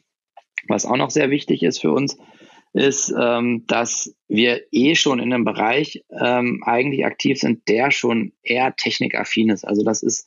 was 0.70 0.86
auch 0.86 0.96
noch 0.96 1.10
sehr 1.10 1.30
wichtig 1.30 1.62
ist 1.62 1.82
für 1.82 1.92
uns, 1.92 2.18
ist, 2.72 3.14
ähm, 3.22 3.66
dass 3.68 4.16
wir 4.30 4.62
eh 4.72 4.96
schon 4.96 5.20
in 5.20 5.34
einem 5.34 5.44
Bereich 5.44 6.06
ähm, 6.10 6.64
eigentlich 6.66 7.06
aktiv 7.06 7.38
sind, 7.38 7.68
der 7.68 7.92
schon 7.92 8.32
eher 8.44 8.78
technikaffin 8.78 9.50
ist. 9.50 9.68
Also 9.68 9.84
das 9.84 10.04
ist 10.04 10.26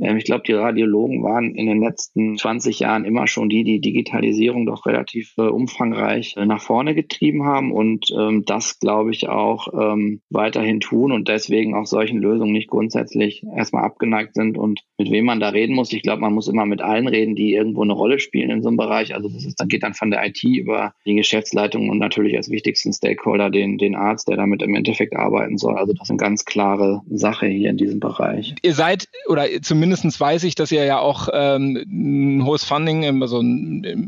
ich 0.00 0.24
glaube, 0.24 0.42
die 0.46 0.52
Radiologen 0.52 1.22
waren 1.22 1.54
in 1.54 1.66
den 1.66 1.80
letzten 1.80 2.36
20 2.36 2.80
Jahren 2.80 3.04
immer 3.04 3.26
schon 3.26 3.48
die, 3.48 3.64
die 3.64 3.80
Digitalisierung 3.80 4.66
doch 4.66 4.86
relativ 4.86 5.34
äh, 5.36 5.42
umfangreich 5.42 6.34
äh, 6.36 6.46
nach 6.46 6.62
vorne 6.62 6.94
getrieben 6.94 7.44
haben 7.44 7.72
und 7.72 8.10
ähm, 8.18 8.44
das, 8.46 8.78
glaube 8.80 9.10
ich, 9.10 9.28
auch 9.28 9.68
ähm, 9.74 10.22
weiterhin 10.30 10.80
tun 10.80 11.12
und 11.12 11.28
deswegen 11.28 11.74
auch 11.74 11.86
solchen 11.86 12.18
Lösungen 12.18 12.52
nicht 12.52 12.68
grundsätzlich 12.68 13.44
erstmal 13.56 13.84
abgeneigt 13.84 14.34
sind 14.34 14.56
und 14.56 14.80
mit 14.98 15.10
wem 15.10 15.26
man 15.26 15.40
da 15.40 15.50
reden 15.50 15.74
muss. 15.74 15.92
Ich 15.92 16.02
glaube, 16.02 16.22
man 16.22 16.32
muss 16.32 16.48
immer 16.48 16.64
mit 16.64 16.80
allen 16.80 17.06
reden, 17.06 17.36
die 17.36 17.52
irgendwo 17.52 17.82
eine 17.82 17.92
Rolle 17.92 18.18
spielen 18.18 18.50
in 18.50 18.62
so 18.62 18.68
einem 18.68 18.76
Bereich. 18.76 19.14
Also 19.14 19.28
das 19.28 19.44
ist, 19.44 19.60
dann 19.60 19.68
geht 19.68 19.82
dann 19.82 19.94
von 19.94 20.10
der 20.10 20.26
IT 20.26 20.42
über 20.42 20.94
die 21.04 21.14
Geschäftsleitung 21.14 21.90
und 21.90 21.98
natürlich 21.98 22.36
als 22.36 22.50
wichtigsten 22.50 22.92
Stakeholder 22.92 23.50
den, 23.50 23.76
den 23.76 23.96
Arzt, 23.96 24.28
der 24.28 24.36
damit 24.36 24.62
im 24.62 24.74
Endeffekt 24.74 25.14
arbeiten 25.14 25.58
soll. 25.58 25.76
Also 25.76 25.92
das 25.92 26.04
ist 26.04 26.10
eine 26.10 26.16
ganz 26.16 26.44
klare 26.44 27.02
Sache 27.10 27.46
hier 27.46 27.70
in 27.70 27.76
diesem 27.76 28.00
Bereich. 28.00 28.54
Ihr 28.62 28.74
seid 28.74 29.08
oder 29.28 29.46
zumindest 29.60 29.89
zumindest 29.90 30.20
weiß 30.20 30.44
ich, 30.44 30.54
dass 30.54 30.70
ihr 30.70 30.84
ja 30.84 30.98
auch 30.98 31.28
ähm, 31.32 31.76
ein 31.76 32.44
hohes 32.44 32.64
Funding, 32.64 33.22
also 33.22 33.42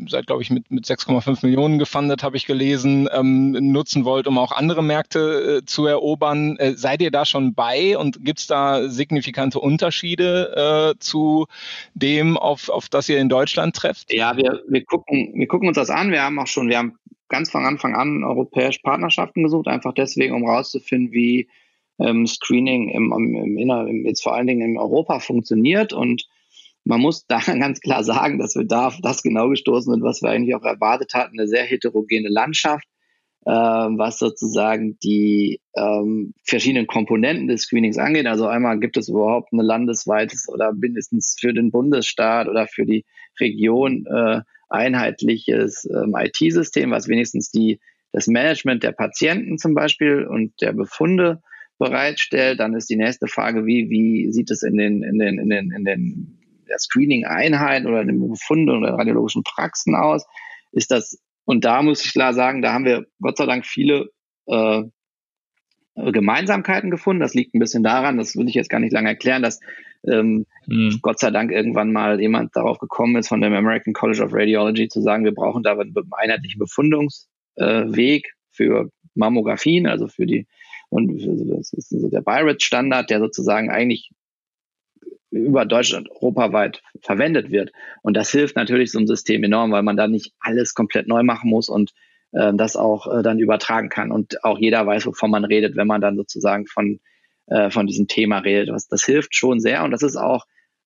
seit, 0.09 0.27
glaube 0.27 0.43
ich, 0.43 0.51
mit, 0.51 0.71
mit 0.71 0.85
6,5 0.85 1.45
Millionen 1.45 1.79
gefundet, 1.79 2.23
habe 2.23 2.37
ich 2.37 2.47
gelesen, 2.47 3.09
ähm, 3.13 3.51
nutzen 3.73 4.05
wollt, 4.05 4.27
um 4.27 4.39
auch 4.39 4.53
andere 4.53 4.83
Märkte 4.83 5.59
äh, 5.63 5.67
zu 5.67 5.87
erobern. 5.87 6.57
Äh, 6.59 6.75
seid 6.75 7.03
ihr 7.03 7.11
da 7.11 7.25
schon 7.25 7.55
bei 7.55 7.99
und 7.99 8.25
gibt 8.25 8.39
es 8.39 8.47
da 8.47 8.89
signifikante 8.89 9.59
Unterschiede 9.59 10.93
äh, 10.95 10.99
zu 11.01 11.47
dem, 11.95 12.37
auf, 12.37 12.69
auf 12.69 12.89
das 12.89 13.09
ihr 13.09 13.19
in 13.19 13.29
Deutschland 13.29 13.75
trefft? 13.75 14.13
Ja, 14.13 14.37
wir, 14.37 14.63
wir, 14.69 14.85
gucken, 14.85 15.33
wir 15.35 15.49
gucken 15.49 15.69
uns 15.69 15.77
das 15.77 15.91
an. 15.91 16.13
Wir 16.13 16.23
haben 16.23 16.39
auch 16.39 16.47
schon, 16.47 16.69
wir 16.69 16.79
haben 16.79 16.97
ganz 17.29 17.51
von 17.51 17.65
Anfang 17.65 17.97
an 17.97 18.23
europäische 18.23 18.81
Partnerschaften 18.83 19.43
gesucht, 19.43 19.67
einfach 19.67 19.95
deswegen, 19.95 20.35
um 20.35 20.47
rauszufinden, 20.47 21.13
wie 21.13 21.49
ähm, 22.03 22.27
Screening 22.27 22.89
im, 22.89 23.13
im, 23.13 23.59
im, 23.59 24.07
jetzt 24.07 24.23
vor 24.23 24.35
allen 24.35 24.47
Dingen 24.47 24.73
in 24.73 24.79
Europa 24.79 25.21
funktioniert 25.21 25.93
und 25.93 26.27
man 26.85 27.01
muss 27.01 27.27
da 27.27 27.39
ganz 27.47 27.81
klar 27.81 28.05
sagen, 28.05 28.39
dass 28.39 28.55
wir 28.55 28.65
da 28.65 28.89
auf 28.89 28.99
das 29.03 29.23
genau 29.23 29.49
gestoßen 29.49 29.93
sind, 29.93 30.03
was 30.03 30.23
wir 30.23 30.31
eigentlich 30.31 30.55
auch 30.55 30.65
erwartet 30.65 31.15
hatten, 31.15 31.39
eine 31.39 31.49
sehr 31.49 31.65
heterogene 31.65 32.29
Landschaft, 32.29 32.87
äh, 33.45 33.51
was 33.51 34.19
sozusagen 34.19 34.99
die 35.03 35.61
ähm, 35.77 36.35
verschiedenen 36.45 36.87
Komponenten 36.87 37.49
des 37.49 37.63
Screenings 37.63 37.99
angeht. 37.99 38.27
Also 38.27 38.47
einmal 38.47 38.79
gibt 38.79 38.97
es 38.97 39.09
überhaupt 39.09 39.53
ein 39.53 39.61
landesweites 39.61 40.49
oder 40.49 40.73
mindestens 40.73 41.37
für 41.39 41.53
den 41.53 41.71
Bundesstaat 41.71 42.49
oder 42.49 42.67
für 42.67 42.85
die 42.85 43.05
Region 43.41 44.07
äh, 44.07 44.41
einheitliches 44.69 45.89
ähm, 45.91 46.15
IT-System, 46.17 46.91
was 46.91 47.09
wenigstens 47.09 47.51
die 47.51 47.81
das 48.13 48.27
Management 48.27 48.83
der 48.83 48.93
Patienten 48.93 49.57
zum 49.57 49.75
Beispiel 49.75 50.27
und 50.27 50.61
der 50.61 50.73
Befunde 50.73 51.41
bereitstellt. 51.79 52.61
Dann 52.61 52.75
ist 52.75 52.91
die 52.91 52.97
nächste 52.97 53.27
Frage, 53.27 53.67
wie, 53.67 53.91
wie 53.91 54.33
sieht 54.33 54.51
es 54.51 54.63
in 54.63 54.77
den, 54.77 55.03
in 55.03 55.19
den, 55.19 55.39
in 55.39 55.51
den, 55.51 55.71
in 55.71 55.85
den 55.85 56.39
der 56.69 56.79
Screening-Einheit 56.79 57.85
oder 57.85 58.05
den 58.05 58.29
Befunden 58.29 58.71
oder 58.71 58.95
radiologischen 58.95 59.43
Praxen 59.43 59.95
aus? 59.95 60.25
Ist 60.73 60.91
das, 60.91 61.19
und 61.45 61.65
da 61.65 61.83
muss 61.83 62.05
ich 62.05 62.13
klar 62.13 62.35
sagen, 62.35 62.63
da 62.63 62.73
haben 62.73 62.85
wir 62.85 63.07
Gott 63.21 63.37
sei 63.37 63.47
Dank 63.47 63.67
viele 63.67 64.11
äh, 64.47 64.83
Gemeinsamkeiten 65.95 66.91
gefunden. 66.91 67.21
Das 67.21 67.35
liegt 67.35 67.55
ein 67.55 67.59
bisschen 67.59 67.83
daran, 67.83 68.17
das 68.17 68.37
will 68.37 68.49
ich 68.49 68.55
jetzt 68.55 68.71
gar 68.71 68.81
nicht 68.81 68.93
lange 68.93 69.09
erklären, 69.09 69.43
dass 69.43 69.61
ähm, 70.11 70.47
mhm. 70.67 70.99
Gott 71.03 71.19
sei 71.19 71.31
Dank 71.31 71.53
irgendwann 71.53 71.93
mal 71.93 72.21
jemand 72.21 72.57
darauf 72.57 72.79
gekommen 72.79 73.17
ist, 73.17 73.29
von 73.29 73.41
dem 73.41 73.53
American 73.53 73.93
College 73.93 74.23
of 74.23 74.33
Radiology 74.33 74.89
zu 74.89 75.03
sagen, 75.03 75.25
wir 75.25 75.35
brauchen 75.35 75.63
da 75.63 75.73
einen 75.73 75.95
einheitlichen 76.13 76.59
Befundungsweg 76.59 78.27
äh, 78.27 78.31
für 78.51 78.91
Mammografien, 79.15 79.87
also 79.87 80.09
für 80.09 80.27
die 80.27 80.47
und 80.93 81.09
das 81.57 81.73
ist 81.73 81.89
so 81.89 82.09
der 82.09 82.21
BIRAT-Standard, 82.21 83.09
der 83.09 83.19
sozusagen 83.21 83.71
eigentlich 83.71 84.11
über 85.31 85.65
Deutschland 85.65 86.11
europaweit 86.11 86.83
verwendet 87.01 87.51
wird. 87.51 87.73
Und 88.03 88.15
das 88.15 88.31
hilft 88.31 88.57
natürlich 88.57 88.93
so 88.93 88.99
einem 88.99 89.07
System 89.07 89.43
enorm, 89.43 89.73
weil 89.73 89.83
man 89.83 89.97
da 89.97 90.07
nicht 90.07 90.35
alles 90.39 90.75
komplett 90.75 91.09
neu 91.09 91.23
machen 91.23 91.49
muss 91.49 91.71
und 91.71 91.93
äh, 92.33 92.53
das 92.55 92.77
auch 92.77 93.07
äh, 93.07 93.23
dann 93.23 93.39
übertragen 93.39 93.89
kann 93.89 94.13
und 94.13 94.45
auch 94.45 94.59
jeder 94.59 94.87
weiß, 94.87 95.07
wovon 95.07 95.31
man 95.31 95.47
redet, 95.47 95.77
wenn 95.77 95.87
man 95.87 96.03
dann 96.03 96.17
sozusagen 96.17 96.67
von, 96.67 97.01
äh, 97.47 97.71
von 97.71 97.87
diesem 97.87 98.07
Thema 98.07 98.41
redet. 98.41 98.69
Das, 98.69 98.87
das 98.87 99.03
hilft 99.03 99.35
schon 99.35 99.61
sehr 99.61 99.85
und 99.85 99.93
das 99.93 100.03
ist 100.03 100.17
auch 100.17 100.45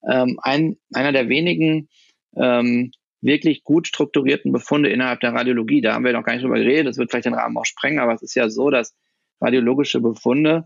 ähm, 0.08 0.38
ein, 0.40 0.76
einer 0.94 1.10
der 1.10 1.28
wenigen 1.28 1.88
ähm, 2.36 2.92
wirklich 3.22 3.64
gut 3.64 3.88
strukturierten 3.88 4.52
Befunde 4.52 4.88
innerhalb 4.88 5.18
der 5.18 5.34
Radiologie. 5.34 5.80
Da 5.80 5.94
haben 5.94 6.04
wir 6.04 6.12
noch 6.12 6.22
gar 6.22 6.34
nicht 6.34 6.44
drüber 6.44 6.60
geredet, 6.60 6.86
das 6.86 6.96
wird 6.96 7.10
vielleicht 7.10 7.26
den 7.26 7.34
Rahmen 7.34 7.56
auch 7.56 7.66
sprengen, 7.66 7.98
aber 7.98 8.14
es 8.14 8.22
ist 8.22 8.36
ja 8.36 8.48
so, 8.48 8.70
dass 8.70 8.94
radiologische 9.40 10.00
Befunde 10.00 10.64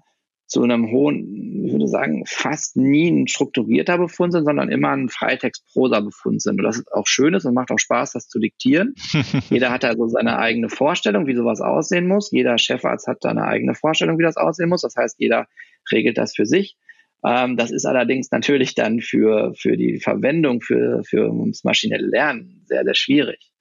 zu 0.51 0.65
einem 0.65 0.91
hohen, 0.91 1.65
ich 1.65 1.73
würde 1.73 1.87
sagen, 1.87 2.25
fast 2.27 2.77
nie 2.77 3.09
ein 3.09 3.29
strukturierter 3.29 3.99
Befund 3.99 4.33
sind, 4.33 4.45
sondern 4.45 4.69
immer 4.69 4.91
ein 4.91 5.09
Freitext-Prosa-Befund 5.09 6.43
sind. 6.43 6.59
Und 6.59 6.65
das 6.65 6.79
ist 6.79 6.93
auch 6.93 7.07
schön 7.07 7.35
ist 7.35 7.45
und 7.45 7.55
macht 7.55 7.71
auch 7.71 7.79
Spaß, 7.79 8.13
das 8.13 8.27
zu 8.27 8.41
diktieren. 8.41 8.95
Jeder 9.51 9.71
hat 9.71 9.85
also 9.85 10.09
seine 10.09 10.41
eigene 10.41 10.69
Vorstellung, 10.69 11.29
wie 11.29 11.37
sowas 11.37 11.61
aussehen 11.61 12.09
muss. 12.09 12.33
Jeder 12.33 12.59
Chefarzt 12.59 13.07
hat 13.07 13.23
seine 13.23 13.45
eigene 13.45 13.77
Vorstellung, 13.77 14.19
wie 14.19 14.25
das 14.25 14.37
aussehen 14.37 14.69
muss. 14.69 14.83
Das 14.83 14.97
heißt, 14.97 15.17
jeder 15.21 15.47
regelt 15.93 16.19
das 16.19 16.35
für 16.35 16.47
sich. 16.47 16.77
Ähm, 17.25 17.57
das 17.57 17.71
ist 17.71 17.87
allerdings 17.87 18.33
natürlich 18.33 18.75
dann 18.75 19.01
für, 19.01 19.55
für 19.55 19.77
die 19.77 20.01
Verwendung, 20.01 20.63
für, 20.63 21.05
für 21.05 21.33
das 21.47 21.63
maschinelle 21.63 22.09
Lernen 22.09 22.65
sehr, 22.67 22.83
sehr 22.83 22.95
schwierig, 22.95 23.53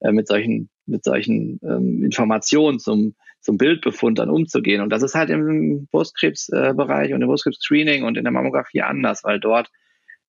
äh, 0.00 0.12
mit 0.12 0.26
solchen, 0.28 0.70
mit 0.86 1.04
solchen 1.04 1.60
ähm, 1.62 2.04
Informationen 2.04 2.78
zum 2.78 3.16
zum 3.40 3.56
Bildbefund 3.56 4.18
dann 4.18 4.30
umzugehen. 4.30 4.82
Und 4.82 4.90
das 4.90 5.02
ist 5.02 5.14
halt 5.14 5.30
im 5.30 5.86
Brustkrebsbereich 5.90 7.12
und 7.12 7.22
im 7.22 7.28
Brustkrebs-Screening 7.28 8.04
und 8.04 8.16
in 8.16 8.24
der 8.24 8.32
Mammographie 8.32 8.82
anders, 8.82 9.24
weil 9.24 9.40
dort 9.40 9.70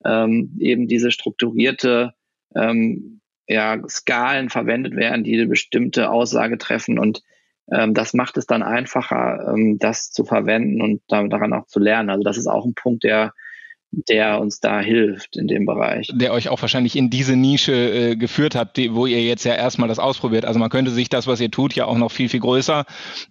ähm, 0.06 0.56
eben 0.60 0.88
diese 0.88 1.12
strukturierte 1.12 2.14
ähm, 2.56 3.22
ja, 3.48 3.82
Skalen 3.88 4.50
verwendet 4.50 4.96
werden, 4.96 5.24
die 5.24 5.34
eine 5.34 5.48
bestimmte 5.48 6.12
Aussage 6.12 6.58
treffen 6.58 7.00
und 7.00 7.24
ähm, 7.72 7.94
das 7.94 8.14
macht 8.14 8.38
es 8.38 8.46
dann 8.46 8.64
einfacher, 8.64 9.54
ähm, 9.54 9.78
das 9.80 10.12
zu 10.12 10.24
verwenden 10.24 10.82
und 10.82 11.02
daran 11.08 11.54
auch 11.54 11.66
zu 11.68 11.80
lernen. 11.80 12.10
Also 12.10 12.24
das 12.24 12.38
ist 12.38 12.48
auch 12.48 12.66
ein 12.66 12.74
Punkt, 12.74 13.04
der 13.04 13.34
der 13.92 14.40
uns 14.40 14.60
da 14.60 14.80
hilft 14.80 15.36
in 15.36 15.48
dem 15.48 15.66
Bereich. 15.66 16.12
Der 16.14 16.32
euch 16.32 16.50
auch 16.50 16.62
wahrscheinlich 16.62 16.96
in 16.96 17.10
diese 17.10 17.36
Nische 17.36 17.74
äh, 17.74 18.16
geführt 18.16 18.54
hat, 18.56 18.78
die, 18.78 18.94
wo 18.94 19.08
ihr 19.08 19.24
jetzt 19.24 19.44
ja 19.46 19.56
erstmal 19.56 19.90
das 19.90 19.98
ausprobiert. 19.98 20.46
Also 20.46 20.60
man 20.60 20.70
könnte 20.70 20.92
sich 20.92 21.10
das, 21.10 21.26
was 21.26 21.42
ihr 21.42 21.50
tut, 21.50 21.74
ja 21.74 21.86
auch 21.86 21.98
noch 21.98 22.12
viel, 22.12 22.30
viel 22.30 22.40
größer 22.40 22.86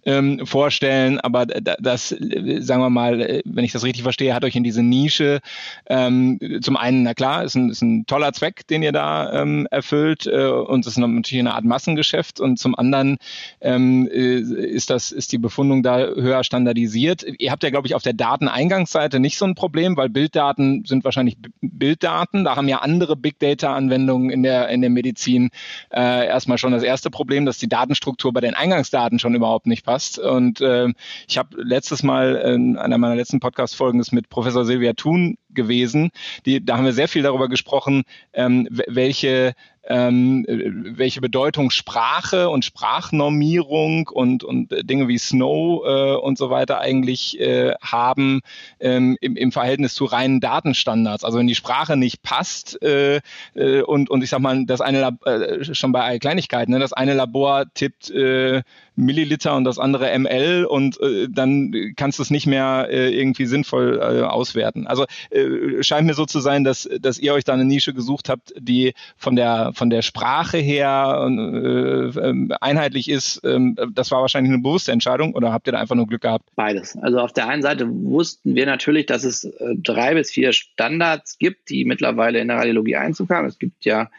ähm, 0.05 0.45
vorstellen. 0.45 1.19
Aber 1.19 1.45
das, 1.45 2.11
äh, 2.11 2.59
sagen 2.61 2.81
wir 2.81 2.89
mal, 2.89 3.21
äh, 3.21 3.41
wenn 3.45 3.63
ich 3.63 3.71
das 3.71 3.85
richtig 3.85 4.03
verstehe, 4.03 4.33
hat 4.33 4.43
euch 4.43 4.55
in 4.55 4.65
diese 4.65 4.83
Nische 4.83 5.39
ähm, 5.87 6.39
zum 6.61 6.75
einen, 6.75 7.03
na 7.03 7.13
klar, 7.13 7.43
ist 7.43 7.55
ein, 7.55 7.69
ist 7.69 7.81
ein 7.81 8.05
toller 8.05 8.33
Zweck, 8.33 8.67
den 8.67 8.83
ihr 8.83 8.91
da 8.91 9.41
ähm, 9.41 9.65
erfüllt 9.71 10.27
äh, 10.27 10.47
und 10.47 10.85
es 10.85 10.93
ist 10.93 10.97
natürlich 10.97 11.39
eine 11.39 11.53
Art 11.53 11.65
Massengeschäft 11.65 12.39
und 12.41 12.59
zum 12.59 12.75
anderen 12.75 13.17
ähm, 13.61 14.09
äh, 14.11 14.39
ist 14.39 14.89
das, 14.89 15.11
ist 15.11 15.31
die 15.31 15.37
Befundung 15.37 15.83
da 15.83 15.99
höher 15.99 16.43
standardisiert. 16.43 17.25
Ihr 17.37 17.51
habt 17.51 17.63
ja, 17.63 17.69
glaube 17.69 17.87
ich, 17.87 17.95
auf 17.95 18.03
der 18.03 18.13
Dateneingangsseite 18.13 19.19
nicht 19.19 19.37
so 19.37 19.45
ein 19.45 19.55
Problem, 19.55 19.95
weil 19.95 20.09
Bilddaten 20.09 20.48
Daten 20.49 20.83
sind 20.85 21.03
wahrscheinlich 21.03 21.37
Bilddaten. 21.61 22.43
Da 22.43 22.55
haben 22.55 22.67
ja 22.67 22.79
andere 22.79 23.15
Big 23.15 23.39
Data-Anwendungen 23.39 24.29
in 24.29 24.43
der, 24.43 24.69
in 24.69 24.81
der 24.81 24.89
Medizin 24.89 25.49
äh, 25.91 26.27
erstmal 26.27 26.57
schon 26.57 26.71
das 26.71 26.83
erste 26.83 27.09
Problem, 27.09 27.45
dass 27.45 27.59
die 27.59 27.69
Datenstruktur 27.69 28.33
bei 28.33 28.41
den 28.41 28.55
Eingangsdaten 28.55 29.19
schon 29.19 29.35
überhaupt 29.35 29.67
nicht 29.67 29.85
passt. 29.85 30.17
Und 30.17 30.61
äh, 30.61 30.87
ich 31.27 31.37
habe 31.37 31.61
letztes 31.61 32.03
Mal 32.03 32.35
in 32.35 32.77
einer 32.77 32.97
meiner 32.97 33.15
letzten 33.15 33.39
Podcast-Folgen 33.39 33.99
mit 34.11 34.29
Professor 34.29 34.65
Silvia 34.65 34.93
Thun 34.93 35.37
gewesen. 35.49 36.11
Die, 36.45 36.63
da 36.63 36.77
haben 36.77 36.85
wir 36.85 36.93
sehr 36.93 37.07
viel 37.07 37.21
darüber 37.21 37.49
gesprochen, 37.49 38.03
ähm, 38.33 38.67
welche 38.69 39.53
ähm, 39.89 40.45
welche 40.47 41.19
Bedeutung 41.19 41.71
Sprache 41.71 42.49
und 42.49 42.63
Sprachnormierung 42.63 44.07
und, 44.07 44.43
und 44.43 44.69
Dinge 44.87 45.07
wie 45.07 45.17
Snow 45.17 45.83
äh, 45.85 46.15
und 46.15 46.37
so 46.37 46.51
weiter 46.51 46.79
eigentlich 46.79 47.39
äh, 47.39 47.73
haben 47.81 48.41
ähm, 48.79 49.17
im, 49.19 49.35
im 49.35 49.51
Verhältnis 49.51 49.95
zu 49.95 50.05
reinen 50.05 50.39
Datenstandards. 50.39 51.23
Also 51.23 51.39
wenn 51.39 51.47
die 51.47 51.55
Sprache 51.55 51.97
nicht 51.97 52.21
passt 52.21 52.81
äh, 52.83 53.21
äh, 53.55 53.81
und, 53.81 54.11
und 54.11 54.23
ich 54.23 54.29
sag 54.29 54.39
mal, 54.39 54.65
das 54.65 54.81
eine 54.81 55.01
Lab 55.01 55.25
äh, 55.25 55.63
schon 55.73 55.91
bei 55.91 56.19
Kleinigkeiten, 56.19 56.71
ne, 56.71 56.79
das 56.79 56.93
eine 56.93 57.15
Labor 57.15 57.65
tippt 57.73 58.11
äh, 58.11 58.61
Milliliter 58.99 59.55
und 59.55 59.63
das 59.63 59.79
andere 59.79 60.17
ml 60.17 60.65
und 60.65 60.99
äh, 60.99 61.27
dann 61.29 61.73
kannst 61.95 62.19
du 62.19 62.23
es 62.23 62.29
nicht 62.29 62.47
mehr 62.47 62.87
äh, 62.89 63.09
irgendwie 63.17 63.45
sinnvoll 63.45 63.99
äh, 63.99 64.21
auswerten. 64.23 64.87
Also 64.87 65.05
äh, 65.29 65.81
scheint 65.81 66.05
mir 66.05 66.13
so 66.13 66.25
zu 66.25 66.39
sein, 66.39 66.63
dass, 66.63 66.89
dass 66.99 67.17
ihr 67.17 67.33
euch 67.33 67.43
da 67.43 67.53
eine 67.53 67.65
Nische 67.65 67.93
gesucht 67.93 68.29
habt, 68.29 68.53
die 68.59 68.93
von 69.17 69.35
der, 69.35 69.71
von 69.73 69.89
der 69.89 70.01
Sprache 70.01 70.57
her 70.57 71.25
äh, 71.27 72.19
ähm, 72.19 72.53
einheitlich 72.59 73.09
ist. 73.09 73.41
Ähm, 73.43 73.75
das 73.93 74.11
war 74.11 74.21
wahrscheinlich 74.21 74.51
eine 74.53 74.61
bewusste 74.61 74.91
Entscheidung 74.91 75.33
oder 75.33 75.53
habt 75.53 75.67
ihr 75.67 75.71
da 75.71 75.79
einfach 75.79 75.95
nur 75.95 76.07
Glück 76.07 76.21
gehabt? 76.21 76.49
Beides. 76.55 76.97
Also 76.97 77.19
auf 77.19 77.31
der 77.31 77.47
einen 77.47 77.61
Seite 77.61 77.87
wussten 77.89 78.55
wir 78.55 78.65
natürlich, 78.65 79.05
dass 79.05 79.23
es 79.23 79.45
äh, 79.45 79.75
drei 79.77 80.13
bis 80.13 80.31
vier 80.31 80.51
Standards 80.51 81.37
gibt, 81.37 81.69
die 81.69 81.85
mittlerweile 81.85 82.39
in 82.39 82.49
der 82.49 82.57
Radiologie 82.57 82.97
Einzug 82.97 83.29
haben. 83.29 83.47
Es 83.47 83.59
gibt 83.59 83.85
ja 83.85 84.09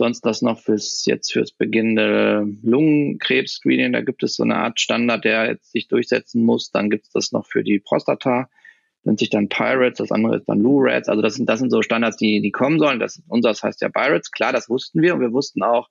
sonst 0.00 0.22
das 0.22 0.40
noch 0.40 0.58
fürs 0.58 1.04
jetzt 1.04 1.30
fürs 1.30 1.52
beginnende 1.52 2.46
Lungenkrebs-Screening. 2.62 3.92
Da 3.92 4.00
gibt 4.00 4.22
es 4.22 4.34
so 4.34 4.42
eine 4.42 4.56
Art 4.56 4.80
Standard, 4.80 5.26
der 5.26 5.46
jetzt 5.46 5.72
sich 5.72 5.88
durchsetzen 5.88 6.42
muss. 6.42 6.70
Dann 6.70 6.88
gibt 6.88 7.06
es 7.06 7.12
das 7.12 7.32
noch 7.32 7.46
für 7.46 7.62
die 7.62 7.80
Prostata, 7.80 8.48
nennt 9.04 9.18
sich 9.18 9.28
dann 9.28 9.50
Pirates, 9.50 9.98
das 9.98 10.10
andere 10.10 10.38
ist 10.38 10.48
dann 10.48 10.60
Lurats. 10.60 11.10
Also 11.10 11.20
das 11.20 11.34
sind, 11.34 11.50
das 11.50 11.60
sind 11.60 11.70
so 11.70 11.82
Standards, 11.82 12.16
die, 12.16 12.40
die 12.40 12.50
kommen 12.50 12.78
sollen. 12.78 12.98
Das, 12.98 13.22
unseres 13.28 13.62
heißt 13.62 13.82
ja 13.82 13.90
Pirates. 13.90 14.30
Klar, 14.30 14.54
das 14.54 14.70
wussten 14.70 15.02
wir 15.02 15.14
und 15.14 15.20
wir 15.20 15.32
wussten 15.32 15.62
auch, 15.62 15.90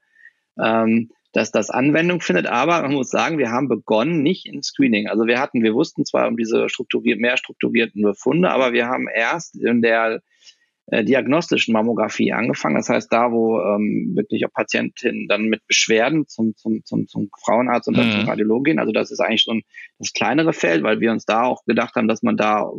ähm, 0.60 1.12
dass 1.32 1.51
das 1.51 1.70
Anwendung 1.70 2.20
findet. 2.20 2.47
Aber 2.47 2.82
man 2.82 2.93
muss 2.93 3.12
sagen, 3.12 3.38
wir 3.38 3.51
haben 3.51 3.68
begonnen 3.68 4.24
nicht 4.24 4.47
in 4.47 4.64
Screening. 4.64 5.07
Also 5.07 5.28
wir 5.28 5.39
hatten, 5.39 5.62
wir 5.62 5.76
wussten 5.76 6.03
zwar 6.03 6.28
um 6.28 6.36
diese 6.36 6.68
strukturiert, 6.68 7.20
mehr 7.20 7.38
strukturierten 7.38 8.01
Befunde, 8.01 8.49
aber 8.49 8.74
wir 8.74 8.88
haben 8.88 9.07
erst 9.07 9.55
in 9.55 9.84
der 9.84 10.24
äh, 10.92 11.04
diagnostischen 11.04 11.74
Mammographie 11.74 12.34
angefangen. 12.34 12.76
Das 12.76 12.90
heißt, 12.90 13.12
da, 13.12 13.32
wo 13.32 13.60
ähm, 13.60 14.14
wirklich 14.16 14.46
auch 14.46 14.54
Patientinnen 14.54 15.28
dann 15.28 15.44
mit 15.44 15.66
Beschwerden 15.68 16.28
zum, 16.28 16.56
zum, 16.56 16.84
zum, 16.84 17.08
zum 17.08 17.30
Frauenarzt 17.44 17.88
und 17.88 17.98
dann 17.98 18.08
mhm. 18.08 18.12
zum 18.12 18.30
Radiologen 18.30 18.64
gehen. 18.64 18.80
Also 18.80 18.92
das 18.92 19.12
ist 19.12 19.20
eigentlich 19.20 19.44
schon 19.44 19.62
das 20.00 20.14
kleinere 20.14 20.54
Feld, 20.54 20.84
weil 20.84 21.00
wir 21.00 21.12
uns 21.12 21.26
da 21.26 21.44
auch 21.44 21.64
gedacht 21.66 21.96
haben, 21.96 22.08
dass 22.08 22.24
man 22.24 22.38
da 22.38 22.72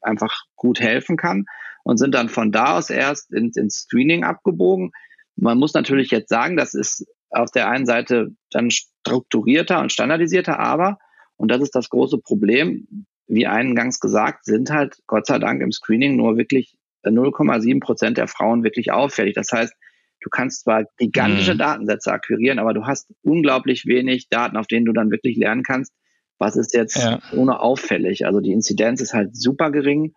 einfach 0.00 0.44
gut 0.56 0.80
helfen 0.80 1.16
kann 1.16 1.46
und 1.84 1.98
sind 1.98 2.14
dann 2.14 2.28
von 2.28 2.52
da 2.52 2.76
aus 2.76 2.90
erst 2.90 3.32
ins, 3.32 3.56
ins 3.56 3.82
Screening 3.82 4.24
abgebogen. 4.24 4.92
Man 5.36 5.58
muss 5.58 5.74
natürlich 5.74 6.10
jetzt 6.10 6.28
sagen, 6.28 6.56
das 6.56 6.74
ist 6.74 7.06
auf 7.30 7.50
der 7.50 7.68
einen 7.68 7.86
Seite 7.86 8.34
dann 8.50 8.70
strukturierter 8.70 9.80
und 9.80 9.92
standardisierter, 9.92 10.58
aber, 10.58 10.98
und 11.36 11.50
das 11.50 11.62
ist 11.62 11.74
das 11.74 11.88
große 11.88 12.18
Problem, 12.18 13.06
wie 13.26 13.46
eingangs 13.46 14.00
gesagt, 14.00 14.44
sind 14.44 14.70
halt 14.70 14.98
Gott 15.06 15.26
sei 15.26 15.38
Dank 15.38 15.62
im 15.62 15.72
Screening 15.72 16.16
nur 16.16 16.36
wirklich 16.36 16.76
0,7 17.10 17.80
Prozent 17.80 18.18
der 18.18 18.28
Frauen 18.28 18.64
wirklich 18.64 18.92
auffällig. 18.92 19.34
Das 19.34 19.50
heißt, 19.52 19.72
du 20.20 20.30
kannst 20.30 20.64
zwar 20.64 20.84
gigantische 20.98 21.54
mhm. 21.54 21.58
Datensätze 21.58 22.12
akquirieren, 22.12 22.58
aber 22.58 22.74
du 22.74 22.86
hast 22.86 23.12
unglaublich 23.22 23.86
wenig 23.86 24.28
Daten, 24.28 24.56
auf 24.56 24.66
denen 24.66 24.86
du 24.86 24.92
dann 24.92 25.10
wirklich 25.10 25.36
lernen 25.36 25.62
kannst, 25.62 25.92
was 26.38 26.56
ist 26.56 26.74
jetzt 26.74 26.96
ja. 26.96 27.20
ohne 27.32 27.60
auffällig. 27.60 28.26
Also 28.26 28.40
die 28.40 28.52
Inzidenz 28.52 29.00
ist 29.00 29.14
halt 29.14 29.36
super 29.36 29.70
gering. 29.70 30.14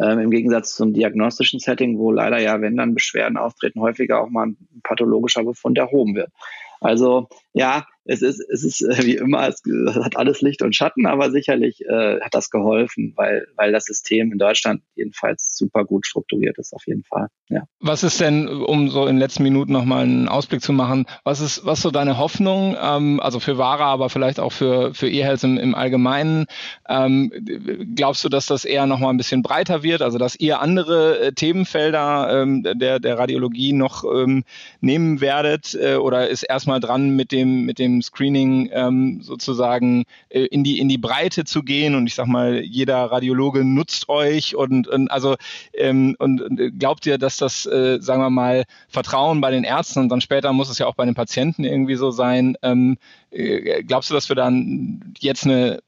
Ähm, 0.00 0.18
Im 0.20 0.30
Gegensatz 0.30 0.74
zum 0.74 0.94
diagnostischen 0.94 1.60
Setting, 1.60 1.98
wo 1.98 2.10
leider 2.10 2.38
ja, 2.38 2.60
wenn 2.60 2.76
dann 2.76 2.94
Beschwerden 2.94 3.36
auftreten, 3.36 3.80
häufiger 3.80 4.22
auch 4.22 4.30
mal 4.30 4.48
ein 4.48 4.56
pathologischer 4.82 5.44
Befund 5.44 5.76
erhoben 5.78 6.14
wird. 6.14 6.30
Also 6.80 7.28
ja, 7.52 7.86
es 8.04 8.22
ist, 8.22 8.40
es 8.50 8.64
ist 8.64 8.82
äh, 8.82 9.04
wie 9.04 9.16
immer, 9.16 9.48
es 9.48 9.62
hat 9.94 10.16
alles 10.16 10.40
Licht 10.40 10.62
und 10.62 10.74
Schatten, 10.74 11.06
aber 11.06 11.30
sicherlich 11.30 11.82
äh, 11.82 12.20
hat 12.20 12.34
das 12.34 12.50
geholfen, 12.50 13.12
weil, 13.16 13.46
weil 13.56 13.72
das 13.72 13.84
System 13.84 14.32
in 14.32 14.38
Deutschland 14.38 14.82
jedenfalls 14.94 15.56
super 15.56 15.84
gut 15.84 16.06
strukturiert 16.06 16.58
ist, 16.58 16.72
auf 16.72 16.86
jeden 16.86 17.04
Fall. 17.04 17.28
Ja. 17.48 17.62
Was 17.80 18.02
ist 18.02 18.20
denn, 18.20 18.48
um 18.48 18.90
so 18.90 19.02
in 19.02 19.16
den 19.16 19.18
letzten 19.18 19.44
Minuten 19.44 19.72
nochmal 19.72 20.04
einen 20.04 20.28
Ausblick 20.28 20.62
zu 20.62 20.72
machen, 20.72 21.06
was 21.24 21.40
ist, 21.40 21.64
was 21.64 21.80
so 21.80 21.90
deine 21.90 22.18
Hoffnung, 22.18 22.76
ähm, 22.80 23.20
also 23.20 23.38
für 23.38 23.58
Vara, 23.58 23.86
aber 23.86 24.10
vielleicht 24.10 24.40
auch 24.40 24.52
für, 24.52 24.94
für 24.94 25.08
E-Health 25.08 25.44
im, 25.44 25.56
im 25.58 25.74
Allgemeinen? 25.74 26.46
Ähm, 26.88 27.32
glaubst 27.94 28.24
du, 28.24 28.28
dass 28.28 28.46
das 28.46 28.64
eher 28.64 28.86
nochmal 28.86 29.10
ein 29.10 29.16
bisschen 29.16 29.42
breiter 29.42 29.82
wird, 29.82 30.02
also 30.02 30.18
dass 30.18 30.34
ihr 30.36 30.60
andere 30.60 31.20
äh, 31.20 31.32
Themenfelder 31.32 32.42
ähm, 32.42 32.62
der, 32.62 32.98
der 32.98 33.18
Radiologie 33.18 33.72
noch 33.72 34.04
ähm, 34.04 34.44
nehmen 34.80 35.20
werdet 35.20 35.74
äh, 35.74 35.96
oder 35.96 36.28
ist 36.28 36.42
erstmal 36.42 36.80
dran 36.80 37.10
mit 37.10 37.30
dem, 37.30 37.64
mit 37.64 37.78
dem 37.78 37.91
dem 37.92 38.02
Screening 38.02 38.70
ähm, 38.72 39.20
sozusagen 39.22 40.04
äh, 40.28 40.44
in, 40.46 40.64
die, 40.64 40.78
in 40.78 40.88
die 40.88 40.98
Breite 40.98 41.44
zu 41.44 41.62
gehen 41.62 41.94
und 41.94 42.06
ich 42.06 42.14
sag 42.14 42.26
mal, 42.26 42.60
jeder 42.60 43.04
Radiologe 43.04 43.64
nutzt 43.64 44.08
euch 44.08 44.56
und, 44.56 44.88
und 44.88 45.10
also 45.10 45.36
ähm, 45.74 46.16
und, 46.18 46.40
und 46.40 46.78
glaubt 46.78 47.06
ihr, 47.06 47.18
dass 47.18 47.36
das, 47.36 47.66
äh, 47.66 47.98
sagen 48.00 48.22
wir 48.22 48.30
mal, 48.30 48.64
Vertrauen 48.88 49.40
bei 49.40 49.50
den 49.50 49.64
Ärzten 49.64 50.00
und 50.00 50.08
dann 50.08 50.20
später 50.20 50.52
muss 50.52 50.70
es 50.70 50.78
ja 50.78 50.86
auch 50.86 50.94
bei 50.94 51.04
den 51.04 51.14
Patienten 51.14 51.64
irgendwie 51.64 51.96
so 51.96 52.10
sein, 52.10 52.56
ähm, 52.62 52.96
Äh, 53.32 53.82
glaubst 53.84 54.10
du, 54.10 54.14
dass 54.14 54.28
wir 54.28 54.36
dann 54.36 55.14
jetzt 55.20 55.44
eine 55.44 55.80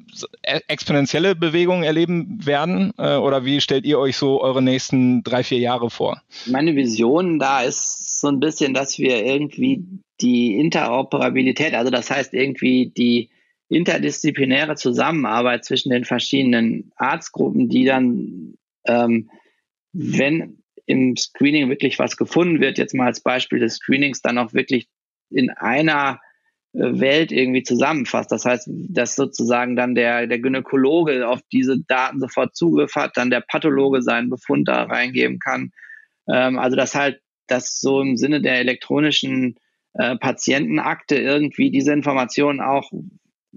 e-, 0.43 0.61
exponentielle 0.67 1.35
Bewegung 1.35 1.83
erleben 1.83 2.39
werden? 2.45 2.93
Äh, 2.97 3.17
oder 3.17 3.45
wie 3.45 3.61
stellt 3.61 3.85
ihr 3.85 3.99
euch 3.99 4.17
so 4.17 4.43
eure 4.43 4.63
nächsten 4.63 5.23
drei, 5.23 5.45
vier 5.45 5.59
Jahre 5.59 5.91
vor? 5.91 6.23
Meine 6.47 6.75
Vision 6.75 7.39
da 7.39 7.61
ist 7.61 8.04
so 8.21 8.29
ein 8.29 8.41
bisschen, 8.41 8.75
dass 8.75 8.99
wir 8.99 9.25
irgendwie 9.25 9.85
die 10.21 10.59
Interoperabilität, 10.59 11.75
also 11.75 11.91
das 11.91 12.11
heißt 12.11 12.35
irgendwie 12.35 12.93
die 12.97 13.31
interdisziplinäre 13.69 14.77
Zusammenarbeit 14.77 15.65
zwischen 15.65 15.91
den 15.91 16.05
verschiedenen 16.05 16.93
Arztgruppen, 16.97 17.69
die 17.69 17.85
dann, 17.85 18.55
ähm, 18.87 19.31
wenn 19.93 20.63
im 20.87 21.17
Screening 21.17 21.71
wirklich 21.71 21.99
was 21.99 22.17
gefunden 22.17 22.61
wird, 22.61 22.79
jetzt 22.79 22.95
mal 22.95 23.07
als 23.07 23.21
Beispiel 23.21 23.59
des 23.59 23.77
Screenings, 23.77 24.21
dann 24.21 24.39
auch 24.39 24.53
wirklich 24.53 24.89
in 25.31 25.51
einer 25.51 26.21
äh, 26.75 27.01
Welt 27.01 27.33
irgendwie 27.33 27.63
zusammenfasst. 27.63 28.31
Das 28.31 28.45
heißt, 28.45 28.69
dass 28.69 29.17
sozusagen 29.17 29.77
dann 29.77 29.95
der, 29.95 30.27
der 30.27 30.39
Gynäkologe 30.41 31.27
auf 31.27 31.41
diese 31.53 31.81
Daten 31.89 32.21
sofort 32.21 32.55
Zugriff 32.55 32.95
hat, 32.95 33.17
dann 33.17 33.31
der 33.31 33.41
Pathologe 33.41 34.03
seinen 34.03 34.29
Befund 34.29 34.69
da 34.69 34.83
reingeben 34.85 35.39
kann. 35.39 35.73
Ähm, 36.29 36.59
also 36.59 36.77
dass 36.77 36.95
halt, 36.95 37.21
dass 37.47 37.81
so 37.81 38.01
im 38.01 38.17
Sinne 38.17 38.41
der 38.41 38.59
elektronischen 38.59 39.57
äh, 39.95 40.17
Patientenakte 40.17 41.17
irgendwie 41.17 41.71
diese 41.71 41.93
Informationen 41.93 42.61
auch 42.61 42.91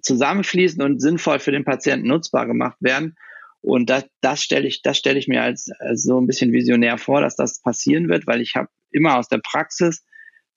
zusammenfließen 0.02 0.82
und 0.82 1.02
sinnvoll 1.02 1.40
für 1.40 1.52
den 1.52 1.66
Patienten 1.66 2.08
nutzbar 2.08 2.46
gemacht 2.46 2.78
werden. 2.80 3.16
Und 3.62 3.90
das, 3.90 4.06
das 4.22 4.42
stelle 4.42 4.68
ich, 4.68 4.82
das 4.82 4.98
stelle 4.98 5.20
ich 5.20 5.28
mir 5.28 5.42
als, 5.42 5.70
als 5.80 6.04
so 6.04 6.22
ein 6.22 6.28
bisschen 6.28 6.54
visionär 6.54 6.98
vor, 6.98 7.22
dass 7.22 7.36
das 7.36 7.62
passieren 7.62 8.08
wird, 8.08 8.28
weil 8.28 8.40
ich 8.40 8.56
habe 8.56 8.70
immer 8.92 9.18
aus 9.18 9.28
der 9.28 9.40
Praxis 9.40 10.06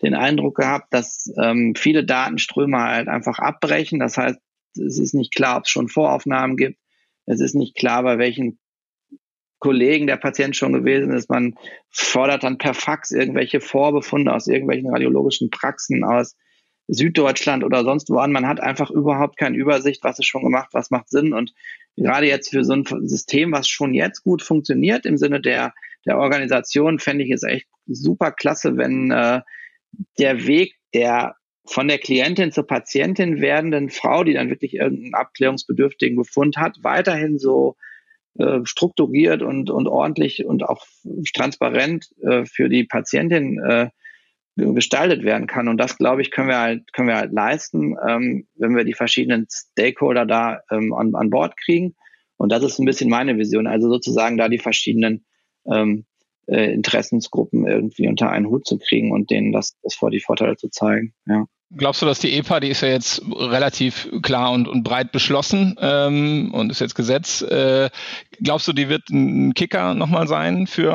den 0.02 0.14
Eindruck 0.14 0.56
gehabt, 0.56 0.92
dass 0.94 1.32
ähm, 1.42 1.74
viele 1.76 2.04
Datenströme 2.04 2.78
halt 2.78 3.08
einfach 3.08 3.38
abbrechen. 3.38 3.98
Das 3.98 4.16
heißt, 4.16 4.38
es 4.76 4.98
ist 4.98 5.14
nicht 5.14 5.34
klar, 5.34 5.56
ob 5.56 5.64
es 5.64 5.70
schon 5.70 5.88
Voraufnahmen 5.88 6.56
gibt. 6.56 6.78
Es 7.26 7.40
ist 7.40 7.54
nicht 7.54 7.74
klar, 7.74 8.02
bei 8.02 8.18
welchen 8.18 8.59
Kollegen 9.60 10.06
der 10.06 10.16
Patient 10.16 10.56
schon 10.56 10.72
gewesen 10.72 11.12
ist. 11.12 11.30
Man 11.30 11.54
fordert 11.90 12.42
dann 12.42 12.58
per 12.58 12.74
Fax 12.74 13.12
irgendwelche 13.12 13.60
Vorbefunde 13.60 14.32
aus 14.32 14.48
irgendwelchen 14.48 14.90
radiologischen 14.90 15.50
Praxen 15.50 16.02
aus 16.02 16.36
Süddeutschland 16.88 17.62
oder 17.62 17.84
sonst 17.84 18.10
wo 18.10 18.18
an. 18.18 18.32
Man 18.32 18.48
hat 18.48 18.60
einfach 18.60 18.90
überhaupt 18.90 19.36
keine 19.36 19.56
Übersicht, 19.56 20.02
was 20.02 20.18
ist 20.18 20.26
schon 20.26 20.42
gemacht, 20.42 20.70
was 20.72 20.90
macht 20.90 21.08
Sinn. 21.08 21.32
Und 21.32 21.52
gerade 21.96 22.26
jetzt 22.26 22.50
für 22.50 22.64
so 22.64 22.72
ein 22.72 22.84
System, 23.06 23.52
was 23.52 23.68
schon 23.68 23.94
jetzt 23.94 24.24
gut 24.24 24.42
funktioniert 24.42 25.06
im 25.06 25.16
Sinne 25.16 25.40
der, 25.40 25.72
der 26.06 26.18
Organisation, 26.18 26.98
fände 26.98 27.24
ich 27.24 27.30
es 27.30 27.42
echt 27.42 27.68
super 27.86 28.32
klasse, 28.32 28.76
wenn 28.76 29.10
äh, 29.10 29.42
der 30.18 30.46
Weg 30.46 30.74
der 30.94 31.36
von 31.66 31.86
der 31.86 31.98
Klientin 31.98 32.50
zur 32.50 32.66
Patientin 32.66 33.40
werdenden 33.40 33.90
Frau, 33.90 34.24
die 34.24 34.32
dann 34.32 34.48
wirklich 34.48 34.74
irgendeinen 34.74 35.14
abklärungsbedürftigen 35.14 36.16
Befund 36.16 36.56
hat, 36.56 36.78
weiterhin 36.82 37.38
so 37.38 37.76
äh, 38.38 38.60
strukturiert 38.64 39.42
und, 39.42 39.70
und 39.70 39.88
ordentlich 39.88 40.44
und 40.44 40.62
auch 40.62 40.84
transparent 41.34 42.08
äh, 42.22 42.44
für 42.44 42.68
die 42.68 42.84
Patientin 42.84 43.58
äh, 43.62 43.90
gestaltet 44.56 45.24
werden 45.24 45.46
kann. 45.46 45.68
Und 45.68 45.78
das, 45.78 45.96
glaube 45.96 46.22
ich, 46.22 46.30
können 46.30 46.48
wir 46.48 46.58
halt, 46.58 46.92
können 46.92 47.08
wir 47.08 47.16
halt 47.16 47.32
leisten, 47.32 47.96
ähm, 48.06 48.46
wenn 48.56 48.76
wir 48.76 48.84
die 48.84 48.94
verschiedenen 48.94 49.46
Stakeholder 49.50 50.26
da 50.26 50.60
ähm, 50.70 50.92
an, 50.92 51.14
an 51.14 51.30
Bord 51.30 51.56
kriegen. 51.56 51.94
Und 52.36 52.52
das 52.52 52.62
ist 52.62 52.78
ein 52.78 52.86
bisschen 52.86 53.10
meine 53.10 53.36
Vision. 53.38 53.66
Also 53.66 53.88
sozusagen 53.88 54.36
da 54.36 54.48
die 54.48 54.58
verschiedenen 54.58 55.24
ähm, 55.66 56.06
äh, 56.46 56.72
Interessensgruppen 56.72 57.66
irgendwie 57.66 58.08
unter 58.08 58.30
einen 58.30 58.46
Hut 58.46 58.66
zu 58.66 58.78
kriegen 58.78 59.12
und 59.12 59.30
denen 59.30 59.52
das, 59.52 59.76
das 59.82 59.94
vor 59.94 60.10
die 60.10 60.20
Vorteile 60.20 60.56
zu 60.56 60.68
zeigen. 60.68 61.14
Ja. 61.26 61.46
Glaubst 61.76 62.02
du, 62.02 62.06
dass 62.06 62.18
die 62.18 62.36
EPA, 62.36 62.58
die 62.58 62.68
ist 62.68 62.80
ja 62.80 62.88
jetzt 62.88 63.22
relativ 63.32 64.08
klar 64.22 64.50
und, 64.50 64.66
und 64.66 64.82
breit 64.82 65.12
beschlossen 65.12 65.76
ähm, 65.80 66.50
und 66.52 66.70
ist 66.70 66.80
jetzt 66.80 66.96
Gesetz, 66.96 67.42
äh, 67.42 67.90
glaubst 68.42 68.66
du, 68.66 68.72
die 68.72 68.88
wird 68.88 69.08
ein 69.10 69.54
Kicker 69.54 69.94
nochmal 69.94 70.26
sein 70.26 70.66
für, 70.66 70.92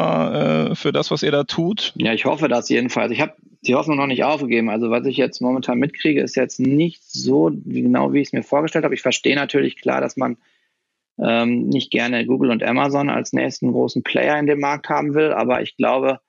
äh, 0.72 0.76
für 0.76 0.92
das, 0.92 1.12
was 1.12 1.24
ihr 1.24 1.32
da 1.32 1.46
tut? 1.46 1.94
Ja, 1.96 2.14
ich 2.14 2.26
hoffe 2.26 2.50
das 2.50 2.68
jedenfalls. 2.68 3.12
Ich 3.12 3.22
habe 3.22 3.36
die 3.66 3.76
Hoffnung 3.76 3.96
noch 3.96 4.08
nicht 4.08 4.26
aufgegeben. 4.26 4.70
Also 4.70 4.90
was 4.90 5.06
ich 5.06 5.16
jetzt 5.16 5.42
momentan 5.42 5.80
mitkriege, 5.80 6.22
ist 6.22 6.36
jetzt 6.36 6.60
nicht 6.60 7.04
so 7.04 7.52
genau, 7.66 8.12
wie 8.12 8.20
ich 8.20 8.28
es 8.28 8.34
mir 8.34 8.44
vorgestellt 8.44 8.84
habe. 8.84 8.96
Ich 8.96 9.02
verstehe 9.02 9.36
natürlich 9.36 9.78
klar, 9.78 10.02
dass 10.02 10.18
man 10.18 10.38
ähm, 11.18 11.70
nicht 11.70 11.92
gerne 11.92 12.26
Google 12.26 12.52
und 12.52 12.64
Amazon 12.64 13.10
als 13.10 13.32
nächsten 13.32 13.72
großen 13.72 14.04
Player 14.04 14.38
in 14.38 14.48
dem 14.48 14.60
Markt 14.60 14.90
haben 14.90 15.14
will, 15.14 15.32
aber 15.32 15.62
ich 15.62 15.78
glaube, 15.78 16.20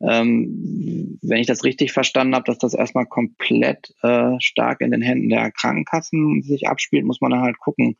ähm, 0.00 1.18
wenn 1.22 1.40
ich 1.40 1.46
das 1.46 1.64
richtig 1.64 1.92
verstanden 1.92 2.34
habe, 2.34 2.44
dass 2.44 2.58
das 2.58 2.74
erstmal 2.74 3.06
komplett 3.06 3.94
äh, 4.02 4.32
stark 4.40 4.80
in 4.80 4.90
den 4.90 5.02
Händen 5.02 5.28
der 5.28 5.50
Krankenkassen 5.52 6.42
sich 6.42 6.68
abspielt, 6.68 7.04
muss 7.04 7.20
man 7.20 7.30
dann 7.30 7.42
halt 7.42 7.58
gucken, 7.58 7.96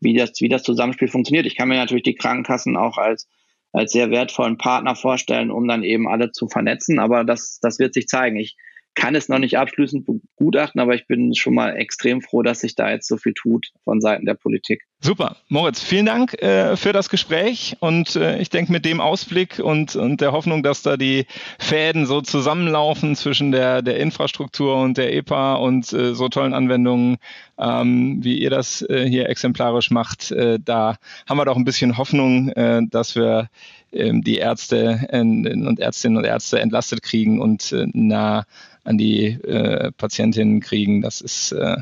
wie 0.00 0.14
das, 0.14 0.40
wie 0.40 0.48
das 0.48 0.62
Zusammenspiel 0.62 1.08
funktioniert. 1.08 1.46
Ich 1.46 1.56
kann 1.56 1.68
mir 1.68 1.76
natürlich 1.76 2.04
die 2.04 2.14
Krankenkassen 2.14 2.76
auch 2.76 2.98
als, 2.98 3.28
als 3.72 3.92
sehr 3.92 4.10
wertvollen 4.10 4.58
Partner 4.58 4.94
vorstellen, 4.94 5.50
um 5.50 5.66
dann 5.66 5.82
eben 5.82 6.08
alle 6.08 6.32
zu 6.32 6.48
vernetzen, 6.48 6.98
aber 6.98 7.24
das, 7.24 7.58
das 7.60 7.78
wird 7.78 7.94
sich 7.94 8.06
zeigen. 8.06 8.36
Ich 8.36 8.56
kann 8.94 9.14
es 9.14 9.28
noch 9.28 9.38
nicht 9.38 9.56
abschließend 9.56 10.06
begutachten, 10.06 10.80
aber 10.80 10.94
ich 10.94 11.06
bin 11.06 11.34
schon 11.34 11.54
mal 11.54 11.76
extrem 11.76 12.20
froh, 12.20 12.42
dass 12.42 12.60
sich 12.60 12.74
da 12.74 12.90
jetzt 12.90 13.06
so 13.08 13.16
viel 13.16 13.34
tut 13.34 13.68
von 13.84 14.00
Seiten 14.00 14.26
der 14.26 14.34
Politik. 14.34 14.82
Super. 15.02 15.36
Moritz, 15.48 15.82
vielen 15.82 16.06
Dank 16.06 16.34
äh, 16.42 16.76
für 16.76 16.92
das 16.92 17.08
Gespräch 17.08 17.76
und 17.80 18.16
äh, 18.16 18.38
ich 18.38 18.50
denke 18.50 18.72
mit 18.72 18.84
dem 18.84 19.00
Ausblick 19.00 19.58
und, 19.58 19.96
und 19.96 20.20
der 20.20 20.32
Hoffnung, 20.32 20.62
dass 20.62 20.82
da 20.82 20.98
die 20.98 21.26
Fäden 21.58 22.04
so 22.04 22.20
zusammenlaufen 22.20 23.16
zwischen 23.16 23.52
der, 23.52 23.80
der 23.80 23.98
Infrastruktur 23.98 24.76
und 24.76 24.98
der 24.98 25.14
EPA 25.14 25.54
und 25.54 25.90
äh, 25.92 26.14
so 26.14 26.28
tollen 26.28 26.52
Anwendungen, 26.52 27.16
ähm, 27.58 28.18
wie 28.22 28.38
ihr 28.38 28.50
das 28.50 28.82
äh, 28.82 29.06
hier 29.08 29.28
exemplarisch 29.30 29.90
macht, 29.90 30.32
äh, 30.32 30.58
da 30.62 30.96
haben 31.26 31.38
wir 31.38 31.46
doch 31.46 31.56
ein 31.56 31.64
bisschen 31.64 31.96
Hoffnung, 31.96 32.50
äh, 32.50 32.82
dass 32.90 33.16
wir 33.16 33.48
ähm, 33.92 34.22
die 34.22 34.36
Ärzte 34.36 35.08
und 35.10 35.80
Ärztinnen 35.80 36.18
und 36.18 36.24
Ärzte 36.24 36.60
entlastet 36.60 37.02
kriegen 37.02 37.40
und 37.40 37.74
nah 37.92 38.44
an 38.84 38.98
die 38.98 39.26
äh, 39.26 39.92
Patientinnen 39.92 40.60
kriegen. 40.60 41.02
Das 41.02 41.20
ist, 41.20 41.52
äh, 41.52 41.76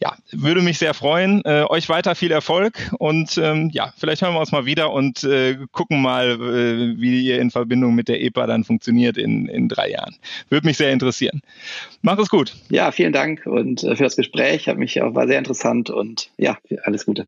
ja, 0.00 0.16
würde 0.30 0.62
mich 0.62 0.78
sehr 0.78 0.94
freuen. 0.94 1.42
Äh, 1.44 1.64
euch 1.68 1.88
weiter 1.88 2.14
viel 2.14 2.30
Erfolg 2.30 2.90
und 2.98 3.38
ähm, 3.38 3.70
ja, 3.72 3.92
vielleicht 3.96 4.22
hören 4.22 4.34
wir 4.34 4.40
uns 4.40 4.52
mal 4.52 4.66
wieder 4.66 4.92
und 4.92 5.24
äh, 5.24 5.58
gucken 5.72 6.02
mal, 6.02 6.32
äh, 6.32 7.00
wie 7.00 7.22
ihr 7.22 7.40
in 7.40 7.50
Verbindung 7.50 7.94
mit 7.94 8.08
der 8.08 8.20
EPA 8.20 8.46
dann 8.46 8.64
funktioniert 8.64 9.16
in, 9.16 9.46
in 9.46 9.68
drei 9.68 9.90
Jahren. 9.90 10.16
Würde 10.48 10.66
mich 10.66 10.76
sehr 10.76 10.92
interessieren. 10.92 11.40
Mach 12.02 12.18
es 12.18 12.28
gut. 12.28 12.54
Ja, 12.70 12.92
vielen 12.92 13.12
Dank 13.12 13.46
und 13.46 13.82
äh, 13.84 13.96
für 13.96 14.04
das 14.04 14.16
Gespräch. 14.16 14.68
Hat 14.68 14.78
mich 14.78 15.00
auch, 15.02 15.14
war 15.14 15.26
sehr 15.26 15.38
interessant 15.38 15.90
und 15.90 16.30
ja, 16.36 16.58
alles 16.84 17.06
Gute. 17.06 17.26